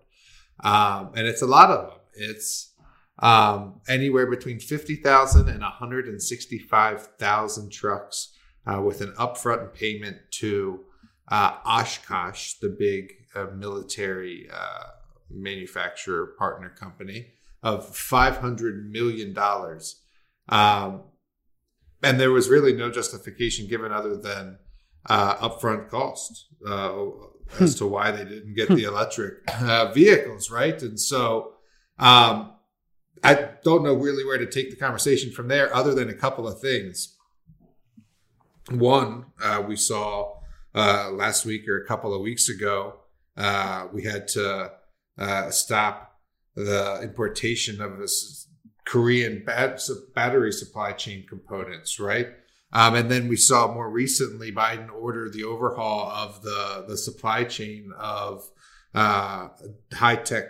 Um, 0.63 1.11
and 1.15 1.27
it's 1.27 1.43
a 1.43 1.47
lot 1.47 1.69
of 1.69 1.89
them. 1.89 1.99
It's 2.13 2.73
um, 3.19 3.82
anywhere 3.88 4.25
between 4.25 4.59
50,000 4.59 5.47
and 5.47 5.61
165,000 5.61 7.71
trucks 7.71 8.34
uh, 8.65 8.82
with 8.82 9.01
an 9.01 9.13
upfront 9.19 9.71
payment 9.73 10.17
to 10.32 10.79
uh, 11.27 11.57
Oshkosh, 11.63 12.55
the 12.55 12.69
big 12.69 13.13
uh, 13.36 13.45
military 13.55 14.49
uh, 14.51 14.86
manufacturer 15.29 16.34
partner 16.38 16.69
company, 16.69 17.27
of 17.63 17.91
$500 17.91 18.89
million 18.89 19.36
um, 20.50 21.04
and 22.04 22.20
there 22.20 22.32
was 22.32 22.50
really 22.50 22.74
no 22.74 22.89
justification 22.89 23.68
given 23.68 23.92
other 23.92 24.18
than 24.18 24.58
uh, 25.08 25.36
upfront 25.36 25.89
cost 25.89 26.48
uh, 26.68 26.94
as 27.60 27.76
to 27.76 27.86
why 27.86 28.12
they 28.12 28.24
didn't 28.24 28.56
get 28.56 28.70
the 28.70 28.84
electric 28.84 29.39
uh, 29.62 29.92
vehicles, 29.92 30.50
right? 30.50 30.82
And 30.82 31.00
so 31.00 31.54
um, 32.00 32.54
I 33.24 33.50
don't 33.64 33.84
know 33.84 33.94
really 33.94 34.26
where 34.26 34.38
to 34.38 34.46
take 34.46 34.70
the 34.70 34.76
conversation 34.76 35.32
from 35.32 35.48
there, 35.48 35.74
other 35.76 35.94
than 35.94 36.10
a 36.10 36.14
couple 36.14 36.48
of 36.48 36.60
things. 36.60 37.18
One, 38.70 39.26
uh, 39.44 39.64
we 39.68 39.76
saw 39.76 40.39
uh, 40.74 41.12
last 41.12 41.46
week 41.46 41.68
or 41.68 41.82
a 41.82 41.86
couple 41.86 42.14
of 42.14 42.22
weeks 42.22 42.48
ago, 42.50 43.00
uh, 43.38 43.88
we 43.92 44.04
had 44.04 44.28
to 44.30 44.72
stop 45.50 46.20
the 46.56 47.00
importation 47.02 47.82
of 47.82 47.98
this 47.98 48.48
Korean 48.92 49.36
battery 50.20 50.54
supply 50.62 50.92
chain 51.04 51.20
components, 51.34 51.92
right? 52.00 52.30
Um, 52.80 52.96
and 53.00 53.08
then 53.12 53.24
we 53.28 53.38
saw 53.50 53.74
more 53.74 53.89
recently 54.04 54.52
Biden 54.52 54.92
order 55.06 55.30
the 55.30 55.46
overhaul 55.54 56.10
of 56.24 56.32
the 56.48 56.86
the 56.89 56.98
supply 56.98 57.42
chain 57.56 57.82
of 57.98 58.34
uh, 59.04 59.50
high 60.04 60.20
tech 60.30 60.46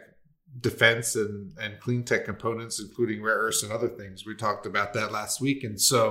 defense 0.59 1.09
and 1.23 1.35
and 1.61 1.79
clean 1.79 2.03
tech 2.03 2.23
components, 2.25 2.75
including 2.85 3.21
rare 3.21 3.41
earths 3.45 3.63
and 3.63 3.71
other 3.71 3.91
things. 3.99 4.25
We 4.25 4.35
talked 4.35 4.65
about 4.65 4.93
that 4.93 5.11
last 5.11 5.35
week, 5.47 5.63
and 5.63 5.79
so 5.79 6.01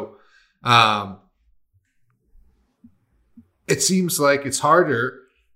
Um, 0.62 1.07
it 3.66 3.83
seems 3.83 4.18
like 4.18 4.43
it's 4.49 4.59
harder 4.61 5.05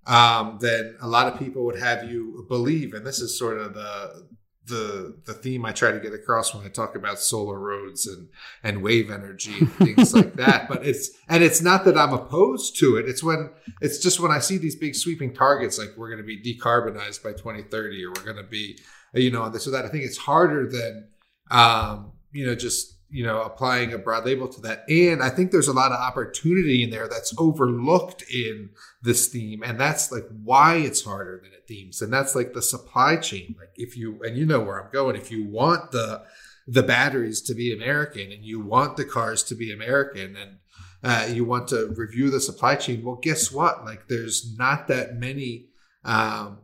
um, 0.06 0.58
than 0.60 0.96
a 1.00 1.08
lot 1.16 1.26
of 1.30 1.38
people 1.38 1.64
would 1.64 1.80
have 1.88 2.00
you 2.10 2.46
believe, 2.48 2.94
and 2.94 3.04
this 3.06 3.20
is 3.20 3.38
sort 3.38 3.58
of 3.58 3.74
the 3.74 4.26
the 4.66 5.16
the 5.26 5.34
theme 5.34 5.64
I 5.64 5.72
try 5.72 5.92
to 5.92 6.00
get 6.00 6.14
across 6.14 6.54
when 6.54 6.64
I 6.64 6.68
talk 6.68 6.96
about 6.96 7.18
solar 7.18 7.58
roads 7.58 8.06
and 8.06 8.28
and 8.62 8.82
wave 8.82 9.10
energy 9.10 9.52
and 9.58 9.72
things 9.74 10.14
like 10.14 10.34
that. 10.34 10.68
But 10.68 10.86
it's 10.86 11.10
and 11.28 11.42
it's 11.42 11.60
not 11.60 11.84
that 11.84 11.98
I'm 11.98 12.12
opposed 12.12 12.78
to 12.80 12.96
it. 12.96 13.08
It's 13.08 13.22
when 13.22 13.50
it's 13.80 13.98
just 13.98 14.20
when 14.20 14.30
I 14.30 14.38
see 14.38 14.58
these 14.58 14.76
big 14.76 14.94
sweeping 14.94 15.34
targets 15.34 15.78
like 15.78 15.90
we're 15.96 16.08
going 16.08 16.22
to 16.22 16.26
be 16.26 16.40
decarbonized 16.40 17.22
by 17.22 17.32
2030 17.32 18.04
or 18.04 18.08
we're 18.10 18.24
going 18.24 18.36
to 18.36 18.42
be 18.42 18.78
you 19.12 19.30
know 19.30 19.48
this 19.48 19.66
or 19.66 19.72
that. 19.72 19.84
I 19.84 19.88
think 19.88 20.04
it's 20.04 20.18
harder 20.18 20.68
than 20.68 21.08
um, 21.50 22.12
you 22.32 22.46
know 22.46 22.54
just 22.54 22.93
you 23.14 23.24
know 23.24 23.42
applying 23.42 23.92
a 23.92 23.98
broad 23.98 24.26
label 24.26 24.48
to 24.48 24.60
that. 24.62 24.82
And 24.88 25.22
i 25.22 25.30
think 25.30 25.52
there's 25.52 25.68
a 25.68 25.72
lot 25.72 25.92
of 25.92 26.00
opportunity 26.00 26.82
in 26.82 26.90
there 26.90 27.08
that's 27.08 27.32
overlooked 27.38 28.24
in 28.28 28.70
this 29.02 29.28
theme. 29.28 29.62
And 29.62 29.78
that's 29.78 30.10
like 30.10 30.26
why 30.42 30.76
it's 30.76 31.04
harder 31.04 31.40
than 31.40 31.52
it 31.52 31.68
seems 31.68 32.02
and 32.02 32.12
that's 32.12 32.34
like 32.34 32.54
the 32.54 32.60
supply 32.60 33.16
chain. 33.16 33.54
Like 33.56 33.70
if 33.76 33.96
you 33.96 34.20
and 34.24 34.36
you 34.36 34.44
know 34.44 34.60
where 34.60 34.82
i'm 34.82 34.90
going. 34.90 35.14
If 35.14 35.30
you 35.30 35.44
want 35.44 35.92
the 35.92 36.24
the 36.66 36.82
batteries 36.82 37.40
to 37.42 37.54
be 37.54 37.72
american 37.72 38.32
and 38.32 38.44
you 38.44 38.58
want 38.60 38.96
the 38.96 39.04
cars 39.04 39.44
to 39.44 39.54
be 39.54 39.72
american 39.72 40.36
and 40.36 40.58
uh, 41.04 41.26
you 41.30 41.44
want 41.44 41.68
to 41.68 41.92
review 41.96 42.30
the 42.30 42.40
supply 42.40 42.74
chain 42.74 43.04
well 43.04 43.20
guess 43.22 43.52
what? 43.52 43.84
Like 43.84 44.08
there's 44.08 44.56
not 44.58 44.88
that 44.88 45.14
many 45.14 45.68
um, 46.04 46.58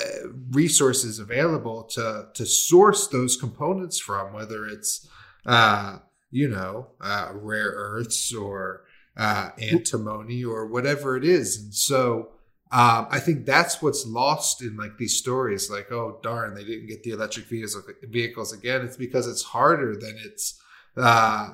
uh, 0.00 0.28
resources 0.52 1.18
available 1.18 1.84
to 1.96 2.28
to 2.32 2.46
source 2.46 3.08
those 3.08 3.36
components 3.36 3.98
from 3.98 4.32
whether 4.32 4.66
it's 4.66 5.06
uh, 5.46 5.98
you 6.30 6.48
know, 6.48 6.88
uh, 7.00 7.30
rare 7.32 7.72
earths 7.74 8.34
or 8.34 8.82
uh, 9.16 9.50
antimony 9.58 10.44
or 10.44 10.66
whatever 10.66 11.16
it 11.16 11.24
is. 11.24 11.56
And 11.56 11.74
so 11.74 12.30
um, 12.72 13.06
I 13.10 13.20
think 13.20 13.46
that's 13.46 13.80
what's 13.80 14.06
lost 14.06 14.60
in 14.60 14.76
like 14.76 14.98
these 14.98 15.16
stories. 15.16 15.70
Like, 15.70 15.92
oh 15.92 16.18
darn, 16.22 16.54
they 16.54 16.64
didn't 16.64 16.88
get 16.88 17.04
the 17.04 17.10
electric 17.10 17.46
vehicles 17.46 18.52
again. 18.52 18.84
It's 18.84 18.96
because 18.96 19.28
it's 19.28 19.42
harder 19.42 19.94
than 19.94 20.18
it's 20.24 20.60
uh, 20.96 21.50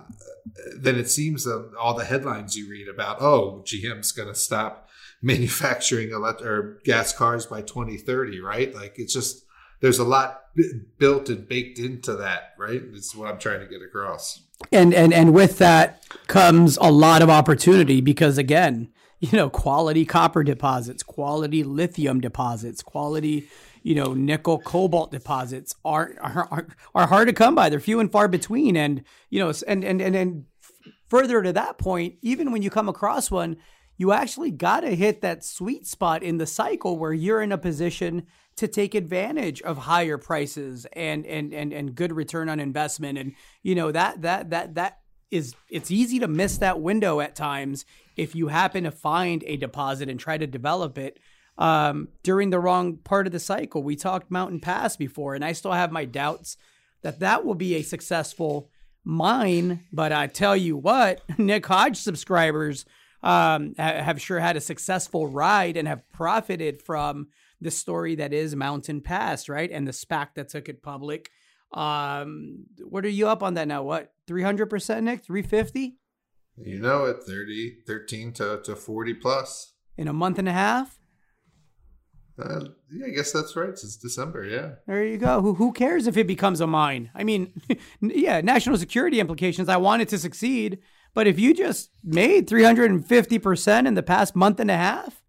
than 0.76 0.96
it 0.96 1.10
seems. 1.10 1.46
All 1.46 1.94
the 1.94 2.04
headlines 2.04 2.56
you 2.56 2.70
read 2.70 2.88
about, 2.88 3.20
oh, 3.20 3.62
GM's 3.66 4.12
going 4.12 4.28
to 4.28 4.34
stop 4.34 4.88
manufacturing 5.22 6.12
electric 6.12 6.48
or 6.48 6.80
gas 6.84 7.12
cars 7.12 7.44
by 7.44 7.60
2030, 7.60 8.40
right? 8.40 8.74
Like 8.74 8.94
it's 8.96 9.12
just 9.12 9.41
there's 9.82 9.98
a 9.98 10.04
lot 10.04 10.44
built 10.96 11.28
and 11.28 11.46
baked 11.46 11.78
into 11.78 12.14
that, 12.14 12.54
right? 12.56 12.80
It's 12.94 13.14
what 13.14 13.30
I'm 13.30 13.38
trying 13.38 13.60
to 13.60 13.66
get 13.66 13.82
across. 13.82 14.42
And 14.70 14.94
and 14.94 15.12
and 15.12 15.34
with 15.34 15.58
that 15.58 16.04
comes 16.28 16.78
a 16.80 16.90
lot 16.90 17.20
of 17.20 17.28
opportunity 17.28 18.00
because 18.00 18.38
again, 18.38 18.88
you 19.20 19.36
know, 19.36 19.50
quality 19.50 20.04
copper 20.04 20.42
deposits, 20.42 21.02
quality 21.02 21.62
lithium 21.62 22.20
deposits, 22.20 22.82
quality, 22.82 23.48
you 23.82 23.94
know, 23.94 24.14
nickel 24.14 24.58
cobalt 24.58 25.10
deposits 25.10 25.74
are 25.84 26.14
are 26.20 26.66
are 26.94 27.06
hard 27.06 27.28
to 27.28 27.34
come 27.34 27.54
by. 27.54 27.68
They're 27.68 27.80
few 27.80 28.00
and 28.00 28.10
far 28.10 28.28
between 28.28 28.76
and, 28.76 29.02
you 29.30 29.40
know, 29.40 29.52
and 29.66 29.84
and 29.84 30.00
and 30.00 30.14
and 30.14 30.44
further 31.08 31.42
to 31.42 31.52
that 31.52 31.78
point, 31.78 32.16
even 32.22 32.52
when 32.52 32.62
you 32.62 32.70
come 32.70 32.88
across 32.88 33.30
one, 33.30 33.56
you 33.96 34.12
actually 34.12 34.50
got 34.50 34.80
to 34.80 34.94
hit 34.94 35.20
that 35.22 35.44
sweet 35.44 35.86
spot 35.86 36.22
in 36.22 36.38
the 36.38 36.46
cycle 36.46 36.96
where 36.96 37.12
you're 37.12 37.42
in 37.42 37.52
a 37.52 37.58
position 37.58 38.26
to 38.56 38.68
take 38.68 38.94
advantage 38.94 39.62
of 39.62 39.78
higher 39.78 40.18
prices 40.18 40.86
and 40.92 41.26
and 41.26 41.52
and 41.52 41.72
and 41.72 41.94
good 41.94 42.12
return 42.12 42.48
on 42.48 42.60
investment 42.60 43.18
and 43.18 43.34
you 43.62 43.74
know 43.74 43.90
that 43.90 44.22
that 44.22 44.50
that 44.50 44.74
that 44.74 44.98
is 45.30 45.54
it's 45.70 45.90
easy 45.90 46.18
to 46.18 46.28
miss 46.28 46.58
that 46.58 46.80
window 46.80 47.20
at 47.20 47.34
times 47.34 47.86
if 48.16 48.34
you 48.34 48.48
happen 48.48 48.84
to 48.84 48.90
find 48.90 49.42
a 49.46 49.56
deposit 49.56 50.08
and 50.08 50.20
try 50.20 50.36
to 50.36 50.46
develop 50.46 50.98
it 50.98 51.18
um, 51.58 52.08
during 52.22 52.50
the 52.50 52.58
wrong 52.58 52.96
part 52.98 53.26
of 53.26 53.32
the 53.32 53.40
cycle. 53.40 53.82
We 53.82 53.96
talked 53.96 54.30
Mountain 54.30 54.60
Pass 54.60 54.96
before, 54.96 55.34
and 55.34 55.44
I 55.44 55.52
still 55.52 55.72
have 55.72 55.92
my 55.92 56.04
doubts 56.04 56.56
that 57.02 57.20
that 57.20 57.44
will 57.44 57.54
be 57.54 57.74
a 57.74 57.82
successful 57.82 58.70
mine. 59.04 59.84
But 59.92 60.12
I 60.12 60.26
tell 60.26 60.56
you 60.56 60.76
what, 60.76 61.22
Nick 61.38 61.66
Hodge 61.66 61.96
subscribers 61.96 62.84
um, 63.22 63.74
have 63.76 64.20
sure 64.20 64.40
had 64.40 64.56
a 64.56 64.60
successful 64.60 65.26
ride 65.26 65.76
and 65.76 65.86
have 65.86 66.08
profited 66.12 66.82
from 66.82 67.28
the 67.62 67.70
story 67.70 68.16
that 68.16 68.32
is 68.32 68.56
Mountain 68.56 69.00
Pass, 69.00 69.48
right? 69.48 69.70
And 69.70 69.86
the 69.86 69.92
SPAC 69.92 70.34
that 70.34 70.48
took 70.48 70.68
it 70.68 70.82
public. 70.82 71.30
Um, 71.72 72.66
what 72.82 73.04
are 73.04 73.10
you 73.10 73.28
up 73.28 73.42
on 73.42 73.54
that 73.54 73.68
now? 73.68 73.82
What, 73.82 74.12
300%, 74.28 75.02
Nick? 75.02 75.24
350? 75.24 75.96
You 76.58 76.78
know 76.78 77.06
it, 77.06 77.22
30, 77.24 77.78
13 77.86 78.32
to, 78.34 78.60
to 78.64 78.76
40 78.76 79.14
plus. 79.14 79.72
In 79.96 80.08
a 80.08 80.12
month 80.12 80.38
and 80.38 80.48
a 80.48 80.52
half? 80.52 80.98
Uh, 82.38 82.64
yeah, 82.90 83.06
I 83.06 83.10
guess 83.10 83.32
that's 83.32 83.56
right. 83.56 83.76
Since 83.76 83.96
December, 83.96 84.44
yeah. 84.44 84.72
There 84.86 85.04
you 85.04 85.18
go. 85.18 85.42
Who 85.42 85.54
who 85.54 85.72
cares 85.72 86.06
if 86.06 86.16
it 86.16 86.26
becomes 86.26 86.60
a 86.60 86.66
mine? 86.66 87.10
I 87.14 87.24
mean, 87.24 87.52
yeah, 88.00 88.40
national 88.40 88.78
security 88.78 89.20
implications. 89.20 89.68
I 89.68 89.76
want 89.76 90.02
it 90.02 90.08
to 90.08 90.18
succeed, 90.18 90.78
but 91.14 91.26
if 91.26 91.38
you 91.38 91.52
just 91.52 91.90
made 92.02 92.48
three 92.48 92.64
hundred 92.64 92.90
and 92.90 93.06
fifty 93.06 93.38
percent 93.38 93.86
in 93.86 93.94
the 93.94 94.02
past 94.02 94.34
month 94.34 94.60
and 94.60 94.70
a 94.70 94.76
half, 94.76 95.21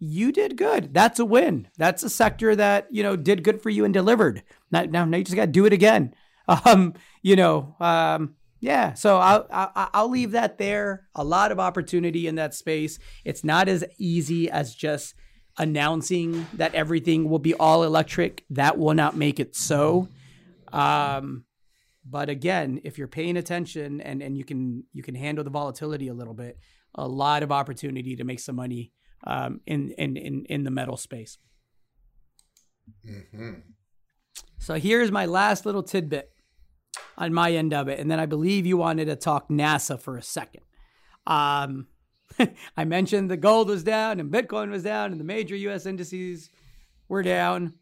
you 0.00 0.30
did 0.30 0.56
good. 0.56 0.94
That's 0.94 1.18
a 1.18 1.24
win. 1.24 1.68
That's 1.76 2.04
a 2.04 2.10
sector 2.10 2.54
that, 2.54 2.86
you 2.90 3.02
know, 3.02 3.16
did 3.16 3.42
good 3.42 3.60
for 3.60 3.68
you 3.68 3.84
and 3.84 3.92
delivered. 3.92 4.44
Now, 4.70 4.84
now, 4.84 5.04
now 5.04 5.16
you 5.16 5.24
just 5.24 5.34
got 5.34 5.46
to 5.46 5.52
do 5.52 5.66
it 5.66 5.72
again. 5.72 6.14
Um, 6.64 6.94
you 7.20 7.36
know, 7.36 7.76
um, 7.78 8.34
yeah. 8.58 8.94
So 8.94 9.18
I'll, 9.18 9.46
I'll, 9.50 9.90
I'll 9.92 10.08
leave 10.08 10.30
that 10.30 10.56
there. 10.56 11.06
A 11.14 11.22
lot 11.22 11.52
of 11.52 11.60
opportunity 11.60 12.26
in 12.26 12.36
that 12.36 12.54
space. 12.54 12.98
It's 13.22 13.44
not 13.44 13.68
as 13.68 13.84
easy 13.98 14.50
as 14.50 14.74
just 14.74 15.14
announcing 15.58 16.46
that 16.54 16.74
everything 16.74 17.28
will 17.28 17.38
be 17.38 17.52
all 17.52 17.84
electric. 17.84 18.46
That 18.48 18.78
will 18.78 18.94
not 18.94 19.14
make 19.14 19.38
it 19.38 19.54
so. 19.54 20.08
Um, 20.72 21.44
but 22.02 22.30
again, 22.30 22.80
if 22.82 22.96
you're 22.96 23.08
paying 23.08 23.36
attention 23.36 24.00
and, 24.00 24.22
and 24.22 24.34
you 24.34 24.44
can 24.44 24.84
you 24.94 25.02
can 25.02 25.16
handle 25.16 25.44
the 25.44 25.50
volatility 25.50 26.08
a 26.08 26.14
little 26.14 26.32
bit, 26.32 26.58
a 26.94 27.06
lot 27.06 27.42
of 27.42 27.52
opportunity 27.52 28.16
to 28.16 28.24
make 28.24 28.40
some 28.40 28.56
money 28.56 28.90
um, 29.24 29.60
in, 29.66 29.90
in, 29.98 30.16
in, 30.16 30.44
in 30.46 30.64
the 30.64 30.70
metal 30.70 30.96
space. 30.96 31.38
Mm-hmm. 33.06 33.54
So 34.58 34.74
here's 34.74 35.10
my 35.10 35.26
last 35.26 35.66
little 35.66 35.82
tidbit 35.82 36.30
on 37.16 37.32
my 37.32 37.52
end 37.52 37.74
of 37.74 37.88
it. 37.88 37.98
And 37.98 38.10
then 38.10 38.20
I 38.20 38.26
believe 38.26 38.66
you 38.66 38.76
wanted 38.76 39.06
to 39.06 39.16
talk 39.16 39.48
NASA 39.48 40.00
for 40.00 40.16
a 40.16 40.22
second. 40.22 40.62
Um, 41.26 41.86
I 42.76 42.84
mentioned 42.84 43.30
the 43.30 43.36
gold 43.36 43.68
was 43.68 43.82
down 43.82 44.20
and 44.20 44.32
Bitcoin 44.32 44.70
was 44.70 44.82
down 44.82 45.12
and 45.12 45.20
the 45.20 45.24
major 45.24 45.56
US 45.56 45.86
indices 45.86 46.50
were 47.08 47.22
down. 47.22 47.74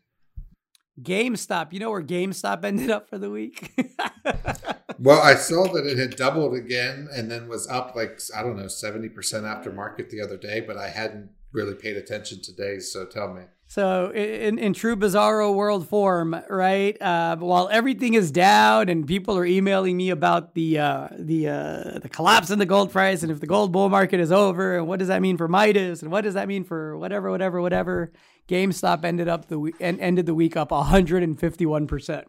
GameStop, 1.01 1.72
you 1.72 1.80
know 1.80 1.91
where 1.91 2.03
GameStop 2.03 2.64
ended 2.64 2.91
up 2.91 3.09
for 3.09 3.18
the 3.18 3.30
week? 3.30 3.72
well, 4.99 5.20
I 5.20 5.34
saw 5.34 5.72
that 5.72 5.86
it 5.86 5.99
had 5.99 6.16
doubled 6.16 6.55
again 6.55 7.09
and 7.12 7.30
then 7.30 7.49
was 7.49 7.68
up 7.68 7.94
like, 7.94 8.20
I 8.34 8.42
don't 8.42 8.57
know, 8.57 8.64
70% 8.64 9.44
after 9.44 9.72
market 9.72 10.11
the 10.11 10.20
other 10.20 10.36
day, 10.36 10.61
but 10.61 10.76
I 10.76 10.88
hadn't 10.88 11.30
really 11.53 11.74
paid 11.74 11.97
attention 11.97 12.42
today. 12.42 12.78
So 12.80 13.05
tell 13.07 13.32
me. 13.32 13.42
So 13.68 14.12
in, 14.12 14.59
in 14.59 14.74
true 14.74 14.94
bizarro 14.94 15.53
world 15.53 15.88
form, 15.88 16.36
right? 16.49 17.01
Uh, 17.03 17.36
while 17.36 17.68
everything 17.72 18.14
is 18.14 18.30
down 18.30 18.88
and 18.88 19.07
people 19.07 19.36
are 19.36 19.44
emailing 19.44 19.97
me 19.97 20.11
about 20.11 20.55
the 20.55 20.78
uh, 20.78 21.09
the 21.18 21.49
uh, 21.49 21.99
the 21.99 22.09
collapse 22.09 22.51
in 22.51 22.61
the 22.61 22.66
gold 22.66 22.92
price 22.92 23.24
and 23.24 23.32
if 23.32 23.40
the 23.40 23.47
gold 23.47 23.72
bull 23.72 23.88
market 23.88 24.20
is 24.20 24.30
over 24.30 24.78
and 24.78 24.86
what 24.86 25.01
does 25.01 25.09
that 25.09 25.20
mean 25.20 25.36
for 25.36 25.49
Midas 25.49 26.03
and 26.03 26.12
what 26.12 26.22
does 26.22 26.34
that 26.34 26.47
mean 26.47 26.62
for 26.62 26.97
whatever 26.97 27.28
whatever 27.30 27.61
whatever, 27.61 28.12
GameStop 28.49 29.05
ended 29.05 29.26
up 29.26 29.49
the 29.49 29.59
week 29.59 29.74
and 29.80 29.99
ended 30.01 30.26
the 30.26 30.34
week 30.34 30.57
up 30.57 30.70
151 30.70 31.88
percent. 31.88 32.28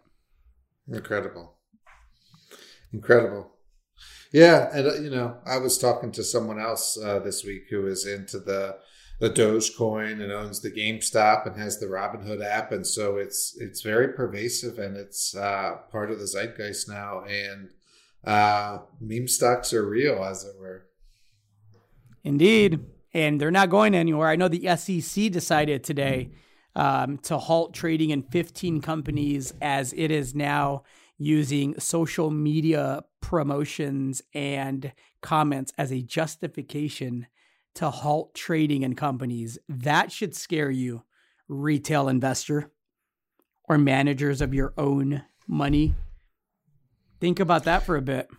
Incredible, 0.91 1.56
incredible. 2.97 3.51
Yeah, 4.33 4.69
and 4.73 4.87
uh, 4.87 4.95
you 4.95 5.09
know, 5.09 5.37
I 5.45 5.57
was 5.57 5.77
talking 5.77 6.11
to 6.13 6.23
someone 6.23 6.59
else 6.59 6.97
uh, 6.97 7.19
this 7.19 7.43
week 7.45 7.63
who 7.69 7.87
is 7.87 8.05
into 8.05 8.39
the 8.39 8.77
the 9.19 9.29
Dogecoin 9.31 10.21
and 10.21 10.31
owns 10.31 10.61
the 10.61 10.69
GameStop 10.69 11.47
and 11.47 11.59
has 11.59 11.79
the 11.79 11.87
Robinhood 11.87 12.45
app, 12.45 12.71
and 12.71 12.85
so 12.85 13.17
it's 13.17 13.55
it's 13.59 13.81
very 13.81 14.09
pervasive 14.09 14.77
and 14.77 14.97
it's 14.97 15.35
uh, 15.35 15.77
part 15.91 16.11
of 16.11 16.19
the 16.19 16.27
zeitgeist 16.27 16.89
now. 16.89 17.23
And 17.23 17.69
uh, 18.23 18.79
meme 18.99 19.27
stocks 19.27 19.73
are 19.73 19.87
real, 19.87 20.23
as 20.23 20.43
it 20.43 20.59
were. 20.59 20.87
Indeed, 22.23 22.85
and 23.13 23.39
they're 23.39 23.51
not 23.51 23.69
going 23.69 23.95
anywhere. 23.95 24.27
I 24.27 24.35
know 24.35 24.49
the 24.49 24.75
SEC 24.75 25.31
decided 25.31 25.83
today 25.83 26.31
um, 26.75 27.17
to 27.19 27.37
halt 27.37 27.73
trading 27.73 28.09
in 28.09 28.21
15 28.21 28.81
companies 28.81 29.53
as 29.61 29.93
it 29.93 30.11
is 30.11 30.35
now 30.35 30.83
using 31.17 31.79
social 31.79 32.29
media 32.29 33.03
promotions 33.21 34.21
and 34.33 34.93
comments 35.21 35.73
as 35.77 35.91
a 35.91 36.01
justification 36.01 37.27
to 37.75 37.89
halt 37.89 38.33
trading 38.33 38.83
in 38.83 38.95
companies. 38.95 39.57
That 39.67 40.11
should 40.11 40.35
scare 40.35 40.71
you, 40.71 41.03
retail 41.47 42.07
investor 42.07 42.71
or 43.65 43.77
managers 43.77 44.41
of 44.41 44.53
your 44.53 44.73
own 44.77 45.23
money. 45.47 45.93
Think 47.19 47.39
about 47.39 47.63
that 47.65 47.83
for 47.83 47.95
a 47.95 48.01
bit. 48.01 48.29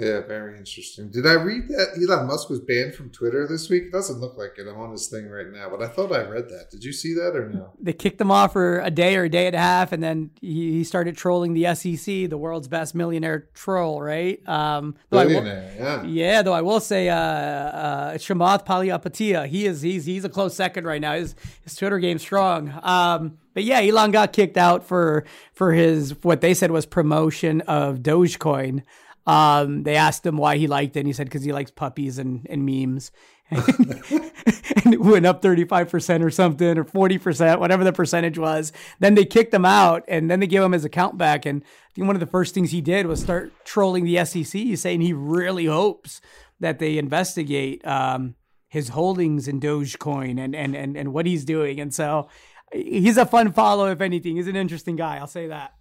Yeah, 0.00 0.20
very 0.20 0.56
interesting. 0.56 1.10
Did 1.10 1.26
I 1.26 1.32
read 1.32 1.66
that 1.70 1.98
Elon 2.00 2.28
Musk 2.28 2.48
was 2.50 2.60
banned 2.60 2.94
from 2.94 3.10
Twitter 3.10 3.48
this 3.48 3.68
week? 3.68 3.84
It 3.86 3.92
doesn't 3.92 4.20
look 4.20 4.38
like 4.38 4.52
it. 4.56 4.68
I'm 4.68 4.78
on 4.78 4.92
his 4.92 5.08
thing 5.08 5.28
right 5.28 5.48
now, 5.52 5.68
but 5.68 5.82
I 5.82 5.88
thought 5.88 6.12
I 6.12 6.22
read 6.22 6.48
that. 6.50 6.70
Did 6.70 6.84
you 6.84 6.92
see 6.92 7.14
that 7.14 7.34
or 7.34 7.48
no? 7.48 7.72
They 7.80 7.92
kicked 7.92 8.20
him 8.20 8.30
off 8.30 8.52
for 8.52 8.78
a 8.78 8.92
day 8.92 9.16
or 9.16 9.24
a 9.24 9.28
day 9.28 9.48
and 9.48 9.56
a 9.56 9.58
half, 9.58 9.90
and 9.90 10.00
then 10.00 10.30
he, 10.40 10.70
he 10.74 10.84
started 10.84 11.16
trolling 11.16 11.52
the 11.52 11.74
SEC, 11.74 12.30
the 12.30 12.38
world's 12.38 12.68
best 12.68 12.94
millionaire 12.94 13.48
troll, 13.54 14.00
right? 14.00 14.38
Um, 14.48 14.94
I 15.10 15.26
will- 15.26 15.44
yeah. 15.44 16.02
yeah, 16.04 16.42
though 16.42 16.52
I 16.52 16.62
will 16.62 16.78
say, 16.80 17.08
uh, 17.08 17.16
uh, 17.16 18.14
Chamath 18.18 18.64
Palihapitiya, 18.64 19.48
he 19.48 19.66
is 19.66 19.82
he's 19.82 20.04
he's 20.04 20.24
a 20.24 20.28
close 20.28 20.54
second 20.54 20.84
right 20.84 21.00
now. 21.00 21.14
His 21.14 21.34
his 21.64 21.74
Twitter 21.74 21.98
game's 21.98 22.22
strong. 22.22 22.72
Um, 22.84 23.38
but 23.52 23.64
yeah, 23.64 23.80
Elon 23.80 24.12
got 24.12 24.32
kicked 24.32 24.56
out 24.56 24.84
for 24.86 25.24
for 25.54 25.72
his 25.72 26.14
what 26.22 26.40
they 26.40 26.54
said 26.54 26.70
was 26.70 26.86
promotion 26.86 27.62
of 27.62 27.98
Dogecoin. 27.98 28.82
Um, 29.28 29.82
they 29.82 29.94
asked 29.94 30.24
him 30.24 30.38
why 30.38 30.56
he 30.56 30.66
liked 30.66 30.96
it, 30.96 31.00
and 31.00 31.06
he 31.06 31.12
said 31.12 31.26
because 31.26 31.44
he 31.44 31.52
likes 31.52 31.70
puppies 31.70 32.18
and, 32.18 32.46
and 32.48 32.64
memes. 32.64 33.12
and 33.50 34.94
it 34.94 35.00
went 35.00 35.26
up 35.26 35.42
35% 35.42 36.24
or 36.24 36.30
something, 36.30 36.78
or 36.78 36.84
40%, 36.84 37.58
whatever 37.58 37.84
the 37.84 37.92
percentage 37.92 38.38
was. 38.38 38.72
Then 39.00 39.16
they 39.16 39.26
kicked 39.26 39.52
him 39.52 39.66
out, 39.66 40.02
and 40.08 40.30
then 40.30 40.40
they 40.40 40.46
gave 40.46 40.62
him 40.62 40.72
his 40.72 40.86
account 40.86 41.18
back. 41.18 41.44
And 41.44 41.62
I 41.62 41.94
think 41.94 42.06
one 42.06 42.16
of 42.16 42.20
the 42.20 42.26
first 42.26 42.54
things 42.54 42.70
he 42.70 42.80
did 42.80 43.06
was 43.06 43.20
start 43.20 43.52
trolling 43.66 44.06
the 44.06 44.24
SEC, 44.24 44.78
saying 44.78 45.02
he 45.02 45.12
really 45.12 45.66
hopes 45.66 46.22
that 46.58 46.78
they 46.78 46.96
investigate 46.96 47.86
um, 47.86 48.34
his 48.68 48.88
holdings 48.88 49.46
in 49.46 49.60
Dogecoin 49.60 50.42
and, 50.42 50.56
and, 50.56 50.74
and, 50.74 50.96
and 50.96 51.12
what 51.12 51.26
he's 51.26 51.44
doing. 51.44 51.80
And 51.80 51.92
so 51.92 52.30
he's 52.72 53.18
a 53.18 53.26
fun 53.26 53.52
follow, 53.52 53.90
if 53.90 54.00
anything. 54.00 54.36
He's 54.36 54.48
an 54.48 54.56
interesting 54.56 54.96
guy. 54.96 55.18
I'll 55.18 55.26
say 55.26 55.48
that. 55.48 55.74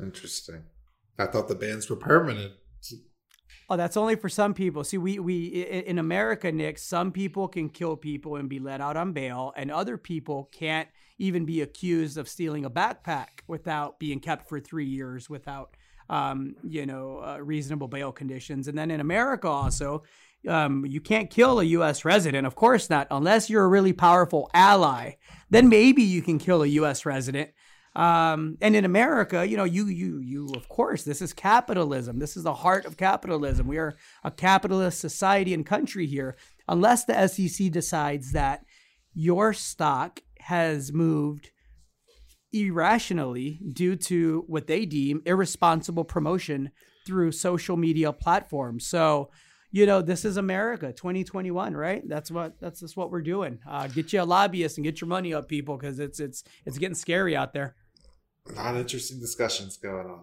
Interesting. 0.00 0.62
I 1.18 1.26
thought 1.26 1.48
the 1.48 1.56
bans 1.56 1.90
were 1.90 1.96
permanent. 1.96 2.52
Oh, 3.70 3.76
that's 3.76 3.98
only 3.98 4.16
for 4.16 4.30
some 4.30 4.54
people. 4.54 4.82
See, 4.82 4.96
we 4.96 5.18
we 5.18 5.46
in 5.46 5.98
America, 5.98 6.50
Nick, 6.50 6.78
some 6.78 7.12
people 7.12 7.48
can 7.48 7.68
kill 7.68 7.96
people 7.96 8.36
and 8.36 8.48
be 8.48 8.58
let 8.58 8.80
out 8.80 8.96
on 8.96 9.12
bail, 9.12 9.52
and 9.56 9.70
other 9.70 9.98
people 9.98 10.48
can't 10.52 10.88
even 11.18 11.44
be 11.44 11.60
accused 11.60 12.16
of 12.16 12.28
stealing 12.28 12.64
a 12.64 12.70
backpack 12.70 13.40
without 13.46 13.98
being 13.98 14.20
kept 14.20 14.48
for 14.48 14.58
three 14.58 14.86
years 14.86 15.28
without, 15.28 15.76
um, 16.08 16.54
you 16.62 16.86
know, 16.86 17.18
uh, 17.18 17.38
reasonable 17.42 17.88
bail 17.88 18.12
conditions. 18.12 18.68
And 18.68 18.78
then 18.78 18.90
in 18.90 19.00
America, 19.00 19.48
also, 19.48 20.04
um, 20.46 20.86
you 20.86 21.00
can't 21.00 21.28
kill 21.28 21.60
a 21.60 21.64
U.S. 21.64 22.04
resident. 22.04 22.46
Of 22.46 22.54
course 22.54 22.88
not, 22.88 23.08
unless 23.10 23.50
you're 23.50 23.64
a 23.64 23.68
really 23.68 23.92
powerful 23.92 24.48
ally. 24.54 25.16
Then 25.50 25.68
maybe 25.68 26.02
you 26.02 26.22
can 26.22 26.38
kill 26.38 26.62
a 26.62 26.66
U.S. 26.68 27.04
resident. 27.04 27.50
Um, 27.98 28.56
and 28.60 28.76
in 28.76 28.84
America, 28.84 29.44
you 29.44 29.56
know, 29.56 29.64
you, 29.64 29.88
you, 29.88 30.20
you, 30.20 30.48
of 30.54 30.68
course, 30.68 31.02
this 31.02 31.20
is 31.20 31.32
capitalism. 31.32 32.20
This 32.20 32.36
is 32.36 32.44
the 32.44 32.54
heart 32.54 32.86
of 32.86 32.96
capitalism. 32.96 33.66
We 33.66 33.76
are 33.76 33.96
a 34.22 34.30
capitalist 34.30 35.00
society 35.00 35.52
and 35.52 35.66
country 35.66 36.06
here. 36.06 36.36
Unless 36.68 37.06
the 37.06 37.26
SEC 37.26 37.72
decides 37.72 38.30
that 38.32 38.64
your 39.14 39.52
stock 39.52 40.20
has 40.38 40.92
moved 40.92 41.50
irrationally 42.52 43.58
due 43.72 43.96
to 43.96 44.44
what 44.46 44.68
they 44.68 44.86
deem 44.86 45.20
irresponsible 45.26 46.04
promotion 46.04 46.70
through 47.04 47.32
social 47.32 47.76
media 47.76 48.12
platforms. 48.12 48.86
So, 48.86 49.30
you 49.72 49.86
know, 49.86 50.02
this 50.02 50.24
is 50.24 50.36
America 50.36 50.92
2021, 50.92 51.74
right? 51.74 52.08
That's 52.08 52.30
what 52.30 52.60
that's 52.60 52.78
just 52.78 52.96
what 52.96 53.10
we're 53.10 53.22
doing. 53.22 53.58
Uh, 53.68 53.88
get 53.88 54.12
you 54.12 54.22
a 54.22 54.24
lobbyist 54.24 54.78
and 54.78 54.84
get 54.84 55.00
your 55.00 55.08
money 55.08 55.34
up, 55.34 55.48
people, 55.48 55.76
because 55.76 55.98
it's 55.98 56.20
it's 56.20 56.44
it's 56.64 56.78
getting 56.78 56.94
scary 56.94 57.34
out 57.34 57.52
there. 57.52 57.74
A 58.50 58.54
lot 58.62 58.74
of 58.74 58.80
interesting 58.80 59.20
discussions 59.20 59.76
going 59.76 60.06
on. 60.06 60.20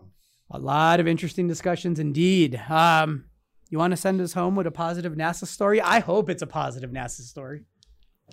A 0.52 0.60
lot 0.60 1.00
of 1.00 1.08
interesting 1.08 1.48
discussions 1.48 2.00
indeed. 2.00 2.62
Um, 2.70 3.26
you 3.70 3.78
want 3.78 3.92
to 3.92 3.98
send 3.98 4.22
us 4.22 4.34
home 4.34 4.56
with 4.56 4.68
a 4.68 4.72
positive 4.72 5.14
NASA 5.14 5.48
story? 5.48 5.82
I 5.82 6.00
hope 6.00 6.30
it's 6.30 6.42
a 6.42 6.48
positive 6.48 6.92
NASA 6.92 7.22
story. 7.22 7.62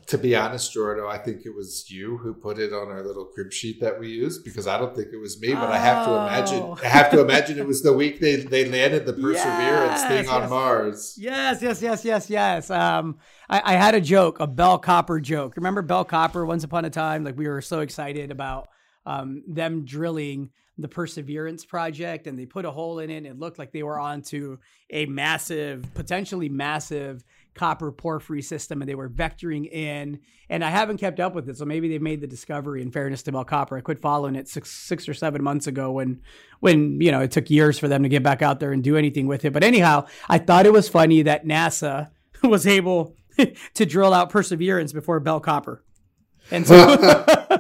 To 0.07 0.17
be 0.17 0.35
honest, 0.35 0.75
Jordo, 0.75 1.07
I 1.11 1.19
think 1.19 1.45
it 1.45 1.55
was 1.55 1.91
you 1.91 2.17
who 2.17 2.33
put 2.33 2.59
it 2.59 2.73
on 2.73 2.89
our 2.89 3.05
little 3.07 3.27
crib 3.27 3.53
sheet 3.53 3.79
that 3.83 4.01
we 4.01 4.09
used 4.09 4.43
because 4.43 4.67
I 4.67 4.79
don't 4.79 4.97
think 4.97 5.09
it 5.13 5.19
was 5.19 5.39
me, 5.41 5.53
but 5.53 5.71
I 5.71 5.77
have 5.79 6.07
to 6.07 6.11
Oh. 6.13 6.27
imagine 6.27 6.63
I 6.83 6.89
have 6.89 7.11
to 7.11 7.21
imagine 7.21 7.59
it 7.59 7.67
was 7.67 7.83
the 7.83 7.93
week 7.93 8.19
they, 8.19 8.37
they 8.37 8.65
landed 8.71 9.05
the 9.05 9.13
Perseverance 9.13 10.01
Yes, 10.01 10.09
thing 10.09 10.29
on 10.29 10.41
yes. 10.43 10.51
Mars. 10.51 11.15
Yes, 11.19 11.63
yes, 11.63 11.83
yes, 11.83 12.05
yes, 12.07 12.31
yes. 12.31 12.71
Um, 12.71 13.19
I, 13.51 13.75
I 13.75 13.77
had 13.77 13.95
a 13.95 14.01
joke, 14.01 14.41
a 14.41 14.47
Bell 14.47 14.79
Copper 14.79 15.21
joke. 15.21 15.57
Remember 15.57 15.83
Bell 15.83 16.07
Copper? 16.07 16.47
Once 16.47 16.65
upon 16.65 16.87
a 16.87 16.91
time, 16.91 17.23
like 17.23 17.37
we 17.37 17.47
were 17.47 17.61
so 17.61 17.81
excited 17.81 18.31
about 18.31 18.69
um, 19.07 19.43
them 19.47 19.85
drilling 19.85 20.51
the 20.79 20.89
Perseverance 20.89 21.65
project, 21.65 22.27
and 22.27 22.39
they 22.39 22.47
put 22.47 22.65
a 22.65 22.71
hole 22.71 22.99
in 22.99 23.11
it. 23.11 23.19
And 23.19 23.27
it 23.27 23.39
looked 23.39 23.59
like 23.59 23.73
they 23.73 23.83
were 23.83 23.99
onto 23.99 24.59
a 24.91 25.07
massive, 25.07 25.87
potentially 25.95 26.49
massive 26.49 27.25
copper 27.55 27.93
porphyry 27.93 28.41
system, 28.41 28.81
and 28.81 28.89
they 28.89 28.95
were 28.95 29.11
vectoring 29.11 29.71
in. 29.71 30.21
And 30.49 30.65
I 30.65 30.71
haven't 30.71 30.99
kept 30.99 31.21
up 31.21 31.35
with 31.35 31.49
it, 31.49 31.59
so 31.59 31.65
maybe 31.65 31.89
they've 31.89 32.03
made 32.03 32.21
the 32.21 32.27
discovery. 32.27 32.81
In 32.81 32.91
fairness 32.91 33.23
to 33.25 33.33
Bell 33.33 33.45
Copper, 33.45 33.77
I 33.77 33.81
quit 33.81 34.01
following 34.01 34.35
it 34.35 34.49
six, 34.49 34.71
six 34.71 35.09
or 35.09 35.15
seven 35.15 35.43
months 35.43 35.67
ago 35.67 35.93
when, 35.93 36.23
when 36.61 37.01
you 37.01 37.11
know 37.11 37.21
it 37.21 37.31
took 37.31 37.51
years 37.51 37.79
for 37.79 37.89
them 37.89 38.03
to 38.03 38.09
get 38.09 38.23
back 38.23 38.41
out 38.41 38.59
there 38.59 38.73
and 38.73 38.83
do 38.83 38.97
anything 38.97 39.27
with 39.27 39.45
it. 39.45 39.53
But 39.53 39.65
anyhow, 39.65 40.07
I 40.29 40.39
thought 40.39 40.67
it 40.67 40.73
was 40.73 40.89
funny 40.89 41.23
that 41.23 41.47
NASA 41.47 42.11
was 42.43 42.67
able 42.67 43.17
to 43.75 43.87
drill 43.87 44.15
out 44.15 44.31
Perseverance 44.31 44.93
before 44.93 45.21
Bell 45.21 45.41
Copper, 45.41 45.85
and 46.51 46.67
so. 46.67 47.25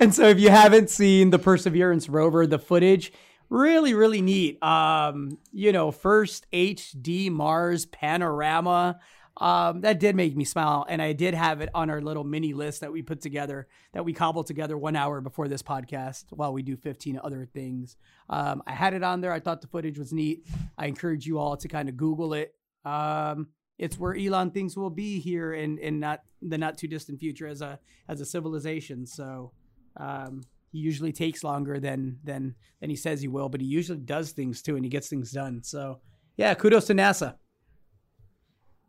and 0.02 0.14
so 0.14 0.24
if 0.24 0.40
you 0.40 0.48
haven't 0.48 0.88
seen 0.88 1.28
the 1.28 1.38
Perseverance 1.38 2.08
rover, 2.08 2.46
the 2.46 2.58
footage 2.58 3.12
really 3.50 3.92
really 3.92 4.22
neat. 4.22 4.62
Um, 4.62 5.36
you 5.52 5.72
know, 5.72 5.90
first 5.90 6.46
HD 6.52 7.30
Mars 7.30 7.84
panorama. 7.84 8.98
Um, 9.36 9.82
that 9.82 10.00
did 10.00 10.16
make 10.16 10.36
me 10.36 10.44
smile, 10.44 10.86
and 10.88 11.00
I 11.00 11.12
did 11.12 11.34
have 11.34 11.60
it 11.60 11.70
on 11.74 11.88
our 11.88 12.00
little 12.00 12.24
mini 12.24 12.52
list 12.52 12.80
that 12.80 12.92
we 12.92 13.00
put 13.00 13.20
together, 13.22 13.68
that 13.92 14.04
we 14.04 14.12
cobbled 14.12 14.46
together 14.46 14.76
one 14.76 14.96
hour 14.96 15.20
before 15.20 15.48
this 15.48 15.62
podcast, 15.62 16.24
while 16.30 16.52
we 16.52 16.62
do 16.62 16.76
15 16.76 17.20
other 17.22 17.46
things. 17.46 17.96
Um, 18.28 18.62
I 18.66 18.72
had 18.72 18.92
it 18.92 19.02
on 19.02 19.20
there. 19.20 19.32
I 19.32 19.40
thought 19.40 19.62
the 19.62 19.68
footage 19.68 19.98
was 19.98 20.12
neat. 20.12 20.46
I 20.76 20.86
encourage 20.86 21.26
you 21.26 21.38
all 21.38 21.56
to 21.56 21.68
kind 21.68 21.88
of 21.88 21.96
Google 21.96 22.34
it. 22.34 22.54
Um, 22.84 23.48
it's 23.78 23.98
where 23.98 24.14
Elon 24.14 24.50
thinks 24.50 24.76
we'll 24.76 24.90
be 24.90 25.20
here 25.20 25.54
in, 25.54 25.78
in 25.78 26.00
not 26.00 26.20
the 26.42 26.58
not 26.58 26.76
too 26.76 26.88
distant 26.88 27.20
future 27.20 27.46
as 27.46 27.60
a 27.62 27.78
as 28.08 28.20
a 28.20 28.26
civilization. 28.26 29.06
So 29.06 29.52
um, 29.96 30.42
he 30.72 30.78
usually 30.78 31.12
takes 31.12 31.42
longer 31.42 31.80
than 31.80 32.18
than 32.24 32.54
than 32.80 32.90
he 32.90 32.96
says 32.96 33.20
he 33.20 33.28
will, 33.28 33.48
but 33.48 33.60
he 33.60 33.66
usually 33.66 33.98
does 33.98 34.32
things 34.32 34.62
too, 34.62 34.76
and 34.76 34.84
he 34.84 34.90
gets 34.90 35.08
things 35.08 35.32
done. 35.32 35.62
So 35.62 36.00
yeah, 36.36 36.54
kudos 36.54 36.86
to 36.86 36.94
NASA. 36.94 37.34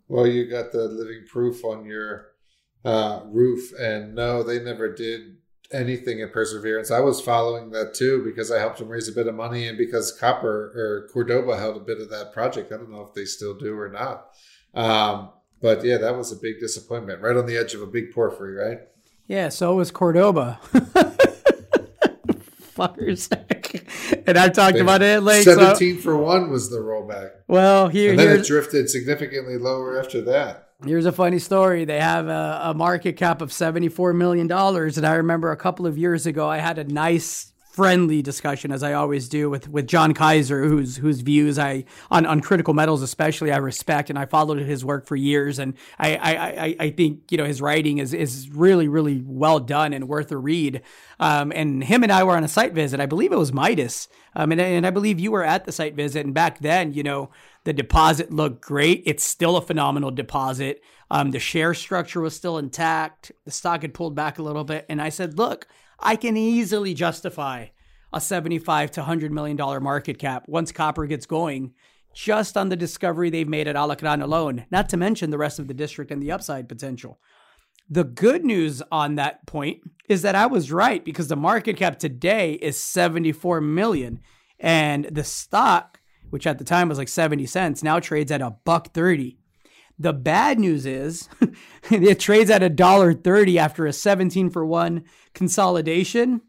Well, 0.08 0.28
you 0.28 0.50
got 0.50 0.72
the 0.72 0.86
living 0.86 1.26
proof 1.28 1.64
on 1.64 1.86
your 1.86 2.28
uh, 2.84 3.22
roof, 3.26 3.72
and 3.80 4.14
no, 4.14 4.44
they 4.44 4.60
never 4.60 4.94
did 4.94 5.38
anything 5.72 6.22
at 6.22 6.34
Perseverance. 6.34 6.92
I 6.92 7.00
was 7.00 7.22
following 7.22 7.72
that 7.72 7.94
too 7.94 8.24
because 8.24 8.52
I 8.52 8.60
helped 8.60 8.80
them 8.80 8.90
raise 8.90 9.08
a 9.08 9.14
bit 9.14 9.28
of 9.28 9.36
money, 9.36 9.68
and 9.68 9.78
because 9.78 10.12
Copper 10.12 10.74
or 10.76 11.10
Cordoba 11.12 11.58
held 11.58 11.78
a 11.78 11.86
bit 11.86 12.02
of 12.02 12.10
that 12.10 12.34
project. 12.34 12.72
I 12.72 12.78
don't 12.78 12.92
know 12.92 13.02
if 13.02 13.14
they 13.14 13.26
still 13.26 13.58
do 13.58 13.78
or 13.78 13.90
not. 13.90 14.28
Um, 14.74 15.32
but 15.62 15.84
yeah, 15.84 15.98
that 15.98 16.18
was 16.18 16.32
a 16.32 16.42
big 16.42 16.60
disappointment, 16.60 17.22
right 17.22 17.38
on 17.38 17.46
the 17.46 17.58
edge 17.58 17.74
of 17.74 17.82
a 17.82 17.88
big 17.88 18.12
porphyry, 18.12 18.56
right? 18.56 18.80
Yeah, 19.32 19.48
so 19.48 19.76
was 19.76 19.92
Cordoba. 19.92 20.60
Fuckers. 22.76 23.32
and 24.28 24.38
I've 24.38 24.52
talked 24.52 24.78
about 24.78 25.02
it 25.02 25.24
like 25.24 25.44
so, 25.44 25.56
seventeen 25.56 26.00
for 26.00 26.18
one 26.18 26.50
was 26.52 26.70
the 26.70 26.80
rollback, 26.80 27.30
well 27.48 27.88
here 27.88 28.10
and 28.12 28.20
then 28.20 28.40
it 28.40 28.46
drifted 28.46 28.90
significantly 28.90 29.58
lower 29.58 29.98
after 29.98 30.20
that. 30.24 30.72
here's 30.86 31.06
a 31.06 31.14
funny 31.14 31.40
story. 31.40 31.86
They 31.86 32.02
have 32.02 32.28
a, 32.28 32.60
a 32.66 32.74
market 32.74 33.16
cap 33.16 33.42
of 33.42 33.54
seventy 33.54 33.88
four 33.88 34.12
million 34.12 34.48
dollars, 34.48 34.98
and 34.98 35.08
I 35.08 35.14
remember 35.16 35.52
a 35.52 35.58
couple 35.58 35.88
of 35.88 35.98
years 35.98 36.26
ago 36.26 36.50
I 36.50 36.58
had 36.58 36.78
a 36.78 36.84
nice 36.84 37.54
friendly 37.72 38.22
discussion 38.22 38.70
as 38.70 38.84
I 38.84 38.92
always 38.92 39.30
do 39.30 39.50
with 39.50 39.70
with 39.70 39.88
John 39.88 40.14
Kaiser 40.14 40.66
whose 40.66 40.98
whose 40.98 41.22
views 41.22 41.58
I 41.58 41.86
on, 42.10 42.26
on 42.26 42.42
critical 42.42 42.74
metals 42.74 43.02
especially 43.02 43.50
I 43.50 43.58
respect 43.58 44.10
and 44.10 44.20
I 44.20 44.26
followed 44.26 44.60
his 44.60 44.84
work 44.84 45.06
for 45.06 45.16
years. 45.16 45.58
And 45.58 45.76
I 45.98 46.16
I, 46.18 46.76
I, 46.80 46.90
think 46.92 47.32
you 47.32 47.38
know 47.38 47.46
his 47.46 47.62
writing 47.62 48.00
is 48.00 48.14
is 48.14 48.50
really 48.50 48.90
really 48.90 49.24
well 49.26 49.60
done 49.60 49.94
and 49.94 50.10
worth 50.10 50.32
a 50.34 50.38
read. 50.38 50.82
Um, 51.20 51.54
and 51.56 51.82
him 51.84 52.04
and 52.04 52.12
I 52.12 52.26
were 52.26 52.36
on 52.36 52.44
a 52.44 52.50
site 52.50 52.74
visit. 52.74 53.00
I 53.00 53.06
believe 53.06 53.32
it 53.32 53.38
was 53.38 53.54
Midas. 53.54 54.10
Um, 54.36 54.52
and, 54.52 54.60
and 54.60 54.86
I 54.86 54.90
believe 54.90 55.20
you 55.20 55.32
were 55.32 55.44
at 55.44 55.66
the 55.66 55.72
site 55.72 55.96
visit. 55.96 56.26
And 56.26 56.34
back 56.34 56.60
then 56.60 56.94
you 56.94 57.04
know 57.04 57.30
the 57.64 57.74
deposit 57.74 58.34
looked 58.34 58.62
great. 58.62 59.04
It's 59.06 59.24
still 59.24 59.56
a 59.56 59.62
phenomenal 59.62 60.12
deposit. 60.12 60.84
Um, 61.10 61.32
the 61.32 61.40
share 61.40 61.74
structure 61.74 62.20
was 62.20 62.36
still 62.36 62.58
intact. 62.58 63.32
The 63.46 63.52
stock 63.52 63.82
had 63.82 63.94
pulled 63.94 64.16
back 64.16 64.40
a 64.40 64.44
little 64.44 64.66
bit. 64.66 64.86
And 64.90 65.02
I 65.02 65.08
said 65.08 65.38
look 65.38 65.68
I 66.02 66.16
can 66.16 66.36
easily 66.38 66.94
justify 66.94 67.68
a 68.14 68.20
75 68.20 68.92
to 68.92 69.02
100 69.02 69.32
million 69.32 69.58
dollar 69.58 69.80
market 69.80 70.20
cap 70.20 70.46
once 70.48 70.72
copper 70.72 71.06
gets 71.06 71.26
going 71.26 71.74
just 72.14 72.58
on 72.58 72.70
the 72.70 72.76
discovery 72.76 73.30
they've 73.30 73.48
made 73.48 73.68
at 73.68 73.76
Alacran 73.76 74.22
alone, 74.22 74.66
not 74.70 74.90
to 74.90 74.98
mention 74.98 75.30
the 75.30 75.38
rest 75.38 75.60
of 75.60 75.68
the 75.68 75.74
district 75.74 76.12
and 76.12 76.22
the 76.22 76.32
upside 76.32 76.68
potential. 76.68 77.20
The 77.90 78.04
good 78.04 78.44
news 78.44 78.82
on 78.92 79.16
that 79.16 79.46
point 79.46 79.82
is 80.10 80.22
that 80.24 80.36
I 80.36 80.46
was 80.46 80.72
right 80.72 81.04
because 81.04 81.30
the 81.30 81.36
market 81.36 81.78
cap 81.78 82.00
today 82.00 82.54
is 82.54 82.82
74 82.82 83.62
million 83.62 84.20
and 84.60 85.06
the 85.06 85.24
stock 85.24 86.02
which 86.32 86.48
at 86.48 86.58
the 86.58 86.64
time 86.64 86.90
was 86.90 86.98
like 86.98 87.10
70 87.10 87.46
cents, 87.46 87.84
now 87.84 88.00
trades 88.00 88.32
at 88.32 88.42
a 88.42 88.56
buck 88.66 88.94
30. 88.94 89.38
The 90.00 90.14
bad 90.14 90.60
news 90.60 90.86
is 90.86 91.30
it 91.92 92.20
trades 92.20 92.50
at 92.50 92.64
a 92.64 92.70
dollar 92.70 93.14
30 93.14 93.60
after 93.60 93.86
a 93.86 93.94
17 93.94 94.50
for 94.50 94.66
1 94.66 95.04
consolidation. 95.34 96.42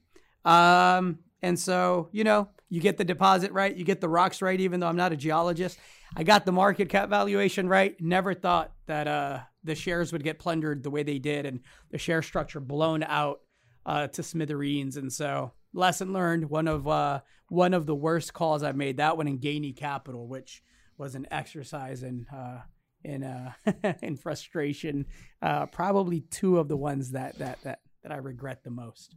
Um, 0.45 1.19
and 1.43 1.59
so, 1.59 2.09
you 2.13 2.25
know, 2.25 2.49
you 2.69 2.81
get 2.81 2.97
the 2.97 3.05
deposit 3.05 3.53
right, 3.53 3.75
you 3.75 3.85
get 3.85 4.01
the 4.01 4.09
rocks 4.09 4.41
right 4.41 4.59
even 4.59 4.81
though 4.81 4.87
I'm 4.87 4.97
not 4.97 5.13
a 5.13 5.17
geologist. 5.17 5.79
I 6.17 6.25
got 6.25 6.45
the 6.45 6.53
market 6.53 6.89
cap 6.89 7.09
valuation 7.09 7.69
right. 7.69 7.99
Never 8.01 8.35
thought 8.35 8.73
that 8.87 9.07
uh, 9.07 9.41
the 9.65 9.75
shares 9.75 10.13
would 10.13 10.25
get 10.25 10.39
plundered 10.39 10.83
the 10.83 10.91
way 10.91 11.03
they 11.03 11.19
did 11.19 11.47
and 11.47 11.61
the 11.91 11.99
share 11.99 12.23
structure 12.23 12.61
blown 12.61 13.03
out 13.03 13.41
uh, 13.87 14.09
to 14.09 14.23
smithereens. 14.23 14.97
And 14.97 15.13
so, 15.13 15.53
lesson 15.73 16.13
learned. 16.13 16.51
One 16.51 16.69
of 16.69 16.87
uh, 16.87 17.21
one 17.49 17.75
of 17.75 17.87
the 17.87 17.95
worst 17.95 18.35
calls 18.35 18.63
I've 18.63 18.77
made. 18.77 18.99
That 18.99 19.17
one 19.17 19.29
in 19.29 19.39
Gainey 19.39 19.77
Capital, 19.77 20.27
which 20.27 20.63
was 20.99 21.15
an 21.15 21.27
exercise 21.31 22.03
in 22.03 22.27
uh, 22.33 22.61
in 23.05 23.25
uh, 23.25 23.53
in 24.03 24.17
frustration. 24.17 25.07
Uh, 25.41 25.67
probably 25.67 26.21
two 26.21 26.59
of 26.59 26.69
the 26.69 26.77
ones 26.77 27.13
that 27.13 27.39
that 27.39 27.59
that 27.63 27.81
that 28.03 28.13
I 28.13 28.17
regret 28.17 28.65
the 28.65 28.71
most. 28.71 29.15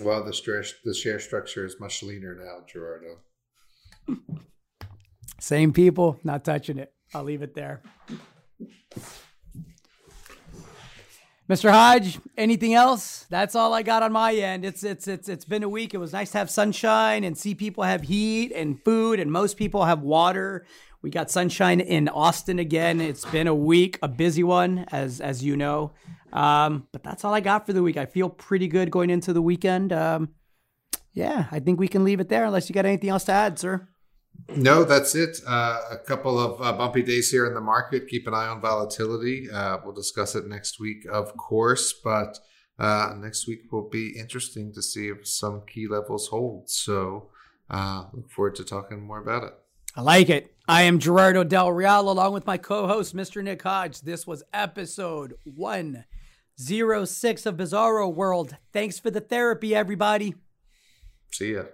Well, 0.00 0.24
the 0.24 0.32
share 0.32 0.64
the 0.84 0.94
share 0.94 1.20
structure 1.20 1.64
is 1.64 1.78
much 1.80 2.02
leaner 2.02 2.34
now, 2.34 2.64
Gerardo. 2.66 3.18
Same 5.40 5.72
people, 5.72 6.18
not 6.24 6.44
touching 6.44 6.78
it. 6.78 6.92
I'll 7.14 7.24
leave 7.24 7.42
it 7.42 7.54
there. 7.54 7.82
Mr. 11.48 11.70
Hodge, 11.70 12.18
anything 12.38 12.72
else? 12.72 13.26
That's 13.28 13.54
all 13.54 13.74
I 13.74 13.82
got 13.82 14.02
on 14.02 14.12
my 14.12 14.32
end. 14.32 14.64
It's 14.64 14.82
it's 14.82 15.06
it's 15.06 15.28
it's 15.28 15.44
been 15.44 15.62
a 15.62 15.68
week. 15.68 15.92
It 15.92 15.98
was 15.98 16.12
nice 16.12 16.30
to 16.30 16.38
have 16.38 16.48
sunshine 16.48 17.22
and 17.22 17.36
see 17.36 17.54
people 17.54 17.84
have 17.84 18.00
heat 18.02 18.50
and 18.52 18.82
food 18.82 19.20
and 19.20 19.30
most 19.30 19.58
people 19.58 19.84
have 19.84 20.00
water. 20.00 20.64
We 21.04 21.10
got 21.10 21.30
sunshine 21.30 21.80
in 21.80 22.08
Austin 22.08 22.58
again. 22.58 22.98
It's 22.98 23.26
been 23.26 23.46
a 23.46 23.54
week, 23.54 23.98
a 24.02 24.08
busy 24.08 24.42
one, 24.42 24.86
as 24.90 25.20
as 25.20 25.44
you 25.44 25.54
know. 25.54 25.92
Um, 26.32 26.88
but 26.92 27.02
that's 27.02 27.26
all 27.26 27.34
I 27.34 27.40
got 27.40 27.66
for 27.66 27.74
the 27.74 27.82
week. 27.82 27.98
I 27.98 28.06
feel 28.06 28.30
pretty 28.30 28.68
good 28.68 28.90
going 28.90 29.10
into 29.10 29.34
the 29.34 29.42
weekend. 29.42 29.92
Um, 29.92 30.30
yeah, 31.12 31.44
I 31.52 31.60
think 31.60 31.78
we 31.78 31.88
can 31.88 32.04
leave 32.04 32.20
it 32.20 32.30
there 32.30 32.46
unless 32.46 32.70
you 32.70 32.74
got 32.74 32.86
anything 32.86 33.10
else 33.10 33.24
to 33.24 33.32
add, 33.32 33.58
sir. 33.58 33.86
No, 34.56 34.82
that's 34.82 35.14
it. 35.14 35.40
Uh, 35.46 35.78
a 35.90 35.98
couple 35.98 36.38
of 36.38 36.62
uh, 36.62 36.72
bumpy 36.72 37.02
days 37.02 37.30
here 37.30 37.44
in 37.44 37.52
the 37.52 37.60
market. 37.60 38.08
Keep 38.08 38.26
an 38.26 38.32
eye 38.32 38.46
on 38.46 38.62
volatility. 38.62 39.50
Uh, 39.52 39.76
we'll 39.84 39.92
discuss 39.92 40.34
it 40.34 40.46
next 40.46 40.80
week, 40.80 41.04
of 41.12 41.36
course, 41.36 41.92
but 41.92 42.38
uh, 42.78 43.12
next 43.18 43.46
week 43.46 43.70
will 43.70 43.90
be 43.90 44.18
interesting 44.18 44.72
to 44.72 44.80
see 44.80 45.08
if 45.08 45.28
some 45.28 45.64
key 45.66 45.86
levels 45.86 46.28
hold. 46.28 46.70
So 46.70 47.28
uh, 47.68 48.04
look 48.14 48.30
forward 48.30 48.54
to 48.54 48.64
talking 48.64 49.06
more 49.06 49.20
about 49.20 49.44
it. 49.44 49.52
I 49.96 50.00
like 50.00 50.28
it. 50.28 50.52
I 50.66 50.82
am 50.82 50.98
Gerardo 50.98 51.44
Del 51.44 51.70
Real 51.70 52.10
along 52.10 52.32
with 52.32 52.46
my 52.46 52.58
co 52.58 52.88
host, 52.88 53.14
Mr. 53.14 53.44
Nick 53.44 53.62
Hodge. 53.62 54.00
This 54.00 54.26
was 54.26 54.42
episode 54.52 55.34
106 55.44 57.46
of 57.46 57.56
Bizarro 57.56 58.12
World. 58.12 58.56
Thanks 58.72 58.98
for 58.98 59.12
the 59.12 59.20
therapy, 59.20 59.72
everybody. 59.72 60.34
See 61.30 61.54
ya. 61.54 61.66